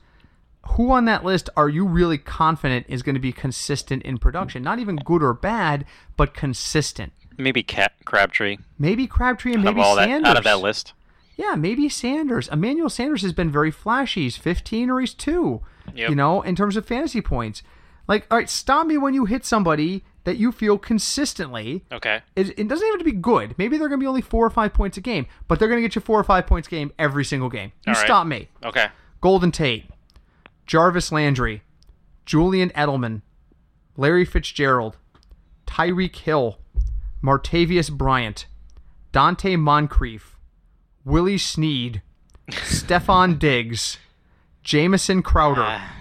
Who 0.70 0.92
on 0.92 1.04
that 1.06 1.26
list 1.26 1.50
are 1.58 1.68
you 1.68 1.86
really 1.86 2.18
confident 2.18 2.86
is 2.88 3.04
going 3.04 3.16
to 3.16 3.22
be 3.22 3.34
consistent 3.34 4.04
in 4.04 4.18
production? 4.18 4.64
Not 4.64 4.80
even 4.80 4.96
good 4.96 5.22
or 5.22 5.34
bad, 5.34 5.84
but 6.16 6.34
consistent. 6.34 7.12
Maybe 7.38 7.64
Cat 7.64 7.92
Crabtree. 8.06 8.58
Maybe 8.80 9.06
Crabtree 9.06 9.54
and 9.54 9.64
maybe 9.64 9.82
all 9.82 9.98
that, 9.98 10.08
Sanders. 10.08 10.30
out 10.30 10.38
of 10.38 10.46
that 10.46 10.62
list. 10.62 10.94
Yeah, 11.36 11.56
maybe 11.56 11.90
Sanders. 11.90 12.48
Emmanuel 12.48 12.90
Sanders 12.90 13.24
has 13.24 13.34
been 13.34 13.52
very 13.52 13.72
flashy. 13.72 14.24
He's 14.24 14.38
15 14.38 14.90
or 14.90 15.02
he's 15.02 15.14
2. 15.14 15.62
Yep. 15.96 16.10
You 16.10 16.16
know, 16.16 16.42
in 16.44 16.56
terms 16.56 16.78
of 16.78 16.86
fantasy 16.86 17.20
points. 17.20 17.62
Like, 18.08 18.26
all 18.32 18.38
right, 18.38 18.50
stop 18.50 18.88
me 18.88 18.98
when 18.98 19.14
you 19.14 19.26
hit 19.26 19.44
somebody 19.44 20.06
that 20.26 20.38
you 20.38 20.52
feel 20.52 20.78
consistently 20.78 21.84
Okay. 21.92 22.22
it, 22.36 22.50
it 22.60 22.68
doesn't 22.68 22.86
even 22.86 23.00
have 23.00 23.00
to 23.00 23.12
be 23.12 23.12
good. 23.18 23.56
Maybe 23.58 23.78
they're 23.78 23.88
going 23.88 24.00
to 24.00 24.04
be 24.04 24.08
only 24.08 24.22
four 24.22 24.46
or 24.46 24.50
five 24.50 24.74
points 24.74 24.98
a 24.98 25.02
game, 25.02 25.26
but 25.48 25.58
they're 25.60 25.68
going 25.70 25.78
to 25.82 25.88
get 25.88 25.96
you 25.96 26.02
four 26.02 26.20
or 26.20 26.24
five 26.24 26.46
points 26.46 26.68
a 26.68 26.72
game 26.72 26.92
every 27.00 27.24
single 27.26 27.50
game. 27.50 27.72
You 27.88 27.94
right. 27.94 28.06
stop 28.06 28.28
me. 28.28 28.50
Okay. 28.64 28.88
Golden 29.22 29.52
Tate, 29.52 29.86
Jarvis 30.68 31.12
Landry, 31.12 31.64
Julian 32.26 32.70
Edelman, 32.72 33.22
Larry 33.98 34.26
Fitzgerald, 34.26 34.98
Tyreek 35.66 36.16
Hill, 36.16 36.58
Martavis 37.24 37.92
Bryant, 37.92 38.46
Donte 39.14 39.58
Moncrief, 39.58 40.36
Willie 41.04 41.38
Snead, 41.38 42.02
Stefon 42.52 43.40
Diggs, 43.40 43.98
Jamison 44.64 45.22
Crowder, 45.24 45.62
Ah, 45.64 45.94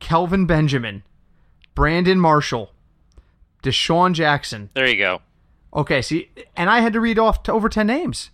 Kelvin 0.00 0.46
Benjamin, 0.46 1.02
Brandon 1.74 2.18
Marshall, 2.20 2.70
DeSean 3.64 4.12
Jackson, 4.14 4.70
there 4.74 4.86
you 4.88 4.96
go. 4.96 5.22
Okay, 5.74 6.00
see, 6.02 6.30
and 6.56 6.70
I 6.70 6.80
had 6.80 6.92
to 6.92 7.00
read 7.00 7.18
off 7.18 7.42
to 7.44 7.52
over 7.52 7.68
10 7.68 7.86
names. 7.88 8.30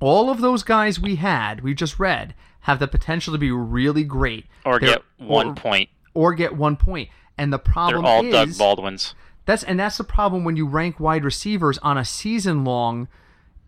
All 0.00 0.30
of 0.30 0.40
those 0.40 0.62
guys 0.62 0.98
we 0.98 1.16
had, 1.16 1.60
we 1.62 1.74
just 1.74 1.98
read, 1.98 2.34
have 2.60 2.78
the 2.78 2.88
potential 2.88 3.32
to 3.34 3.38
be 3.38 3.50
really 3.50 4.04
great. 4.04 4.46
Or 4.64 4.78
They're- 4.80 4.90
get 4.90 5.02
one 5.18 5.48
or, 5.48 5.54
point. 5.54 5.90
or 6.14 6.34
get 6.34 6.56
one 6.56 6.76
point. 6.76 7.10
And 7.36 7.52
the 7.52 7.58
problem 7.58 8.02
They're 8.04 8.12
all 8.12 8.24
is 8.24 8.32
Doug 8.32 8.58
Baldwins. 8.58 9.14
that's 9.44 9.62
and 9.64 9.78
that's 9.78 9.98
the 9.98 10.04
problem 10.04 10.44
when 10.44 10.56
you 10.56 10.66
rank 10.66 10.98
wide 11.00 11.24
receivers 11.24 11.78
on 11.78 11.98
a 11.98 12.04
season 12.04 12.64
long 12.64 13.08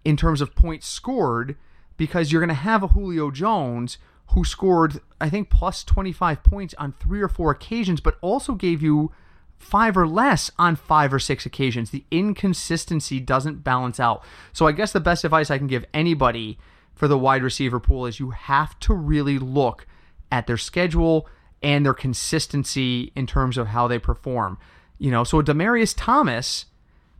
in 0.04 0.16
terms 0.16 0.40
of 0.40 0.54
points 0.54 0.86
scored 0.86 1.56
because 1.96 2.30
you're 2.30 2.40
going 2.40 2.48
to 2.48 2.54
have 2.54 2.82
a 2.84 2.88
Julio 2.88 3.30
Jones 3.32 3.98
who 4.34 4.44
scored 4.44 5.00
I 5.20 5.28
think 5.28 5.50
plus 5.50 5.82
25 5.82 6.44
points 6.44 6.74
on 6.78 6.92
3 7.00 7.20
or 7.20 7.28
4 7.28 7.50
occasions 7.50 8.00
but 8.00 8.16
also 8.20 8.54
gave 8.54 8.80
you 8.82 9.10
5 9.58 9.96
or 9.96 10.06
less 10.06 10.50
on 10.58 10.76
5 10.76 11.14
or 11.14 11.18
6 11.18 11.46
occasions. 11.46 11.90
The 11.90 12.04
inconsistency 12.10 13.20
doesn't 13.20 13.64
balance 13.64 13.98
out. 13.98 14.22
So 14.52 14.66
I 14.66 14.72
guess 14.72 14.92
the 14.92 15.00
best 15.00 15.24
advice 15.24 15.50
I 15.50 15.58
can 15.58 15.66
give 15.66 15.84
anybody 15.92 16.58
for 16.94 17.08
the 17.08 17.18
wide 17.18 17.42
receiver 17.42 17.80
pool 17.80 18.06
is 18.06 18.20
you 18.20 18.30
have 18.30 18.78
to 18.80 18.94
really 18.94 19.38
look 19.38 19.86
at 20.30 20.46
their 20.46 20.56
schedule 20.56 21.28
and 21.62 21.84
their 21.84 21.94
consistency 21.94 23.12
in 23.14 23.26
terms 23.26 23.58
of 23.58 23.68
how 23.68 23.88
they 23.88 23.98
perform. 23.98 24.58
You 24.98 25.10
know, 25.10 25.24
so 25.24 25.42
Demaryius 25.42 25.94
Thomas, 25.96 26.66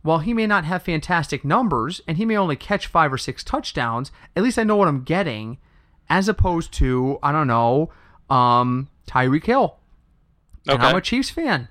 while 0.01 0.19
he 0.19 0.33
may 0.33 0.47
not 0.47 0.65
have 0.65 0.83
fantastic 0.83 1.45
numbers 1.45 2.01
and 2.07 2.17
he 2.17 2.25
may 2.25 2.37
only 2.37 2.55
catch 2.55 2.87
five 2.87 3.13
or 3.13 3.17
six 3.17 3.43
touchdowns, 3.43 4.11
at 4.35 4.43
least 4.43 4.57
I 4.57 4.63
know 4.63 4.75
what 4.75 4.87
I'm 4.87 5.03
getting, 5.03 5.57
as 6.09 6.27
opposed 6.27 6.71
to 6.73 7.19
I 7.21 7.31
don't 7.31 7.47
know, 7.47 7.91
um, 8.29 8.89
Tyreek 9.07 9.45
Hill. 9.45 9.77
And 10.67 10.81
I'm 10.81 10.95
a 10.95 11.01
Chiefs 11.01 11.29
fan. 11.29 11.69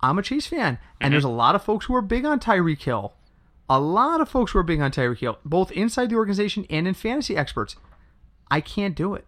I'm 0.00 0.18
a 0.18 0.22
Chiefs 0.22 0.46
fan, 0.46 0.78
and 1.00 1.12
there's 1.12 1.24
a 1.24 1.28
lot 1.28 1.54
of 1.54 1.64
folks 1.64 1.86
who 1.86 1.94
are 1.94 2.02
big 2.02 2.24
on 2.24 2.40
Tyreek 2.40 2.82
Hill. 2.82 3.14
A 3.68 3.80
lot 3.80 4.20
of 4.20 4.28
folks 4.28 4.52
who 4.52 4.58
are 4.58 4.64
big 4.64 4.80
on 4.80 4.90
Tyreek 4.90 5.18
Hill, 5.18 5.38
both 5.44 5.70
inside 5.72 6.10
the 6.10 6.16
organization 6.16 6.66
and 6.70 6.88
in 6.88 6.94
fantasy 6.94 7.36
experts. 7.36 7.76
I 8.50 8.60
can't 8.60 8.94
do 8.94 9.14
it. 9.14 9.26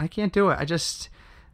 I 0.00 0.06
can't 0.06 0.32
do 0.32 0.48
it. 0.50 0.58
I 0.58 0.64
just 0.64 1.08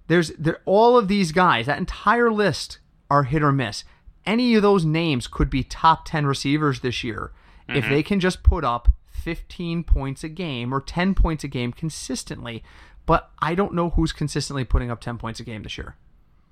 there's 0.06 0.30
there 0.38 0.60
all 0.64 0.98
of 0.98 1.08
these 1.08 1.32
guys, 1.32 1.66
that 1.66 1.78
entire 1.78 2.30
list 2.30 2.78
are 3.10 3.24
hit 3.24 3.42
or 3.42 3.52
miss. 3.52 3.84
Any 4.26 4.54
of 4.54 4.62
those 4.62 4.84
names 4.84 5.26
could 5.26 5.50
be 5.50 5.62
top 5.62 6.04
10 6.06 6.26
receivers 6.26 6.80
this 6.80 7.04
year 7.04 7.32
if 7.68 7.88
they 7.88 8.02
can 8.02 8.20
just 8.20 8.42
put 8.42 8.64
up 8.64 8.88
15 9.10 9.84
points 9.84 10.22
a 10.24 10.28
game 10.28 10.72
or 10.72 10.80
10 10.80 11.14
points 11.14 11.44
a 11.44 11.48
game 11.48 11.72
consistently. 11.72 12.62
But 13.06 13.30
I 13.40 13.54
don't 13.54 13.74
know 13.74 13.90
who's 13.90 14.12
consistently 14.12 14.64
putting 14.64 14.90
up 14.90 15.00
10 15.00 15.18
points 15.18 15.40
a 15.40 15.44
game 15.44 15.62
this 15.62 15.76
year. 15.76 15.96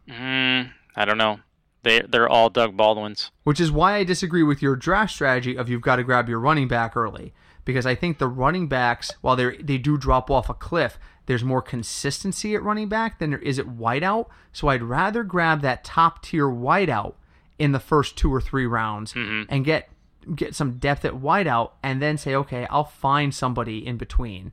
Mm, 0.08 0.70
I 0.96 1.04
don't 1.04 1.18
know. 1.18 1.40
They 1.82 2.00
they're 2.00 2.28
all 2.28 2.50
Doug 2.50 2.76
Baldwins. 2.76 3.30
Which 3.44 3.60
is 3.60 3.72
why 3.72 3.94
I 3.94 4.04
disagree 4.04 4.42
with 4.42 4.62
your 4.62 4.76
draft 4.76 5.12
strategy 5.12 5.56
of 5.56 5.68
you've 5.68 5.82
got 5.82 5.96
to 5.96 6.04
grab 6.04 6.28
your 6.28 6.38
running 6.38 6.68
back 6.68 6.96
early. 6.96 7.32
Because 7.64 7.86
I 7.86 7.94
think 7.94 8.18
the 8.18 8.28
running 8.28 8.68
backs, 8.68 9.12
while 9.20 9.36
they 9.36 9.56
they 9.56 9.78
do 9.78 9.96
drop 9.96 10.30
off 10.30 10.48
a 10.48 10.54
cliff, 10.54 10.98
there's 11.26 11.44
more 11.44 11.62
consistency 11.62 12.54
at 12.54 12.62
running 12.62 12.88
back 12.88 13.18
than 13.18 13.30
there 13.30 13.38
is 13.38 13.58
at 13.58 13.66
wideout. 13.66 14.26
So 14.52 14.68
I'd 14.68 14.82
rather 14.82 15.22
grab 15.22 15.60
that 15.62 15.84
top 15.84 16.22
tier 16.22 16.46
wideout 16.46 17.14
in 17.58 17.72
the 17.72 17.80
first 17.80 18.16
two 18.16 18.32
or 18.32 18.40
three 18.40 18.66
rounds 18.66 19.12
mm-hmm. 19.12 19.48
and 19.48 19.64
get 19.64 19.88
get 20.34 20.54
some 20.54 20.78
depth 20.78 21.04
at 21.04 21.14
wideout, 21.14 21.72
and 21.82 22.00
then 22.00 22.16
say, 22.16 22.34
okay, 22.34 22.66
I'll 22.70 22.84
find 22.84 23.34
somebody 23.34 23.84
in 23.84 23.96
between 23.96 24.52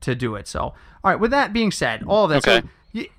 to 0.00 0.14
do 0.14 0.34
it. 0.34 0.46
So, 0.48 0.60
all 0.60 0.74
right. 1.02 1.18
With 1.18 1.30
that 1.32 1.52
being 1.52 1.70
said, 1.72 2.02
all 2.04 2.24
of 2.24 2.30
that. 2.30 2.46
Okay. 2.46 2.66
So 2.66 2.72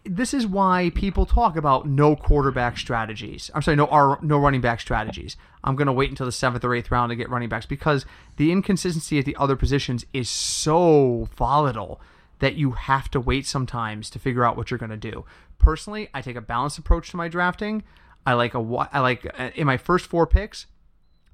this 0.04 0.34
is 0.34 0.46
why 0.46 0.92
people 0.96 1.26
talk 1.26 1.56
about 1.56 1.88
no 1.88 2.16
quarterback 2.16 2.78
strategies. 2.78 3.50
I'm 3.56 3.62
sorry, 3.62 3.78
no 3.78 3.86
R, 3.88 4.20
no 4.22 4.38
running 4.38 4.62
back 4.62 4.82
strategies. 4.82 5.38
I'm 5.64 5.76
going 5.76 5.88
to 5.88 5.94
wait 5.94 6.10
until 6.10 6.26
the 6.26 6.32
seventh 6.32 6.64
or 6.66 6.76
eighth 6.76 6.92
round 6.92 7.12
to 7.12 7.16
get 7.16 7.30
running 7.30 7.50
backs 7.50 7.66
because 7.66 8.06
the 8.38 8.52
inconsistency 8.52 9.18
at 9.20 9.26
the 9.26 9.36
other 9.38 9.56
positions 9.56 10.06
is 10.14 10.30
so 10.30 11.30
volatile 11.36 12.02
that 12.40 12.56
you 12.56 12.72
have 12.72 13.10
to 13.12 13.20
wait 13.20 13.46
sometimes 13.46 14.10
to 14.10 14.20
figure 14.20 14.44
out 14.44 14.58
what 14.58 14.72
you're 14.72 14.78
going 14.78 14.90
to 14.90 14.98
do. 14.98 15.24
Personally, 15.58 16.10
I 16.14 16.22
take 16.22 16.36
a 16.36 16.42
balanced 16.42 16.78
approach 16.78 17.12
to 17.12 17.18
my 17.18 17.28
drafting. 17.28 17.84
I 18.26 18.34
like 18.34 18.54
a 18.54 18.90
I 18.92 19.00
like 19.00 19.26
uh, 19.40 19.52
in 19.56 19.66
my 19.68 19.78
first 19.78 20.06
four 20.06 20.28
picks, 20.28 20.66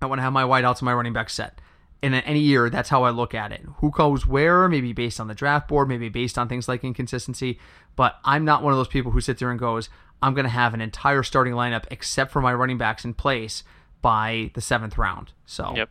I 0.02 0.06
want 0.06 0.20
to 0.20 0.24
have 0.24 0.34
my 0.34 0.44
wideouts 0.44 0.80
and 0.80 0.84
my 0.84 0.94
running 0.94 1.14
back 1.14 1.30
set. 1.30 1.60
In 2.02 2.14
any 2.14 2.40
year, 2.40 2.70
that's 2.70 2.90
how 2.90 3.04
I 3.04 3.10
look 3.10 3.34
at 3.34 3.52
it. 3.52 3.62
Who 3.78 3.90
goes 3.90 4.28
where, 4.28 4.68
maybe 4.70 4.94
based 4.94 5.20
on 5.20 5.28
the 5.28 5.34
draft 5.34 5.68
board, 5.68 5.90
maybe 5.90 6.10
based 6.10 6.38
on 6.38 6.48
things 6.48 6.68
like 6.68 6.84
inconsistency. 6.84 7.60
But 7.96 8.18
I'm 8.24 8.46
not 8.46 8.62
one 8.62 8.72
of 8.72 8.78
those 8.78 8.88
people 8.88 9.12
who 9.12 9.20
sits 9.22 9.40
there 9.40 9.50
and 9.50 9.60
goes, 9.60 9.90
I'm 10.22 10.36
going 10.36 10.44
to 10.46 10.50
have 10.52 10.74
an 10.76 10.82
entire 10.82 11.24
starting 11.24 11.54
lineup 11.54 11.86
except 11.90 12.32
for 12.32 12.40
my 12.42 12.54
running 12.54 12.78
backs 12.78 13.04
in 13.04 13.16
place 13.16 13.64
by 14.04 14.52
the 14.54 14.62
seventh 14.62 14.98
round. 14.98 15.32
So, 15.48 15.74
Yep. 15.76 15.90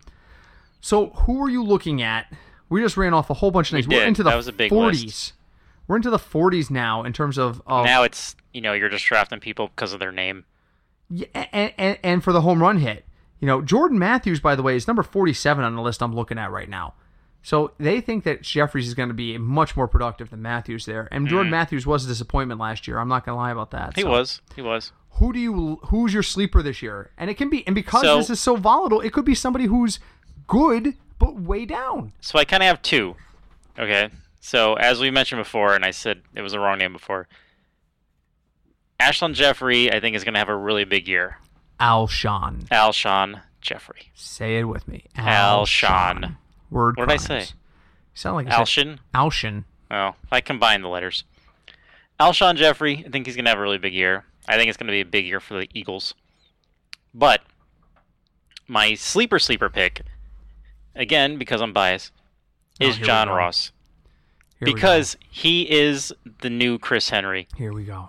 so 0.80 1.06
who 1.10 1.42
are 1.42 1.50
you 1.50 1.62
looking 1.64 2.02
at? 2.02 2.32
We 2.68 2.80
just 2.82 2.96
ran 2.96 3.12
off 3.14 3.28
a 3.30 3.34
whole 3.34 3.50
bunch 3.50 3.70
of 3.70 3.74
names. 3.74 3.86
did. 3.86 3.96
We're 3.96 4.04
into 4.06 4.22
the 4.22 4.30
was 4.36 4.46
a 4.48 4.52
big 4.52 4.70
40s. 4.70 5.04
list. 5.04 5.32
We're 5.88 5.96
into 5.96 6.10
the 6.10 6.18
40s 6.18 6.70
now 6.70 7.02
in 7.04 7.12
terms 7.12 7.38
of, 7.38 7.62
of 7.66 7.84
Now 7.84 8.02
it's 8.04 8.34
you 8.52 8.60
know 8.60 8.72
you're 8.72 8.88
just 8.88 9.04
drafting 9.06 9.40
people 9.40 9.68
because 9.74 9.92
of 9.92 9.98
their 10.00 10.12
name. 10.12 10.44
Yeah, 11.10 11.26
and, 11.34 11.72
and, 11.78 11.98
and 12.02 12.24
for 12.24 12.32
the 12.32 12.40
home 12.42 12.60
run 12.60 12.78
hit. 12.78 13.04
You 13.40 13.46
know, 13.46 13.60
Jordan 13.62 13.98
Matthews, 13.98 14.40
by 14.40 14.54
the 14.54 14.62
way, 14.62 14.76
is 14.76 14.86
number 14.86 15.02
47 15.02 15.64
on 15.64 15.74
the 15.76 15.82
list 15.82 16.02
I'm 16.02 16.14
looking 16.14 16.38
at 16.38 16.50
right 16.50 16.68
now. 16.68 16.94
So 17.42 17.72
they 17.78 18.00
think 18.00 18.24
that 18.24 18.42
Jeffries 18.42 18.88
is 18.88 18.94
going 18.94 19.08
to 19.08 19.14
be 19.14 19.38
much 19.38 19.76
more 19.76 19.86
productive 19.86 20.30
than 20.30 20.42
Matthews 20.42 20.84
there. 20.84 21.06
And 21.12 21.28
Jordan 21.28 21.50
Matthews 21.50 21.86
was 21.86 22.04
a 22.04 22.08
disappointment 22.08 22.58
last 22.60 22.88
year. 22.88 22.98
I'm 22.98 23.08
not 23.08 23.24
going 23.24 23.34
to 23.34 23.40
lie 23.40 23.52
about 23.52 23.70
that. 23.70 23.90
Mm. 23.92 23.96
He 23.96 24.02
So 24.02 24.10
was. 24.10 24.40
He 24.56 24.62
was. 24.62 24.90
Who 25.12 25.32
do 25.32 25.38
you 25.38 25.78
who's 25.86 26.12
your 26.12 26.24
sleeper 26.24 26.60
this 26.62 26.82
year? 26.82 27.10
And 27.16 27.30
it 27.30 27.34
can 27.34 27.48
be 27.48 27.64
and 27.66 27.74
because 27.74 28.02
So- 28.02 28.16
this 28.16 28.30
is 28.30 28.40
so 28.40 28.56
volatile, 28.56 29.00
it 29.00 29.12
could 29.12 29.24
be 29.24 29.34
somebody 29.34 29.66
who's 29.66 30.00
good 30.46 30.94
but 31.18 31.40
way 31.40 31.64
down. 31.64 32.12
So 32.20 32.38
I 32.38 32.44
kind 32.44 32.62
of 32.62 32.66
have 32.66 32.82
two. 32.82 33.14
Okay. 33.78 34.10
So 34.40 34.74
as 34.74 35.00
we 35.00 35.10
mentioned 35.10 35.40
before, 35.40 35.74
and 35.74 35.84
I 35.84 35.90
said 35.92 36.22
it 36.34 36.42
was 36.42 36.52
the 36.52 36.58
wrong 36.58 36.78
name 36.78 36.92
before. 36.92 37.28
Ashland 38.98 39.34
Jeffery, 39.34 39.92
I 39.92 40.00
think, 40.00 40.16
is 40.16 40.24
going 40.24 40.34
to 40.34 40.38
have 40.40 40.48
a 40.48 40.56
really 40.56 40.84
big 40.84 41.06
year. 41.06 41.38
Alshon. 41.80 42.66
Alshon 42.68 43.42
Jeffery. 43.60 44.10
Say 44.14 44.58
it 44.58 44.64
with 44.64 44.86
me. 44.88 45.04
Alshon. 45.16 46.36
Word 46.70 46.96
What 46.96 47.08
did 47.08 47.14
I 47.14 47.16
crimes. 47.18 47.26
say? 47.26 47.40
You 47.40 47.56
sound 48.14 48.36
like 48.36 48.46
Alshin. 48.46 48.98
Alshon. 49.14 49.64
Oh, 49.90 50.14
I 50.30 50.40
combined 50.40 50.82
the 50.84 50.88
letters. 50.88 51.24
Alshon 52.18 52.56
Jeffery, 52.56 53.04
I 53.06 53.10
think 53.10 53.26
he's 53.26 53.36
going 53.36 53.44
to 53.44 53.50
have 53.50 53.58
a 53.58 53.62
really 53.62 53.78
big 53.78 53.92
year. 53.94 54.24
I 54.48 54.56
think 54.56 54.68
it's 54.68 54.76
going 54.78 54.86
to 54.86 54.92
be 54.92 55.00
a 55.00 55.04
big 55.04 55.26
year 55.26 55.40
for 55.40 55.54
the 55.54 55.68
Eagles. 55.74 56.14
But 57.12 57.42
my 58.66 58.94
sleeper 58.94 59.38
sleeper 59.38 59.68
pick, 59.68 60.02
again 60.94 61.36
because 61.38 61.60
I'm 61.60 61.72
biased, 61.72 62.12
Oh, 62.80 62.86
is 62.86 62.98
we 62.98 63.04
John. 63.06 63.28
Ross 63.28 63.70
Here 64.58 64.66
because 64.66 65.16
he 65.30 65.70
is 65.70 66.12
the 66.42 66.50
new 66.50 66.78
Chris 66.78 67.08
Henry. 67.10 67.48
here 67.56 67.72
we 67.72 67.84
go. 67.84 68.08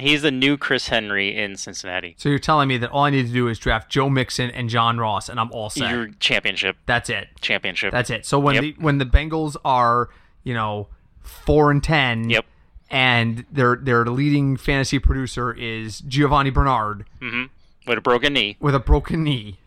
He's 0.00 0.22
the 0.22 0.30
new 0.30 0.56
Chris 0.56 0.88
Henry 0.88 1.36
in 1.36 1.56
Cincinnati. 1.56 2.14
So 2.18 2.28
you're 2.28 2.38
telling 2.38 2.68
me 2.68 2.78
that 2.78 2.90
all 2.90 3.04
I 3.04 3.10
need 3.10 3.26
to 3.26 3.32
do 3.32 3.48
is 3.48 3.58
draft 3.58 3.90
Joe 3.90 4.08
Mixon 4.10 4.50
and 4.50 4.68
John 4.68 4.98
Ross, 4.98 5.28
and 5.28 5.38
I'm 5.38 5.50
all 5.52 5.70
set. 5.70 5.90
Your 5.90 6.08
championship, 6.18 6.76
That's 6.86 7.08
it. 7.10 7.28
championship. 7.40 7.92
That's 7.92 8.10
it. 8.10 8.26
So 8.26 8.38
when 8.38 8.54
Yep. 8.56 8.62
the 8.62 8.74
when 8.78 8.98
the 8.98 9.04
Bengals 9.06 9.56
are, 9.64 10.08
you 10.42 10.54
know, 10.54 10.88
four 11.20 11.70
and 11.70 11.82
ten, 11.84 12.28
Yep. 12.30 12.44
and 12.90 13.44
their 13.52 13.76
their 13.76 14.04
leading 14.06 14.56
fantasy 14.56 14.98
producer 14.98 15.52
is 15.52 16.00
Giovani 16.02 16.50
Bernard 16.50 17.06
hmm 17.20 17.44
With 17.86 17.98
a 17.98 18.00
broken 18.02 18.32
knee, 18.32 18.56
with 18.60 18.74
a 18.74 18.80
broken 18.80 19.22
knee. 19.22 19.58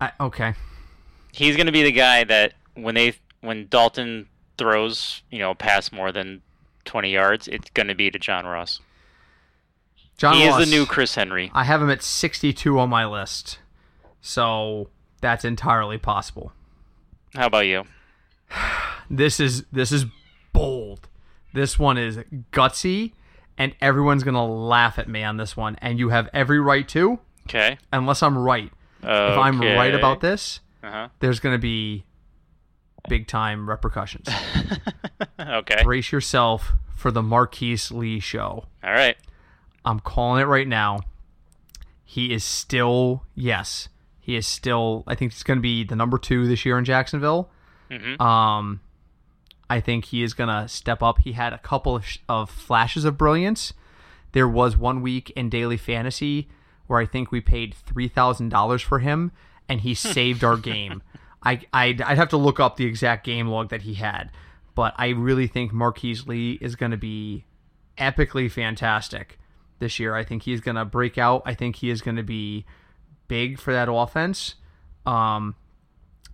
I, 0.00 0.12
okay, 0.20 0.54
he's 1.32 1.56
going 1.56 1.66
to 1.66 1.72
be 1.72 1.82
the 1.82 1.92
guy 1.92 2.24
that 2.24 2.54
when 2.74 2.94
they 2.94 3.14
when 3.40 3.66
Dalton 3.68 4.28
throws, 4.58 5.22
you 5.30 5.38
know, 5.38 5.54
pass 5.54 5.90
more 5.92 6.12
than 6.12 6.42
20 6.84 7.10
yards, 7.12 7.48
it's 7.48 7.70
going 7.70 7.88
to 7.88 7.94
be 7.94 8.10
to 8.10 8.18
John 8.18 8.44
Ross. 8.46 8.80
John 10.24 10.34
he 10.36 10.44
is 10.44 10.56
the 10.56 10.66
new 10.66 10.86
Chris 10.86 11.14
Henry. 11.14 11.50
I 11.54 11.64
have 11.64 11.82
him 11.82 11.90
at 11.90 12.02
62 12.02 12.78
on 12.78 12.88
my 12.88 13.04
list, 13.04 13.58
so 14.22 14.88
that's 15.20 15.44
entirely 15.44 15.98
possible. 15.98 16.52
How 17.34 17.46
about 17.46 17.66
you? 17.66 17.84
This 19.10 19.38
is 19.38 19.64
this 19.70 19.92
is 19.92 20.06
bold. 20.54 21.08
This 21.52 21.78
one 21.78 21.98
is 21.98 22.16
gutsy, 22.52 23.12
and 23.58 23.74
everyone's 23.82 24.24
gonna 24.24 24.46
laugh 24.46 24.98
at 24.98 25.08
me 25.10 25.22
on 25.22 25.36
this 25.36 25.54
one, 25.58 25.76
and 25.82 25.98
you 25.98 26.08
have 26.08 26.30
every 26.32 26.58
right 26.58 26.88
to, 26.88 27.18
Okay. 27.46 27.76
unless 27.92 28.22
I'm 28.22 28.38
right. 28.38 28.72
If 29.02 29.38
I'm 29.38 29.60
right 29.60 29.94
about 29.94 30.20
this, 30.22 30.60
Uh 30.82 31.08
there's 31.20 31.38
gonna 31.38 31.58
be 31.58 32.06
big 33.10 33.26
time 33.28 33.68
repercussions. 33.68 34.26
okay. 35.38 35.82
Brace 35.82 36.10
yourself 36.10 36.72
for 36.96 37.10
the 37.10 37.22
Marquise 37.22 37.90
Lee 37.90 38.20
show. 38.20 38.64
All 38.82 38.92
right. 38.92 39.18
I'm 39.84 40.00
calling 40.00 40.40
it 40.42 40.46
right 40.46 40.66
now. 40.68 41.00
He 42.04 42.32
is 42.32 42.44
still 42.44 43.24
yes, 43.34 43.88
he 44.20 44.36
is 44.36 44.46
still. 44.46 45.04
I 45.06 45.14
think 45.14 45.32
he's 45.32 45.42
going 45.42 45.58
to 45.58 45.62
be 45.62 45.84
the 45.84 45.96
number 45.96 46.18
two 46.18 46.46
this 46.46 46.64
year 46.64 46.78
in 46.78 46.84
Jacksonville. 46.84 47.50
Mhm. 47.90 48.20
Um, 48.20 48.80
I 49.68 49.80
think 49.80 50.06
he 50.06 50.22
is 50.22 50.34
going 50.34 50.48
to 50.48 50.68
step 50.68 51.02
up. 51.02 51.18
He 51.20 51.32
had 51.32 51.52
a 51.52 51.58
couple 51.58 51.96
of, 51.96 52.06
sh- 52.06 52.18
of 52.28 52.50
flashes 52.50 53.04
of 53.04 53.16
brilliance. 53.18 53.72
There 54.32 54.48
was 54.48 54.76
one 54.76 55.00
week 55.02 55.30
in 55.30 55.48
daily 55.48 55.76
fantasy 55.76 56.48
where 56.86 57.00
I 57.00 57.06
think 57.06 57.30
we 57.32 57.40
paid 57.40 57.74
three 57.74 58.08
thousand 58.08 58.50
dollars 58.50 58.82
for 58.82 58.98
him, 59.00 59.32
and 59.68 59.80
he 59.80 59.94
saved 59.94 60.44
our 60.44 60.56
game. 60.56 61.02
I 61.42 61.60
I'd, 61.72 62.00
I'd 62.02 62.18
have 62.18 62.28
to 62.30 62.36
look 62.36 62.60
up 62.60 62.76
the 62.76 62.86
exact 62.86 63.24
game 63.24 63.48
log 63.48 63.68
that 63.70 63.82
he 63.82 63.94
had, 63.94 64.30
but 64.74 64.94
I 64.96 65.08
really 65.10 65.46
think 65.46 65.72
Marquise 65.72 66.26
Lee 66.26 66.58
is 66.60 66.74
going 66.76 66.90
to 66.92 66.96
be 66.98 67.44
epically 67.98 68.50
fantastic 68.50 69.38
this 69.78 69.98
year. 69.98 70.14
I 70.14 70.24
think 70.24 70.42
he's 70.44 70.60
going 70.60 70.76
to 70.76 70.84
break 70.84 71.18
out. 71.18 71.42
I 71.44 71.54
think 71.54 71.76
he 71.76 71.90
is 71.90 72.00
going 72.02 72.16
to 72.16 72.22
be 72.22 72.64
big 73.28 73.58
for 73.58 73.72
that 73.72 73.88
offense. 73.90 74.54
Um, 75.06 75.54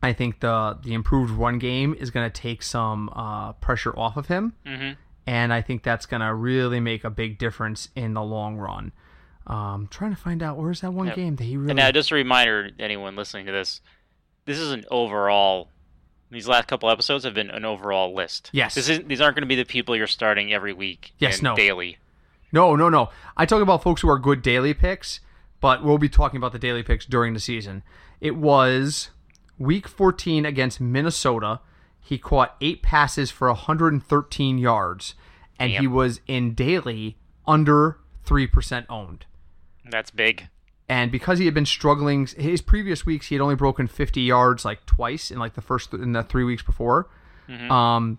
I 0.03 0.13
think 0.13 0.41
the 0.41 0.79
the 0.83 0.95
improved 0.95 1.33
run 1.33 1.59
game 1.59 1.95
is 1.99 2.11
going 2.11 2.31
to 2.31 2.41
take 2.41 2.63
some 2.63 3.11
uh, 3.11 3.53
pressure 3.55 3.97
off 3.99 4.17
of 4.17 4.29
him, 4.29 4.55
Mhm. 4.65 4.97
and 5.27 5.53
I 5.53 5.61
think 5.61 5.83
that's 5.83 6.07
going 6.07 6.23
to 6.23 6.33
really 6.35 6.81
make 6.81 7.05
a 7.05 7.11
big 7.11 7.39
difference 7.39 7.91
in 7.95 8.15
the 8.15 8.23
long 8.23 8.57
run. 8.57 8.93
Um, 9.47 9.89
trying 9.91 10.11
to 10.15 10.17
find 10.17 10.43
out 10.43 10.57
where's 10.57 10.81
that 10.83 10.93
one 10.93 11.09
Yep. 11.09 11.17
game 11.17 11.37
that 11.37 11.45
he 11.45 11.57
really. 11.57 11.71
And 11.73 11.77
now, 11.77 11.91
just 11.91 12.11
a 12.13 12.15
reminder 12.15 12.71
anyone 12.79 13.15
listening 13.17 13.47
to 13.47 13.53
this: 13.53 13.81
this 14.47 14.59
is 14.59 14.71
an 14.73 14.85
overall. 14.91 15.69
These 16.31 16.47
last 16.47 16.69
couple 16.69 16.89
episodes 16.89 17.25
have 17.25 17.35
been 17.35 17.51
an 17.51 17.65
overall 17.65 18.15
list. 18.15 18.51
Yes. 18.53 18.77
This 18.77 18.89
is 18.89 19.01
these 19.05 19.21
aren't 19.21 19.35
going 19.35 19.43
to 19.43 19.49
be 19.49 19.57
the 19.57 19.65
people 19.65 19.97
you're 19.97 20.07
starting 20.07 20.53
every 20.53 20.73
week. 20.73 21.13
Yes, 21.19 21.43
no. 21.43 21.57
Daily. 21.57 21.99
No, 22.53 22.75
no, 22.77 22.89
no. 22.89 23.11
I 23.37 23.47
talk 23.47 23.63
about 23.63 23.83
folks 23.83 24.03
who 24.03 24.11
are 24.11 24.19
good 24.19 24.43
daily 24.43 24.75
picks, 24.75 25.21
but 25.61 25.85
we'll 25.85 25.99
be 25.99 26.09
talking 26.09 26.39
about 26.39 26.53
the 26.53 26.59
daily 26.59 26.83
picks 26.83 27.07
during 27.07 27.35
the 27.35 27.41
season. 27.41 27.83
It 28.21 28.37
was 28.37 29.11
week 29.59 29.87
14 29.87 30.45
against 30.45 30.81
Minnesota. 30.81 31.61
He 32.01 32.19
caught 32.19 32.57
eight 32.61 32.83
passes 32.83 33.31
for 33.31 33.49
113 33.49 34.59
yards, 34.59 35.15
and 35.59 35.71
he 35.81 35.87
was 35.87 36.21
in 36.27 36.55
daily 36.55 37.19
under 37.47 37.99
3% 38.27 38.87
owned. 38.89 39.27
That's 39.85 40.11
big. 40.11 40.49
And 40.89 41.13
because 41.13 41.39
he 41.39 41.45
had 41.45 41.55
been 41.55 41.67
struggling, 41.67 42.27
his 42.27 42.61
previous 42.63 43.07
weeks 43.07 43.29
he 43.29 43.37
had 43.37 43.43
only 43.43 43.55
broken 43.55 43.87
50 43.87 44.23
yards 44.23 44.65
like 44.65 44.85
twice 44.87 45.31
in 45.31 45.39
like 45.39 45.55
the 45.55 45.61
first 45.61 45.93
in 45.93 46.13
the 46.13 46.25
three 46.25 46.43
weeks 46.43 46.63
before. 46.65 47.09
Um, 47.71 48.19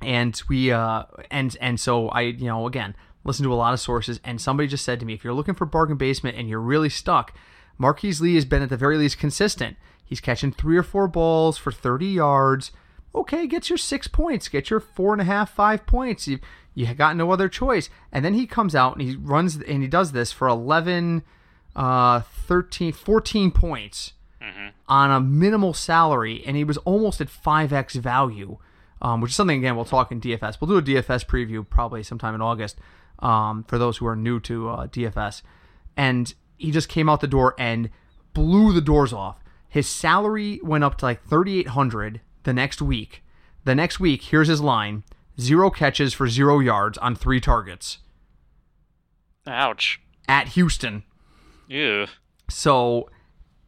and 0.00 0.40
we 0.48 0.72
uh 0.72 1.04
and 1.30 1.56
and 1.60 1.78
so 1.78 2.08
I 2.08 2.22
you 2.22 2.46
know 2.46 2.66
again 2.66 2.96
listen 3.24 3.44
to 3.44 3.52
a 3.52 3.54
lot 3.54 3.72
of 3.72 3.80
sources 3.80 4.20
and 4.24 4.40
somebody 4.40 4.68
just 4.68 4.84
said 4.84 5.00
to 5.00 5.06
me 5.06 5.14
if 5.14 5.24
you're 5.24 5.32
looking 5.32 5.54
for 5.54 5.66
bargain 5.66 5.96
basement 5.96 6.36
and 6.36 6.48
you're 6.48 6.60
really 6.60 6.88
stuck, 6.88 7.34
Marquise 7.78 8.20
Lee 8.20 8.34
has 8.34 8.44
been 8.44 8.62
at 8.62 8.68
the 8.68 8.76
very 8.76 8.96
least 8.96 9.18
consistent. 9.18 9.76
He's 10.04 10.20
catching 10.20 10.52
three 10.52 10.76
or 10.76 10.82
four 10.82 11.08
balls 11.08 11.56
for 11.56 11.72
30 11.72 12.06
yards. 12.06 12.72
Okay, 13.14 13.46
get 13.46 13.68
your 13.68 13.78
six 13.78 14.08
points, 14.08 14.48
get 14.48 14.70
your 14.70 14.80
four 14.80 15.12
and 15.12 15.20
a 15.20 15.24
half, 15.24 15.54
five 15.54 15.86
points. 15.86 16.26
You 16.26 16.38
you 16.74 16.92
got 16.94 17.16
no 17.16 17.30
other 17.30 17.48
choice. 17.48 17.90
And 18.10 18.24
then 18.24 18.34
he 18.34 18.46
comes 18.46 18.74
out 18.74 18.96
and 18.96 19.06
he 19.06 19.16
runs 19.16 19.56
and 19.56 19.82
he 19.82 19.88
does 19.88 20.12
this 20.12 20.32
for 20.32 20.48
11 20.48 21.22
uh 21.74 22.20
13 22.20 22.92
14 22.92 23.50
points 23.50 24.12
on 24.88 25.10
a 25.10 25.20
minimal 25.20 25.72
salary 25.72 26.42
and 26.46 26.54
he 26.54 26.64
was 26.64 26.76
almost 26.78 27.20
at 27.22 27.28
5x 27.28 27.94
value 27.94 28.58
um, 29.00 29.22
which 29.22 29.30
is 29.30 29.36
something 29.36 29.56
again 29.56 29.74
we'll 29.74 29.86
talk 29.86 30.12
in 30.12 30.20
dfs 30.20 30.60
we'll 30.60 30.68
do 30.68 30.76
a 30.76 30.82
dfs 30.82 31.24
preview 31.24 31.66
probably 31.66 32.02
sometime 32.02 32.34
in 32.34 32.42
august 32.42 32.76
um, 33.18 33.64
for 33.64 33.78
those 33.78 33.98
who 33.98 34.06
are 34.06 34.16
new 34.16 34.40
to 34.40 34.68
uh, 34.68 34.86
dfs 34.88 35.42
and 35.96 36.34
he 36.56 36.70
just 36.70 36.88
came 36.88 37.08
out 37.08 37.20
the 37.20 37.26
door 37.26 37.54
and 37.58 37.90
blew 38.34 38.72
the 38.72 38.80
doors 38.80 39.12
off 39.12 39.38
his 39.68 39.88
salary 39.88 40.60
went 40.62 40.84
up 40.84 40.96
to 40.98 41.04
like 41.04 41.24
3800 41.24 42.20
the 42.44 42.52
next 42.52 42.82
week 42.82 43.22
the 43.64 43.74
next 43.74 44.00
week 44.00 44.22
here's 44.24 44.48
his 44.48 44.60
line 44.60 45.04
zero 45.40 45.70
catches 45.70 46.12
for 46.12 46.28
zero 46.28 46.58
yards 46.58 46.98
on 46.98 47.14
three 47.14 47.40
targets 47.40 47.98
Ouch. 49.46 50.00
at 50.28 50.48
houston 50.48 51.04
Ew. 51.68 52.06
so 52.48 53.08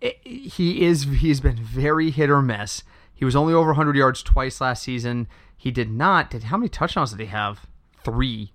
i 0.02 0.14
he 0.22 0.84
is 0.84 1.04
he's 1.04 1.40
been 1.40 1.56
very 1.56 2.10
hit 2.10 2.30
or 2.30 2.42
miss. 2.42 2.82
He 3.14 3.24
was 3.24 3.36
only 3.36 3.54
over 3.54 3.68
100 3.68 3.96
yards 3.96 4.22
twice 4.22 4.60
last 4.60 4.82
season. 4.82 5.28
He 5.56 5.70
did 5.70 5.90
not. 5.90 6.30
Did 6.30 6.44
how 6.44 6.56
many 6.58 6.68
touchdowns 6.68 7.12
did 7.12 7.20
he 7.20 7.26
have? 7.26 7.66
Three. 8.04 8.52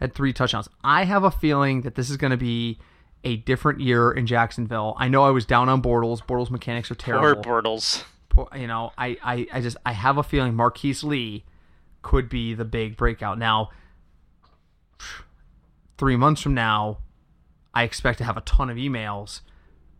Had 0.00 0.14
three 0.14 0.32
touchdowns. 0.32 0.68
I 0.84 1.04
have 1.04 1.24
a 1.24 1.30
feeling 1.30 1.82
that 1.82 1.94
this 1.94 2.08
is 2.10 2.16
going 2.16 2.30
to 2.30 2.36
be 2.36 2.78
a 3.24 3.36
different 3.36 3.80
year 3.80 4.12
in 4.12 4.26
Jacksonville. 4.26 4.94
I 4.98 5.08
know 5.08 5.24
I 5.24 5.30
was 5.30 5.44
down 5.44 5.68
on 5.68 5.82
Bortles. 5.82 6.24
Bortles 6.24 6.50
mechanics 6.50 6.90
are 6.90 6.94
terrible. 6.94 7.42
Poor. 7.42 7.62
Bortles. 7.62 8.04
Poor- 8.28 8.48
you 8.54 8.66
know, 8.68 8.92
I, 8.96 9.16
I, 9.22 9.46
I 9.52 9.60
just 9.60 9.76
I 9.84 9.92
have 9.92 10.16
a 10.18 10.22
feeling 10.22 10.54
Marquise 10.54 11.02
Lee 11.02 11.44
could 12.02 12.28
be 12.28 12.54
the 12.54 12.64
big 12.64 12.96
breakout. 12.96 13.38
Now, 13.38 13.70
three 15.96 16.16
months 16.16 16.40
from 16.42 16.54
now, 16.54 16.98
I 17.74 17.82
expect 17.82 18.18
to 18.18 18.24
have 18.24 18.36
a 18.36 18.40
ton 18.42 18.70
of 18.70 18.76
emails 18.76 19.40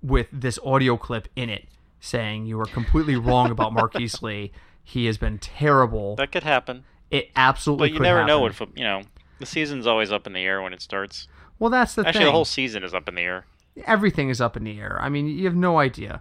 with 0.03 0.29
this 0.33 0.59
audio 0.65 0.97
clip 0.97 1.29
in 1.35 1.51
it 1.51 1.67
saying 2.01 2.47
you 2.47 2.61
are 2.61 2.67
completely 2.67 3.17
wrong 3.17 3.51
about 3.51 3.73
Marquise 3.73 4.23
Lee. 4.23 4.53
He 4.85 5.07
has 5.07 5.19
been 5.19 5.39
terrible. 5.39 6.15
That 6.17 6.31
could 6.33 6.45
happen. 6.45 6.85
It 7.11 7.31
absolutely 7.35 7.89
But 7.89 7.95
you 7.95 8.01
never 8.01 8.21
know 8.25 8.39
happen. 8.39 8.43
what 8.43 8.55
fo- 8.55 8.69
you 8.77 8.85
know. 8.85 9.03
The 9.39 9.47
season's 9.47 9.87
always 9.87 10.11
up 10.13 10.27
in 10.27 10.33
the 10.33 10.41
air 10.45 10.61
when 10.63 10.73
it 10.73 10.83
starts. 10.83 11.29
Well, 11.59 11.71
that's 11.71 11.95
the 11.95 12.07
Actually, 12.07 12.21
thing. 12.21 12.27
the 12.27 12.33
whole 12.33 12.45
season 12.45 12.83
is 12.85 12.95
up 12.95 13.09
in 13.09 13.15
the 13.15 13.23
air. 13.23 13.47
everything 13.87 14.29
is 14.29 14.41
up 14.41 14.57
in 14.57 14.65
the 14.65 14.81
air. 14.81 14.99
I 15.01 15.09
mean, 15.09 15.27
you 15.29 15.45
have 15.45 15.55
no 15.55 15.79
idea. 15.79 16.21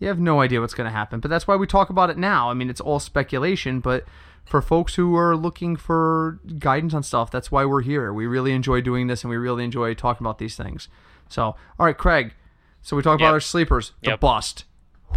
You 0.00 0.08
have 0.08 0.18
no 0.18 0.40
idea 0.40 0.60
what's 0.60 0.74
going 0.74 0.86
to 0.88 0.92
happen. 0.92 1.20
But 1.20 1.28
that's 1.30 1.46
why 1.46 1.54
we 1.54 1.66
talk 1.66 1.90
about 1.90 2.10
it 2.10 2.18
now. 2.18 2.50
I 2.50 2.54
mean, 2.54 2.68
it's 2.68 2.80
all 2.80 2.98
speculation, 2.98 3.78
but 3.78 4.04
for 4.44 4.60
folks 4.60 4.96
who 4.96 5.14
are 5.16 5.36
looking 5.36 5.76
for 5.76 6.40
guidance 6.58 6.92
on 6.92 7.04
stuff, 7.04 7.30
that's 7.30 7.52
why 7.52 7.64
we're 7.64 7.82
here. 7.82 8.12
We 8.12 8.26
really 8.26 8.50
enjoy 8.52 8.80
doing 8.80 9.06
this 9.06 9.22
and 9.22 9.30
we 9.30 9.36
really 9.36 9.62
enjoy 9.62 9.94
talking 9.94 10.24
about 10.26 10.38
these 10.38 10.56
things. 10.56 10.88
So, 11.28 11.44
all 11.78 11.86
right, 11.86 11.96
Craig. 11.96 12.34
So 12.82 12.96
we 12.96 13.02
talk 13.02 13.20
about 13.20 13.32
our 13.32 13.38
sleepers. 13.40 13.92
The 14.02 14.10
Yep. 14.10 14.20
bust. 14.20 14.64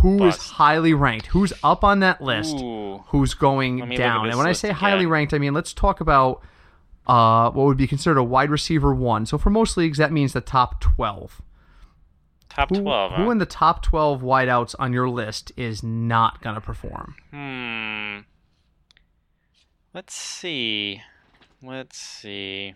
Who 0.02 0.16
is 0.28 0.36
Bust. 0.36 0.52
highly 0.52 0.94
ranked? 0.94 1.28
Who's 1.28 1.52
up 1.64 1.84
on 1.84 2.02
that 2.02 2.22
list? 2.22 2.58
Ooh. 2.58 3.04
Who's 3.08 3.34
going 3.34 3.78
Let 3.80 3.88
me 3.90 3.96
look 3.98 4.06
at 4.06 4.08
down? 4.08 4.30
And 4.30 4.38
when 4.38 4.46
I 4.46 4.52
say 4.52 4.70
highly 4.72 5.06
ranked, 5.08 5.34
I 5.34 5.40
mean 5.40 5.54
let's 5.56 5.74
talk 5.74 6.00
about 6.02 6.44
uh, 7.08 7.52
what 7.52 7.66
would 7.66 7.78
be 7.78 7.88
considered 7.88 8.18
a 8.20 8.24
wide 8.24 8.50
receiver 8.50 8.94
one. 8.94 9.26
So 9.26 9.38
for 9.38 9.50
most 9.50 9.78
leagues, 9.78 9.98
that 9.98 10.12
means 10.12 10.34
the 10.34 10.42
top 10.42 10.82
twelve. 10.82 11.42
Top 12.50 12.70
Who, 12.70 12.82
12, 12.84 13.12
who 13.14 13.24
huh? 13.26 13.30
in 13.32 13.38
the 13.40 13.46
top 13.46 13.84
12 13.84 14.22
wideouts 14.22 14.76
on 14.80 14.94
your 14.94 15.10
list 15.10 15.52
is 15.58 15.84
not 15.84 16.42
going 16.42 16.56
to 16.56 16.62
perform? 16.62 17.16
Hmm. 17.32 18.20
Let's 19.94 20.14
see. 20.16 21.02
Let's 21.62 21.98
see. 21.98 22.76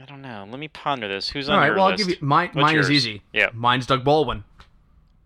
I 0.00 0.04
don't 0.06 0.22
know. 0.22 0.46
Let 0.48 0.58
me 0.58 0.68
ponder 0.68 1.08
this. 1.08 1.28
Who's 1.28 1.48
on 1.50 1.54
All 1.56 1.60
right, 1.60 1.66
your 1.66 1.76
well, 1.76 1.84
I'll 1.86 1.90
list? 1.92 2.08
give 2.08 2.16
you 2.20 2.26
mine. 2.26 2.48
What's 2.54 2.72
mine 2.72 2.78
is 2.78 2.90
easy. 2.90 3.22
Yeah. 3.34 3.50
Mine's 3.52 3.86
Doug 3.86 4.02
Baldwin. 4.02 4.44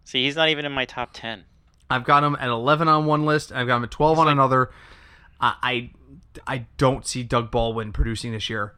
See, 0.02 0.24
he's 0.24 0.34
not 0.34 0.48
even 0.48 0.64
in 0.64 0.72
my 0.72 0.84
top 0.84 1.10
10. 1.12 1.44
I've 1.90 2.04
got 2.04 2.24
him 2.24 2.36
at 2.40 2.48
11 2.48 2.88
on 2.88 3.06
one 3.06 3.24
list. 3.24 3.52
I've 3.52 3.68
got 3.68 3.76
him 3.76 3.84
at 3.84 3.90
12 3.92 4.18
on 4.18 4.26
like- 4.26 4.32
another. 4.32 4.70
I, 5.40 5.54
I 5.62 5.90
I 6.46 6.66
don't 6.76 7.06
see 7.06 7.22
Doug 7.22 7.50
Baldwin 7.50 7.92
producing 7.92 8.32
this 8.32 8.48
year. 8.50 8.74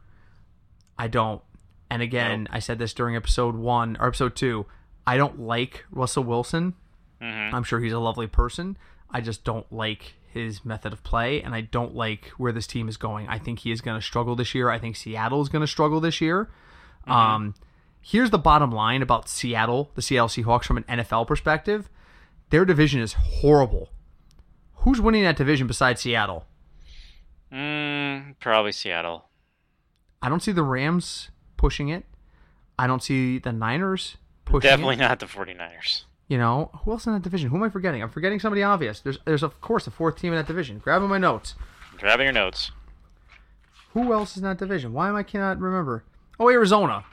I 0.98 1.08
don't. 1.08 1.42
And 1.90 2.02
again, 2.02 2.48
I 2.50 2.58
said 2.58 2.78
this 2.78 2.92
during 2.94 3.14
episode 3.16 3.54
one 3.54 3.96
or 4.00 4.08
episode 4.08 4.34
two. 4.36 4.66
I 5.06 5.16
don't 5.16 5.40
like 5.40 5.84
Russell 5.90 6.24
Wilson. 6.24 6.74
hmm 7.20 7.24
I'm 7.54 7.62
sure 7.62 7.80
he's 7.80 7.92
a 7.92 7.98
lovely 7.98 8.26
person. 8.26 8.76
I 9.10 9.20
just 9.20 9.44
don't 9.44 9.70
like 9.72 10.14
his 10.28 10.64
method 10.64 10.92
of 10.92 11.02
play, 11.04 11.40
and 11.40 11.54
I 11.54 11.60
don't 11.62 11.94
like 11.94 12.26
where 12.36 12.52
this 12.52 12.66
team 12.66 12.88
is 12.88 12.96
going. 12.96 13.28
I 13.28 13.38
think 13.38 13.60
he 13.60 13.70
is 13.70 13.80
going 13.80 13.98
to 13.98 14.04
struggle 14.04 14.34
this 14.36 14.54
year. 14.54 14.68
I 14.68 14.78
think 14.78 14.96
Seattle 14.96 15.40
is 15.40 15.48
going 15.48 15.60
to 15.62 15.66
struggle 15.66 16.00
this 16.00 16.20
year. 16.20 16.50
Um, 17.06 17.54
here's 18.00 18.30
the 18.30 18.38
bottom 18.38 18.70
line 18.72 19.00
about 19.00 19.28
Seattle, 19.28 19.90
the 19.94 20.02
Seattle 20.02 20.28
Seahawks, 20.28 20.64
from 20.64 20.76
an 20.78 20.84
NFL 20.84 21.26
perspective. 21.28 21.88
Their 22.50 22.64
division 22.64 23.00
is 23.00 23.14
horrible. 23.14 23.90
Who's 24.80 25.00
winning 25.00 25.22
that 25.22 25.36
division 25.36 25.66
besides 25.68 26.00
Seattle? 26.02 26.44
Mm, 27.52 28.34
probably 28.40 28.72
Seattle. 28.72 29.26
I 30.22 30.28
don't 30.28 30.42
see 30.42 30.52
the 30.52 30.62
Rams 30.62 31.30
pushing 31.56 31.88
it. 31.88 32.04
I 32.78 32.86
don't 32.86 33.02
see 33.02 33.38
the 33.38 33.52
Niners 33.52 34.16
pushing 34.44 34.68
Definitely 34.68 34.96
it. 34.96 34.98
not 34.98 35.18
the 35.20 35.26
49ers. 35.26 36.04
You 36.28 36.38
know, 36.38 36.70
who 36.84 36.90
else 36.90 37.06
in 37.06 37.12
that 37.12 37.22
division? 37.22 37.50
Who 37.50 37.56
am 37.56 37.62
I 37.62 37.68
forgetting? 37.68 38.02
I'm 38.02 38.10
forgetting 38.10 38.40
somebody 38.40 38.62
obvious. 38.62 39.00
There's, 39.00 39.18
there's 39.24 39.42
of 39.44 39.60
course 39.60 39.86
a 39.86 39.90
fourth 39.90 40.16
team 40.16 40.32
in 40.32 40.36
that 40.38 40.46
division. 40.46 40.78
Grabbing 40.78 41.08
my 41.08 41.18
notes. 41.18 41.54
Grabbing 41.98 42.24
your 42.24 42.32
notes. 42.32 42.72
Who 43.92 44.12
else 44.12 44.32
is 44.32 44.38
in 44.38 44.42
that 44.44 44.58
division? 44.58 44.92
Why 44.92 45.08
am 45.08 45.16
I 45.16 45.22
cannot 45.22 45.58
remember? 45.60 46.04
Oh, 46.38 46.50
Arizona. 46.50 47.04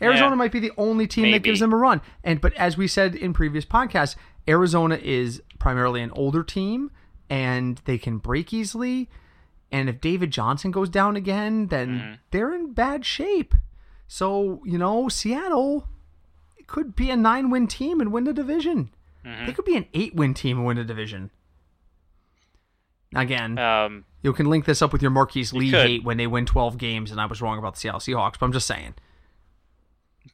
Arizona 0.00 0.30
Yeah. 0.30 0.34
might 0.34 0.50
be 0.50 0.58
the 0.58 0.72
only 0.76 1.06
team 1.06 1.30
that 1.30 1.42
gives 1.42 1.60
them 1.60 1.72
a 1.72 1.76
run. 1.76 2.00
And 2.24 2.40
but 2.40 2.54
as 2.54 2.76
we 2.76 2.88
said 2.88 3.14
in 3.14 3.32
previous 3.32 3.64
podcasts, 3.64 4.16
Arizona 4.48 4.98
is 5.00 5.42
primarily 5.60 6.02
an 6.02 6.10
older 6.12 6.42
team 6.42 6.90
and 7.30 7.80
they 7.84 7.98
can 7.98 8.18
break 8.18 8.52
easily. 8.52 9.08
And 9.72 9.88
if 9.88 10.00
David 10.00 10.30
Johnson 10.30 10.70
goes 10.70 10.88
down 10.90 11.16
again, 11.16 11.66
then 11.68 11.88
Mm-hmm. 11.88 12.12
they're 12.30 12.54
in 12.54 12.72
bad 12.74 13.04
shape. 13.06 13.54
So, 14.06 14.60
you 14.66 14.76
know, 14.78 15.08
Seattle 15.08 15.88
could 16.66 16.94
be 16.94 17.10
a 17.10 17.16
nine 17.16 17.48
win 17.50 17.66
team 17.66 18.00
and 18.00 18.12
win 18.12 18.24
the 18.24 18.32
division. 18.34 18.90
Mm-hmm. 19.24 19.46
They 19.46 19.52
could 19.52 19.64
be 19.64 19.76
an 19.76 19.86
eight 19.94 20.14
win 20.14 20.34
team 20.34 20.58
and 20.58 20.66
win 20.66 20.76
the 20.76 20.84
division. 20.84 21.30
Again, 23.14 23.58
Um, 23.58 24.04
you 24.22 24.32
can 24.32 24.46
link 24.48 24.64
this 24.64 24.80
up 24.80 24.92
with 24.92 25.02
your 25.02 25.10
Marquise 25.10 25.52
Lee 25.52 25.70
could. 25.70 25.86
hate 25.86 26.04
when 26.04 26.16
they 26.16 26.26
win 26.26 26.46
12 26.46 26.78
games, 26.78 27.10
and 27.10 27.20
I 27.20 27.26
was 27.26 27.42
wrong 27.42 27.58
about 27.58 27.74
the 27.74 27.80
Seattle 27.80 28.00
Seahawks, 28.00 28.38
but 28.38 28.46
I'm 28.46 28.52
just 28.52 28.66
saying. 28.66 28.94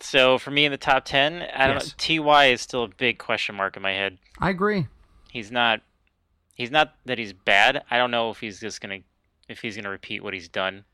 so 0.01 0.39
for 0.39 0.51
me 0.53 0.65
in 0.65 0.71
the 0.71 0.79
top 0.79 1.05
10, 1.05 1.43
I 1.55 1.67
don't 1.67 1.77
Yes. 1.77 1.95
Ty 1.99 2.47
is 2.53 2.61
still 2.61 2.85
a 2.85 2.89
big 2.89 3.19
question 3.19 3.57
mark 3.57 3.77
in 3.77 3.83
my 3.83 3.93
head. 3.93 4.19
I 4.39 4.51
agree. 4.51 4.87
He's 5.31 5.51
not. 5.51 5.81
He's 6.55 6.71
not 6.71 6.95
that 7.05 7.19
he's 7.19 7.33
bad. 7.33 7.85
I 7.91 7.99
don't 7.99 8.11
know 8.11 8.31
if 8.31 8.39
he's 8.41 8.61
just 8.61 8.81
gonna 8.81 8.99
if 9.49 9.61
he's 9.61 9.77
gonna 9.77 9.91
repeat 9.91 10.23
what 10.23 10.35
he's 10.35 10.49
done. 10.49 10.85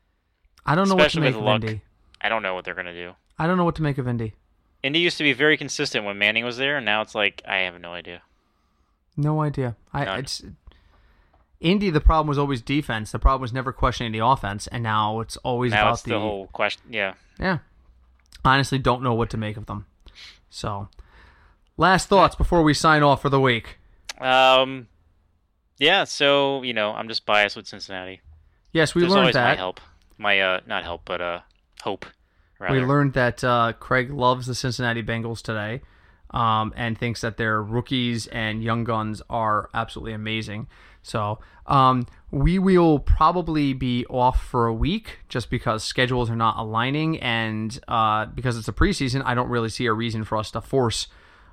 I 0.65 0.75
don't 0.75 0.89
know 0.89 0.95
what 0.95 1.01
to 1.11 1.19
Especially 1.19 1.21
make 1.29 1.35
of 1.35 1.41
luck. 1.41 1.63
Indy. 1.63 1.81
I 2.21 2.29
don't 2.29 2.41
know 2.41 2.55
what 2.55 2.65
they're 2.65 2.73
gonna 2.73 2.93
do. 2.93 3.13
I 3.37 3.47
don't 3.47 3.57
know 3.57 3.65
what 3.65 3.75
to 3.75 3.81
make 3.81 3.97
of 3.97 4.07
Indy. 4.07 4.33
Indy 4.81 4.99
used 4.99 5.17
to 5.17 5.23
be 5.23 5.33
very 5.33 5.57
consistent 5.57 6.05
when 6.05 6.17
Manning 6.17 6.45
was 6.45 6.57
there, 6.57 6.77
and 6.77 6.85
now 6.85 7.01
it's 7.01 7.15
like 7.15 7.41
I 7.47 7.57
have 7.57 7.79
no 7.79 7.93
idea. 7.93 8.21
No 9.17 9.41
idea. 9.41 9.75
I 9.93 10.05
None. 10.05 10.19
it's 10.19 10.43
Indy. 11.59 11.89
The 11.89 12.01
problem 12.01 12.27
was 12.27 12.37
always 12.37 12.61
defense. 12.61 13.11
The 13.11 13.19
problem 13.19 13.41
was 13.41 13.53
never 13.53 13.71
questioning 13.71 14.11
the 14.11 14.25
offense, 14.25 14.67
and 14.67 14.83
now 14.83 15.19
it's 15.21 15.37
always 15.37 15.71
Now 15.71 15.83
about 15.83 15.93
it's 15.93 16.01
the, 16.03 16.19
whole 16.19 16.47
question. 16.47 16.83
Yeah, 16.89 17.13
Yeah. 17.39 17.59
Honestly, 18.43 18.77
don't 18.77 19.01
know 19.01 19.15
what 19.15 19.31
to 19.31 19.37
make 19.37 19.57
of 19.57 19.65
them. 19.65 19.87
So, 20.51 20.89
last 21.77 22.07
thoughts 22.07 22.35
before 22.35 22.61
we 22.61 22.75
sign 22.75 23.01
off 23.01 23.21
for 23.21 23.29
the 23.29 23.39
week. 23.41 23.77
um, 24.19 24.87
yeah. 25.79 26.03
So 26.03 26.61
you 26.61 26.73
know, 26.73 26.93
I'm 26.93 27.07
just 27.07 27.25
biased 27.25 27.55
with 27.55 27.67
Cincinnati. 27.67 28.21
Yes, 28.75 28.93
we 28.93 29.03
There's 29.03 29.11
learned 29.13 29.19
always 29.21 29.35
my 29.35 29.41
that. 29.41 29.57
help, 29.57 29.79
my 30.17 30.41
uh, 30.41 30.59
not 30.67 30.83
help, 30.83 31.03
but 31.05 31.21
uh, 31.21 31.39
hope. 31.81 32.05
Rather. 32.59 32.75
We 32.75 32.85
learned 32.85 33.13
that 33.13 33.41
uh, 33.41 33.71
Craig 33.79 34.11
loves 34.11 34.47
the 34.47 34.53
Cincinnati 34.53 35.01
Bengals 35.01 35.41
today, 35.41 35.81
um, 36.31 36.73
and 36.75 36.97
thinks 36.97 37.21
that 37.21 37.37
their 37.37 37.63
rookies 37.63 38.27
and 38.27 38.61
young 38.61 38.83
guns 38.83 39.21
are 39.29 39.69
absolutely 39.73 40.11
amazing. 40.11 40.67
So 41.03 41.39
um, 41.67 42.05
we 42.31 42.59
will 42.59 42.99
probably 42.99 43.71
be 43.71 44.05
off 44.07 44.43
for 44.43 44.67
a 44.67 44.73
week 44.73 45.19
just 45.29 45.49
because 45.49 45.81
schedules 45.81 46.29
are 46.29 46.35
not 46.35 46.57
aligning, 46.57 47.17
and 47.21 47.79
uh, 47.87 48.25
because 48.25 48.57
it's 48.57 48.67
a 48.67 48.73
preseason, 48.73 49.21
I 49.23 49.35
don't 49.35 49.47
really 49.47 49.69
see 49.69 49.85
a 49.85 49.93
reason 49.93 50.25
for 50.25 50.37
us 50.37 50.51
to 50.51 50.59
force 50.59 51.07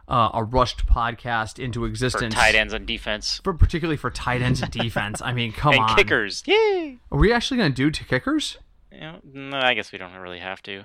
uh, 0.09 0.31
a 0.35 0.45
rushed 0.45 0.87
podcast 0.87 1.59
into 1.59 1.81
for 1.81 1.87
existence. 1.87 2.35
tight 2.35 2.55
ends 2.55 2.75
on 2.75 2.85
defense 2.87 3.41
For, 3.45 3.55
particularly 3.55 3.97
for 3.97 4.11
tight 4.11 4.43
ends 4.43 4.63
and 4.63 4.71
defense. 4.71 5.23
I 5.23 5.33
mean, 5.33 5.53
come 5.57 5.75
and 5.75 5.83
on. 5.83 5.97
kickers. 5.97 6.43
Yay! 6.47 6.99
Are 7.11 7.19
we 7.19 7.33
actually 7.33 7.59
going 7.59 7.73
to 7.73 7.77
do 7.77 7.91
two 7.91 8.05
kickers? 8.05 8.59
Know, 8.91 9.21
no, 9.25 9.59
I 9.59 9.75
guess 9.75 9.91
we 9.93 9.99
don't 9.99 10.15
really 10.15 10.41
have 10.41 10.63
to. 10.65 10.85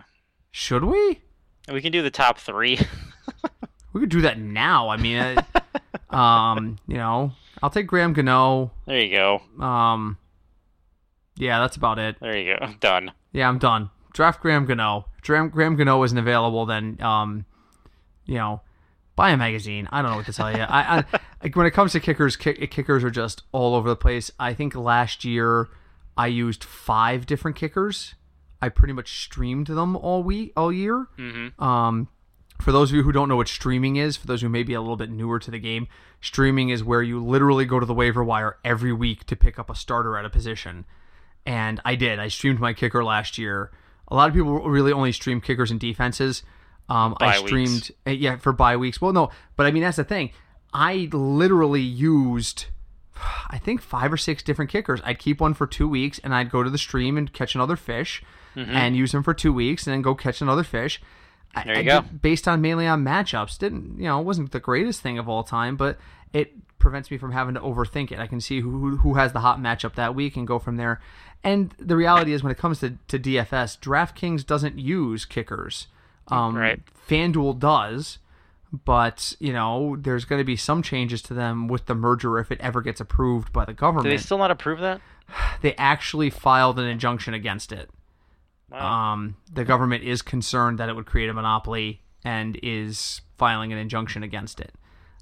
Should 0.51 0.83
we? 0.85 1.21
We 1.71 1.81
can 1.81 1.91
do 1.91 2.01
the 2.01 2.11
top 2.11 2.39
three. 2.39 2.79
We 3.97 4.01
could 4.01 4.09
do 4.09 4.21
that 4.21 4.37
now. 4.37 4.89
I 4.89 4.97
mean, 4.97 5.17
uh, 5.17 5.41
um, 6.15 6.77
you 6.87 6.97
know, 6.97 7.31
I'll 7.63 7.71
take 7.71 7.87
Graham 7.87 8.13
Gano. 8.13 8.71
there 8.85 8.99
you 8.99 9.15
go. 9.15 9.41
Um, 9.63 10.19
yeah, 11.35 11.59
that's 11.59 11.77
about 11.77 11.97
it. 11.97 12.17
There 12.19 12.37
you 12.37 12.55
go. 12.59 12.73
Done. 12.79 13.11
Yeah, 13.31 13.49
I'm 13.49 13.57
done. 13.57 13.89
Draft 14.13 14.39
Graham 14.41 14.67
Gano. 14.67 15.05
Graham, 15.23 15.49
Graham 15.49 15.75
Gano 15.75 16.03
isn't 16.03 16.17
available, 16.17 16.67
then, 16.67 17.01
um, 17.01 17.45
you 18.27 18.35
know, 18.35 18.61
buy 19.17 19.31
a 19.31 19.37
magazine. 19.37 19.89
I 19.91 20.01
don't 20.01 20.11
know 20.11 20.17
what 20.17 20.27
to 20.27 20.33
tell 20.33 20.55
you. 20.55 20.61
I, 20.63 21.03
I 21.41 21.49
when 21.53 21.65
it 21.65 21.71
comes 21.71 21.91
to 21.91 21.99
kickers, 21.99 22.37
kick, 22.37 22.71
kickers 22.71 23.03
are 23.03 23.09
just 23.09 23.41
all 23.51 23.75
over 23.75 23.89
the 23.89 23.95
place. 23.97 24.31
I 24.39 24.53
think 24.53 24.75
last 24.75 25.25
year 25.25 25.67
I 26.15 26.27
used 26.27 26.63
five 26.63 27.25
different 27.25 27.57
kickers. 27.57 28.15
I 28.61 28.69
pretty 28.69 28.93
much 28.93 29.23
streamed 29.23 29.67
them 29.67 29.97
all 29.97 30.23
week, 30.23 30.53
all 30.55 30.71
year. 30.71 31.07
Mm-hmm. 31.17 31.61
Um, 31.61 32.07
for 32.61 32.71
those 32.71 32.91
of 32.91 32.95
you 32.95 33.03
who 33.03 33.11
don't 33.11 33.27
know 33.27 33.35
what 33.35 33.47
streaming 33.47 33.97
is, 33.97 34.15
for 34.15 34.27
those 34.27 34.41
who 34.41 34.49
may 34.49 34.63
be 34.63 34.73
a 34.73 34.81
little 34.81 34.95
bit 34.95 35.11
newer 35.11 35.39
to 35.39 35.51
the 35.51 35.59
game, 35.59 35.87
streaming 36.21 36.69
is 36.69 36.83
where 36.83 37.03
you 37.03 37.23
literally 37.23 37.65
go 37.65 37.79
to 37.79 37.85
the 37.85 37.93
waiver 37.93 38.23
wire 38.23 38.57
every 38.63 38.93
week 38.93 39.25
to 39.25 39.35
pick 39.35 39.59
up 39.59 39.69
a 39.69 39.75
starter 39.75 40.17
at 40.17 40.25
a 40.25 40.29
position. 40.29 40.85
And 41.45 41.81
I 41.83 41.95
did. 41.95 42.19
I 42.19 42.27
streamed 42.27 42.59
my 42.59 42.73
kicker 42.73 43.03
last 43.03 43.37
year. 43.37 43.71
A 44.07 44.15
lot 44.15 44.29
of 44.29 44.35
people 44.35 44.69
really 44.69 44.91
only 44.91 45.11
stream 45.11 45.41
kickers 45.41 45.71
and 45.71 45.79
defenses. 45.79 46.43
Um, 46.89 47.15
I 47.19 47.25
Bye 47.25 47.39
weeks. 47.39 47.47
streamed, 47.49 47.91
uh, 48.07 48.11
yeah, 48.11 48.37
for 48.37 48.53
bye 48.53 48.77
weeks. 48.77 49.01
Well, 49.01 49.11
no, 49.13 49.29
but 49.55 49.65
I 49.65 49.71
mean 49.71 49.83
that's 49.83 49.97
the 49.97 50.03
thing. 50.03 50.31
I 50.73 51.09
literally 51.11 51.81
used 51.81 52.65
I 53.49 53.57
think 53.57 53.81
five 53.81 54.11
or 54.13 54.17
six 54.17 54.41
different 54.43 54.71
kickers. 54.71 55.01
I'd 55.03 55.19
keep 55.19 55.41
one 55.41 55.53
for 55.53 55.67
two 55.67 55.87
weeks, 55.87 56.19
and 56.23 56.33
I'd 56.33 56.49
go 56.49 56.63
to 56.63 56.69
the 56.69 56.77
stream 56.77 57.17
and 57.17 57.31
catch 57.33 57.55
another 57.55 57.75
fish, 57.75 58.23
Mm-hmm. 58.55 58.71
and 58.75 58.95
use 58.95 59.11
them 59.11 59.21
for 59.21 59.35
two 59.35 59.53
weeks, 59.53 59.85
and 59.85 59.93
then 59.93 60.01
go 60.01 60.15
catch 60.15 60.41
another 60.41 60.63
fish. 60.63 60.99
I- 61.53 61.63
There 61.63 61.73
you 61.75 61.79
I 61.79 61.83
go. 61.83 62.01
did- 62.01 62.21
based 62.23 62.47
on 62.47 62.59
mainly 62.59 62.87
on 62.87 63.03
matchups, 63.03 63.59
didn't 63.59 63.97
you 63.99 64.05
know? 64.05 64.19
It 64.19 64.23
wasn't 64.23 64.51
the 64.51 64.59
greatest 64.59 65.01
thing 65.01 65.19
of 65.19 65.29
all 65.29 65.43
time, 65.43 65.75
but 65.75 65.99
it 66.33 66.53
prevents 66.79 67.11
me 67.11 67.17
from 67.19 67.33
having 67.33 67.53
to 67.53 67.59
overthink 67.61 68.11
it. 68.11 68.17
I 68.19 68.25
can 68.27 68.41
see 68.41 68.61
who 68.61 68.97
who 68.97 69.13
has 69.13 69.31
the 69.33 69.41
hot 69.41 69.59
matchup 69.59 69.93
that 69.95 70.15
week 70.15 70.35
and 70.37 70.47
go 70.47 70.57
from 70.57 70.77
there. 70.77 70.99
And 71.43 71.71
the 71.77 71.95
reality 71.95 72.33
is, 72.33 72.41
when 72.41 72.51
it 72.51 72.57
comes 72.57 72.79
to, 72.79 72.97
to 73.09 73.19
DFS, 73.19 73.77
DraftKings 73.79 74.43
doesn't 74.45 74.79
use 74.79 75.23
kickers. 75.25 75.85
Um, 76.29 76.55
Right. 76.55 76.79
FanDuel 77.07 77.57
does, 77.59 78.19
but 78.85 79.35
you 79.39 79.53
know, 79.53 79.95
there's 79.99 80.25
going 80.25 80.39
to 80.39 80.45
be 80.45 80.55
some 80.57 80.81
changes 80.81 81.21
to 81.23 81.33
them 81.33 81.67
with 81.67 81.85
the 81.85 81.95
merger 81.95 82.37
if 82.39 82.51
it 82.51 82.59
ever 82.59 82.81
gets 82.81 82.99
approved 82.99 83.53
by 83.53 83.63
the 83.65 83.71
Do 83.73 83.77
government. 83.77 84.09
they 84.09 84.17
still 84.17 84.37
not 84.37 84.51
approve 84.51 84.79
that? 84.81 84.99
they 85.61 85.73
actually 85.75 86.29
filed 86.29 86.77
an 86.79 86.85
injunction 86.85 87.33
against 87.33 87.71
it. 87.71 87.89
Wow. 88.69 89.13
Um, 89.13 89.37
the 89.53 89.63
government 89.63 90.03
is 90.03 90.21
concerned 90.21 90.77
that 90.79 90.89
it 90.89 90.95
would 90.95 91.05
create 91.05 91.29
a 91.29 91.33
monopoly 91.33 92.01
and 92.25 92.59
is 92.61 93.21
filing 93.37 93.71
an 93.71 93.77
injunction 93.79 94.23
against 94.23 94.59
it. 94.59 94.73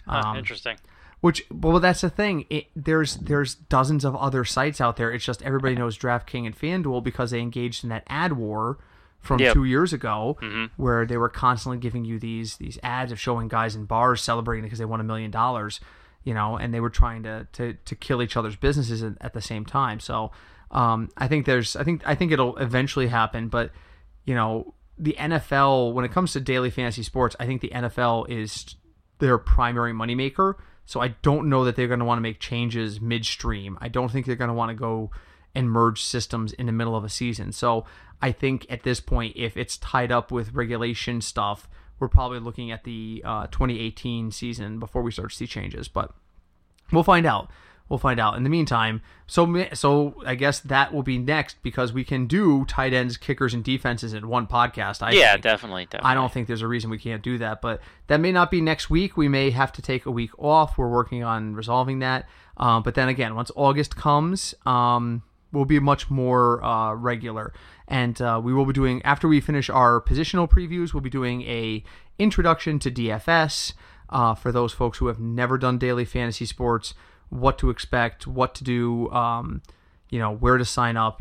Huh, 0.07 0.23
Um, 0.29 0.37
interesting. 0.37 0.77
which, 1.21 1.45
well, 1.51 1.79
that's 1.79 2.01
the 2.01 2.09
thing. 2.09 2.45
It, 2.49 2.65
there's 2.75 3.17
there's 3.17 3.53
dozens 3.53 4.03
of 4.03 4.15
other 4.15 4.43
sites 4.45 4.81
out 4.81 4.97
there. 4.97 5.11
It's 5.11 5.23
just 5.25 5.43
everybody 5.43 5.75
knows 5.75 5.95
DraftKings 5.97 6.45
and 6.47 6.57
FanDuel 6.57 7.03
because 7.03 7.29
they 7.29 7.39
engaged 7.39 7.83
in 7.83 7.89
that 7.91 8.03
ad 8.07 8.33
war 8.33 8.79
from 9.25 9.39
Yep. 9.39 9.53
two 9.53 9.63
years 9.65 9.91
ago, 9.93 10.37
Mhm. 10.41 10.69
where 10.77 11.05
they 11.05 11.17
were 11.17 11.29
constantly 11.29 11.77
giving 11.79 12.05
you 12.05 12.19
these 12.19 12.57
these 12.57 12.77
ads 12.83 13.11
of 13.11 13.19
showing 13.19 13.47
guys 13.47 13.75
in 13.75 13.85
bars 13.85 14.21
celebrating 14.21 14.63
because 14.63 14.79
they 14.79 14.85
won 14.85 14.99
a 14.99 15.03
million 15.03 15.31
dollars, 15.31 15.79
you 16.23 16.33
know, 16.33 16.57
and 16.57 16.73
they 16.73 16.79
were 16.79 16.89
trying 16.89 17.23
to 17.23 17.47
to 17.53 17.73
to 17.73 17.95
kill 17.95 18.21
each 18.21 18.37
other's 18.37 18.55
businesses 18.55 19.03
at, 19.03 19.13
at 19.21 19.33
the 19.33 19.41
same 19.41 19.65
time. 19.65 19.99
So, 19.99 20.31
um, 20.71 21.09
I 21.17 21.27
think 21.27 21.45
there's 21.45 21.75
I 21.75 21.83
think 21.83 22.01
I 22.05 22.15
think 22.15 22.31
it'll 22.31 22.55
eventually 22.57 23.07
happen, 23.07 23.49
but 23.49 23.71
you 24.25 24.33
know, 24.35 24.73
the 24.97 25.15
NFL 25.19 25.93
when 25.93 26.05
it 26.05 26.11
comes 26.11 26.33
to 26.33 26.39
daily 26.39 26.69
fantasy 26.69 27.03
sports, 27.03 27.35
I 27.39 27.45
think 27.45 27.61
the 27.61 27.71
NFL 27.73 28.25
is 28.29 28.75
their 29.19 29.37
primary 29.37 29.93
moneymaker. 29.93 30.55
So 30.85 30.99
I 31.01 31.09
don't 31.23 31.49
know 31.49 31.63
that 31.65 31.75
they're 31.75 31.87
going 31.87 31.99
to 31.99 32.05
want 32.05 32.17
to 32.19 32.21
make 32.21 32.39
changes 32.39 33.01
midstream. 33.01 33.77
I 33.81 33.87
don't 33.87 34.09
think 34.11 34.25
they're 34.27 34.35
going 34.35 34.49
to 34.49 34.53
want 34.53 34.69
to 34.69 34.75
go 34.75 35.09
and 35.55 35.71
merge 35.71 36.03
systems 36.03 36.53
in 36.53 36.65
the 36.65 36.71
middle 36.71 36.95
of 36.95 37.03
a 37.03 37.09
season. 37.09 37.51
So 37.51 37.85
I 38.21 38.31
think 38.31 38.65
at 38.69 38.83
this 38.83 38.99
point, 38.99 39.33
if 39.35 39.57
it's 39.57 39.77
tied 39.77 40.11
up 40.11 40.31
with 40.31 40.53
regulation 40.53 41.21
stuff, 41.21 41.67
we're 41.99 42.09
probably 42.09 42.39
looking 42.39 42.71
at 42.71 42.83
the 42.83 43.21
uh, 43.25 43.47
2018 43.47 44.31
season 44.31 44.79
before 44.79 45.01
we 45.01 45.11
start 45.11 45.29
to 45.29 45.35
see 45.35 45.47
changes. 45.47 45.87
But 45.87 46.11
we'll 46.91 47.03
find 47.03 47.25
out. 47.25 47.49
We'll 47.87 47.99
find 47.99 48.19
out. 48.19 48.35
In 48.35 48.43
the 48.43 48.49
meantime, 48.49 49.03
so 49.27 49.67
so 49.73 50.23
I 50.25 50.33
guess 50.33 50.59
that 50.61 50.91
will 50.91 51.03
be 51.03 51.19
next 51.19 51.61
because 51.61 51.93
we 51.93 52.03
can 52.03 52.25
do 52.25 52.65
tight 52.65 52.93
ends, 52.93 53.15
kickers, 53.15 53.53
and 53.53 53.63
defenses 53.63 54.11
in 54.11 54.27
one 54.27 54.47
podcast. 54.47 55.03
I 55.03 55.11
yeah, 55.11 55.37
definitely, 55.37 55.85
definitely. 55.85 56.09
I 56.09 56.15
don't 56.15 56.31
think 56.31 56.47
there's 56.47 56.63
a 56.63 56.67
reason 56.67 56.89
we 56.89 56.97
can't 56.97 57.21
do 57.21 57.37
that, 57.37 57.61
but 57.61 57.81
that 58.07 58.19
may 58.19 58.31
not 58.31 58.49
be 58.49 58.59
next 58.59 58.89
week. 58.89 59.17
We 59.17 59.27
may 59.27 59.51
have 59.51 59.71
to 59.73 59.83
take 59.83 60.07
a 60.07 60.11
week 60.11 60.31
off. 60.39 60.79
We're 60.79 60.89
working 60.89 61.23
on 61.23 61.53
resolving 61.53 61.99
that. 61.99 62.27
Um, 62.57 62.81
but 62.81 62.95
then 62.95 63.07
again, 63.07 63.35
once 63.35 63.51
August 63.55 63.95
comes, 63.95 64.55
um, 64.65 65.21
we'll 65.55 65.65
be 65.65 65.79
much 65.79 66.09
more 66.09 66.63
uh, 66.63 66.93
regular, 66.93 67.53
and 67.87 68.21
uh, 68.21 68.39
we 68.43 68.53
will 68.53 68.65
be 68.65 68.73
doing 68.73 69.01
after 69.03 69.27
we 69.27 69.39
finish 69.39 69.69
our 69.69 70.01
positional 70.01 70.49
previews. 70.49 70.93
We'll 70.93 71.01
be 71.01 71.09
doing 71.09 71.41
a 71.43 71.83
introduction 72.19 72.77
to 72.79 72.91
DFS 72.91 73.73
uh, 74.09 74.35
for 74.35 74.51
those 74.51 74.73
folks 74.73 74.97
who 74.99 75.07
have 75.07 75.19
never 75.19 75.57
done 75.57 75.77
daily 75.77 76.05
fantasy 76.05 76.45
sports. 76.45 76.93
What 77.29 77.57
to 77.59 77.69
expect, 77.69 78.27
what 78.27 78.53
to 78.55 78.63
do. 78.63 79.09
Um, 79.11 79.61
you 80.11 80.19
know 80.19 80.35
where 80.35 80.57
to 80.57 80.65
sign 80.65 80.97
up 80.97 81.19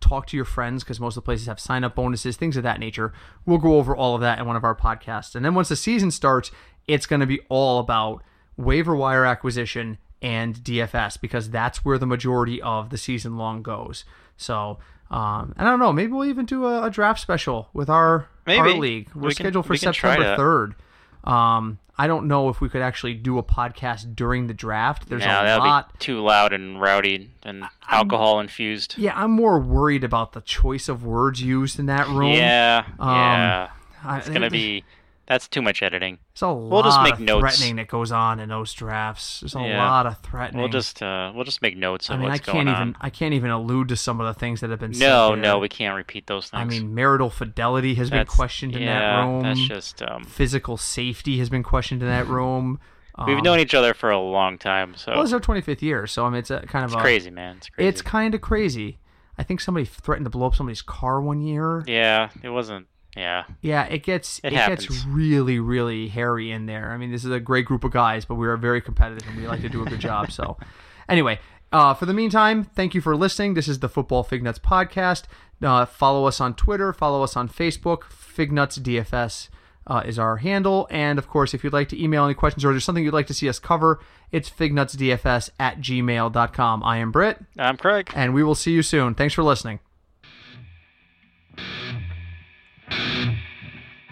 talk 0.00 0.26
to 0.28 0.36
your 0.36 0.46
friends 0.46 0.82
because 0.82 0.98
most 0.98 1.16
of 1.16 1.22
the 1.22 1.26
places 1.26 1.46
have 1.46 1.60
sign 1.60 1.84
up 1.84 1.94
bonuses 1.94 2.34
things 2.34 2.56
of 2.56 2.62
that 2.62 2.80
nature 2.80 3.12
we'll 3.44 3.58
go 3.58 3.76
over 3.76 3.94
all 3.94 4.14
of 4.14 4.22
that 4.22 4.38
in 4.38 4.46
one 4.46 4.56
of 4.56 4.64
our 4.64 4.74
podcasts 4.74 5.34
and 5.34 5.44
then 5.44 5.54
once 5.54 5.68
the 5.68 5.76
season 5.76 6.10
starts 6.10 6.50
it's 6.88 7.04
going 7.04 7.20
to 7.20 7.26
be 7.26 7.40
all 7.50 7.78
about 7.78 8.22
waiver 8.56 8.96
wire 8.96 9.26
acquisition 9.26 9.98
and 10.22 10.54
dfs 10.56 11.20
because 11.20 11.50
that's 11.50 11.84
where 11.84 11.98
the 11.98 12.06
majority 12.06 12.62
of 12.62 12.88
the 12.90 12.96
season 12.96 13.36
long 13.36 13.62
goes 13.62 14.04
so 14.36 14.78
um, 15.10 15.52
and 15.58 15.68
i 15.68 15.70
don't 15.70 15.80
know 15.80 15.92
maybe 15.92 16.12
we'll 16.12 16.24
even 16.28 16.46
do 16.46 16.64
a, 16.66 16.84
a 16.86 16.90
draft 16.90 17.20
special 17.20 17.68
with 17.74 17.90
our 17.90 18.28
Maybe. 18.46 18.60
our 18.60 18.70
league 18.70 19.10
we're 19.14 19.28
We 19.28 19.34
can- 19.34 19.44
scheduled 19.44 19.66
for 19.66 19.72
we 19.72 19.78
september 19.78 20.36
3rd 20.36 21.28
um, 21.28 21.78
i 21.98 22.06
don't 22.06 22.26
know 22.26 22.48
if 22.48 22.60
we 22.60 22.68
could 22.68 22.82
actually 22.82 23.14
do 23.14 23.36
a 23.38 23.42
podcast 23.42 24.16
during 24.16 24.46
the 24.46 24.54
draft 24.54 25.08
there's 25.08 25.24
no, 25.24 25.42
a 25.42 25.58
lot 25.58 25.98
too 26.00 26.20
loud 26.20 26.52
and 26.52 26.80
rowdy 26.80 27.30
and 27.42 27.64
alcohol 27.88 28.40
infused. 28.40 28.94
yeah, 28.96 29.12
I'm 29.14 29.30
more 29.32 29.58
worried 29.60 30.02
about 30.04 30.32
the 30.32 30.40
choice 30.40 30.88
of 30.88 31.04
words 31.04 31.42
used 31.42 31.78
in 31.78 31.86
that 31.86 32.08
room. 32.08 32.32
Yeah, 32.32 32.84
Um, 32.98 33.08
yeah. 33.10 33.68
I- 34.04 34.18
It's 34.18 34.28
gonna 34.28 34.48
be. 34.50 34.84
That's 35.26 35.46
too 35.48 35.62
much 35.62 35.82
editing. 35.82 36.18
There's 36.34 36.42
a 36.42 36.48
lot 36.48 36.84
just 36.84 37.00
make 37.02 37.14
of 37.14 37.20
notes. 37.20 37.40
threatening 37.40 37.76
that 37.76 37.86
goes 37.88 38.10
on 38.10 38.40
in 38.40 38.48
those 38.48 38.72
drafts. 38.72 39.40
There's 39.40 39.54
a 39.54 39.60
Yeah. 39.60 39.86
lot 39.86 40.04
of 40.06 40.18
threatening. 40.18 40.60
We'll 40.60 40.68
just 40.68 41.00
uh, 41.02 41.32
we'll 41.34 41.44
just 41.44 41.62
make 41.62 41.76
notes 41.76 42.10
I 42.10 42.16
mean, 42.16 42.28
I 42.30 42.38
can't 42.38 42.68
even 42.68 42.74
on. 42.74 42.96
I 43.00 43.08
can't 43.08 43.32
even 43.32 43.50
allude 43.50 43.88
to 43.88 43.96
some 43.96 44.20
of 44.20 44.26
the 44.26 44.38
things 44.38 44.60
that 44.60 44.70
have 44.70 44.80
been 44.80 44.92
said. 44.94 45.06
No, 45.08 45.34
no, 45.34 45.58
we 45.60 45.68
can't 45.68 45.94
repeat 45.96 46.26
those 46.26 46.50
things. 46.50 46.60
I 46.60 46.64
mean, 46.64 46.94
marital 46.94 47.30
fidelity 47.30 47.94
has 47.94 48.10
That's- 48.10 48.26
been 48.26 48.36
questioned 48.36 48.74
in 48.76 48.82
yeah, 48.82 48.98
that 48.98 49.20
room. 49.22 49.42
That's 49.42 49.60
just 49.68 50.02
um, 50.02 50.24
Physical 50.24 50.76
safety 50.76 51.38
has 51.38 51.48
been 51.48 51.62
questioned 51.62 52.02
in 52.02 52.08
that 52.08 52.26
room. 52.38 52.80
we've 53.26 53.36
Um, 53.38 53.42
known 53.44 53.60
each 53.60 53.74
other 53.74 53.94
for 53.94 54.10
a 54.10 54.18
long 54.18 54.58
time, 54.58 54.94
so 54.96 55.12
Well, 55.12 55.22
it's 55.22 55.32
our 55.32 55.40
25th 55.40 55.82
year, 55.82 56.06
so 56.08 56.26
I 56.26 56.30
mean, 56.30 56.38
it's 56.40 56.50
a 56.50 56.60
kind 56.66 56.84
of 56.84 56.90
it's 56.90 56.98
a 56.98 57.00
crazy, 57.00 57.30
man. 57.30 57.58
It's 57.58 57.68
crazy. 57.68 57.88
It's 57.88 58.02
kind 58.02 58.34
of 58.34 58.40
crazy. 58.40 58.98
I 59.38 59.44
think 59.44 59.60
somebody 59.60 59.86
threatened 59.86 60.26
to 60.26 60.30
blow 60.30 60.46
up 60.48 60.54
somebody's 60.54 60.82
car 60.82 61.20
one 61.22 61.40
year. 61.40 61.84
yeah, 61.86 62.30
it 62.42 62.48
wasn't. 62.50 62.86
Yeah, 63.16 63.44
Yeah, 63.60 63.84
it 63.84 64.02
gets 64.02 64.40
It 64.42 64.52
it, 64.52 64.56
gets 64.56 65.04
really 65.04 65.58
really 65.58 66.08
hairy 66.08 66.50
in 66.50 66.66
there. 66.66 66.92
I 66.92 66.96
mean, 66.96 67.10
this 67.10 67.24
is 67.24 67.30
a 67.30 67.40
great 67.40 67.66
group 67.66 67.84
of 67.84 67.92
guys, 67.92 68.24
but 68.24 68.36
we 68.36 68.46
are 68.46 68.56
very 68.56 68.80
competitive 68.80 69.28
and 69.28 69.36
we 69.36 69.46
like 69.46 69.60
to 69.60 69.68
do 69.68 69.82
a 69.82 69.84
good 69.84 70.00
job. 70.00 70.32
So, 70.32 70.56
anyway, 71.08 71.38
uh, 71.72 71.94
for 71.94 72.06
the 72.06 72.14
meantime, 72.14 72.64
thank 72.64 72.94
you 72.94 73.00
for 73.00 73.14
listening. 73.14 73.54
This 73.54 73.68
is 73.68 73.80
the 73.80 73.88
Football 73.88 74.24
Fignuts 74.24 74.58
podcast. 74.58 75.24
Uh, 75.62 75.84
follow 75.84 76.26
us 76.26 76.40
on 76.40 76.54
Twitter. 76.54 76.92
Follow 76.92 77.22
us 77.22 77.36
on 77.36 77.48
Facebook. 77.48 78.02
Fignuts 78.04 78.78
DFS 78.80 79.48
uh, 79.86 80.02
is 80.04 80.18
our 80.18 80.38
handle, 80.38 80.86
and 80.90 81.18
of 81.18 81.28
course, 81.28 81.54
if 81.54 81.64
you'd 81.64 81.72
like 81.72 81.88
to 81.88 82.02
email 82.02 82.24
any 82.24 82.34
questions 82.34 82.64
or 82.64 82.72
there's 82.72 82.84
something 82.84 83.04
you'd 83.04 83.14
like 83.14 83.26
to 83.26 83.34
see 83.34 83.48
us 83.48 83.58
cover, 83.58 84.00
it's 84.30 84.48
fignutsdfs 84.48 85.50
at 85.58 85.80
gmail.com. 85.80 86.82
I 86.82 86.98
am 86.98 87.10
Britt, 87.10 87.38
I'm 87.58 87.76
Craig. 87.76 88.10
and 88.14 88.32
we 88.32 88.42
will 88.42 88.54
see 88.54 88.72
you 88.72 88.82
soon. 88.82 89.14
Thanks 89.14 89.34
for 89.34 89.42
listening. 89.42 89.80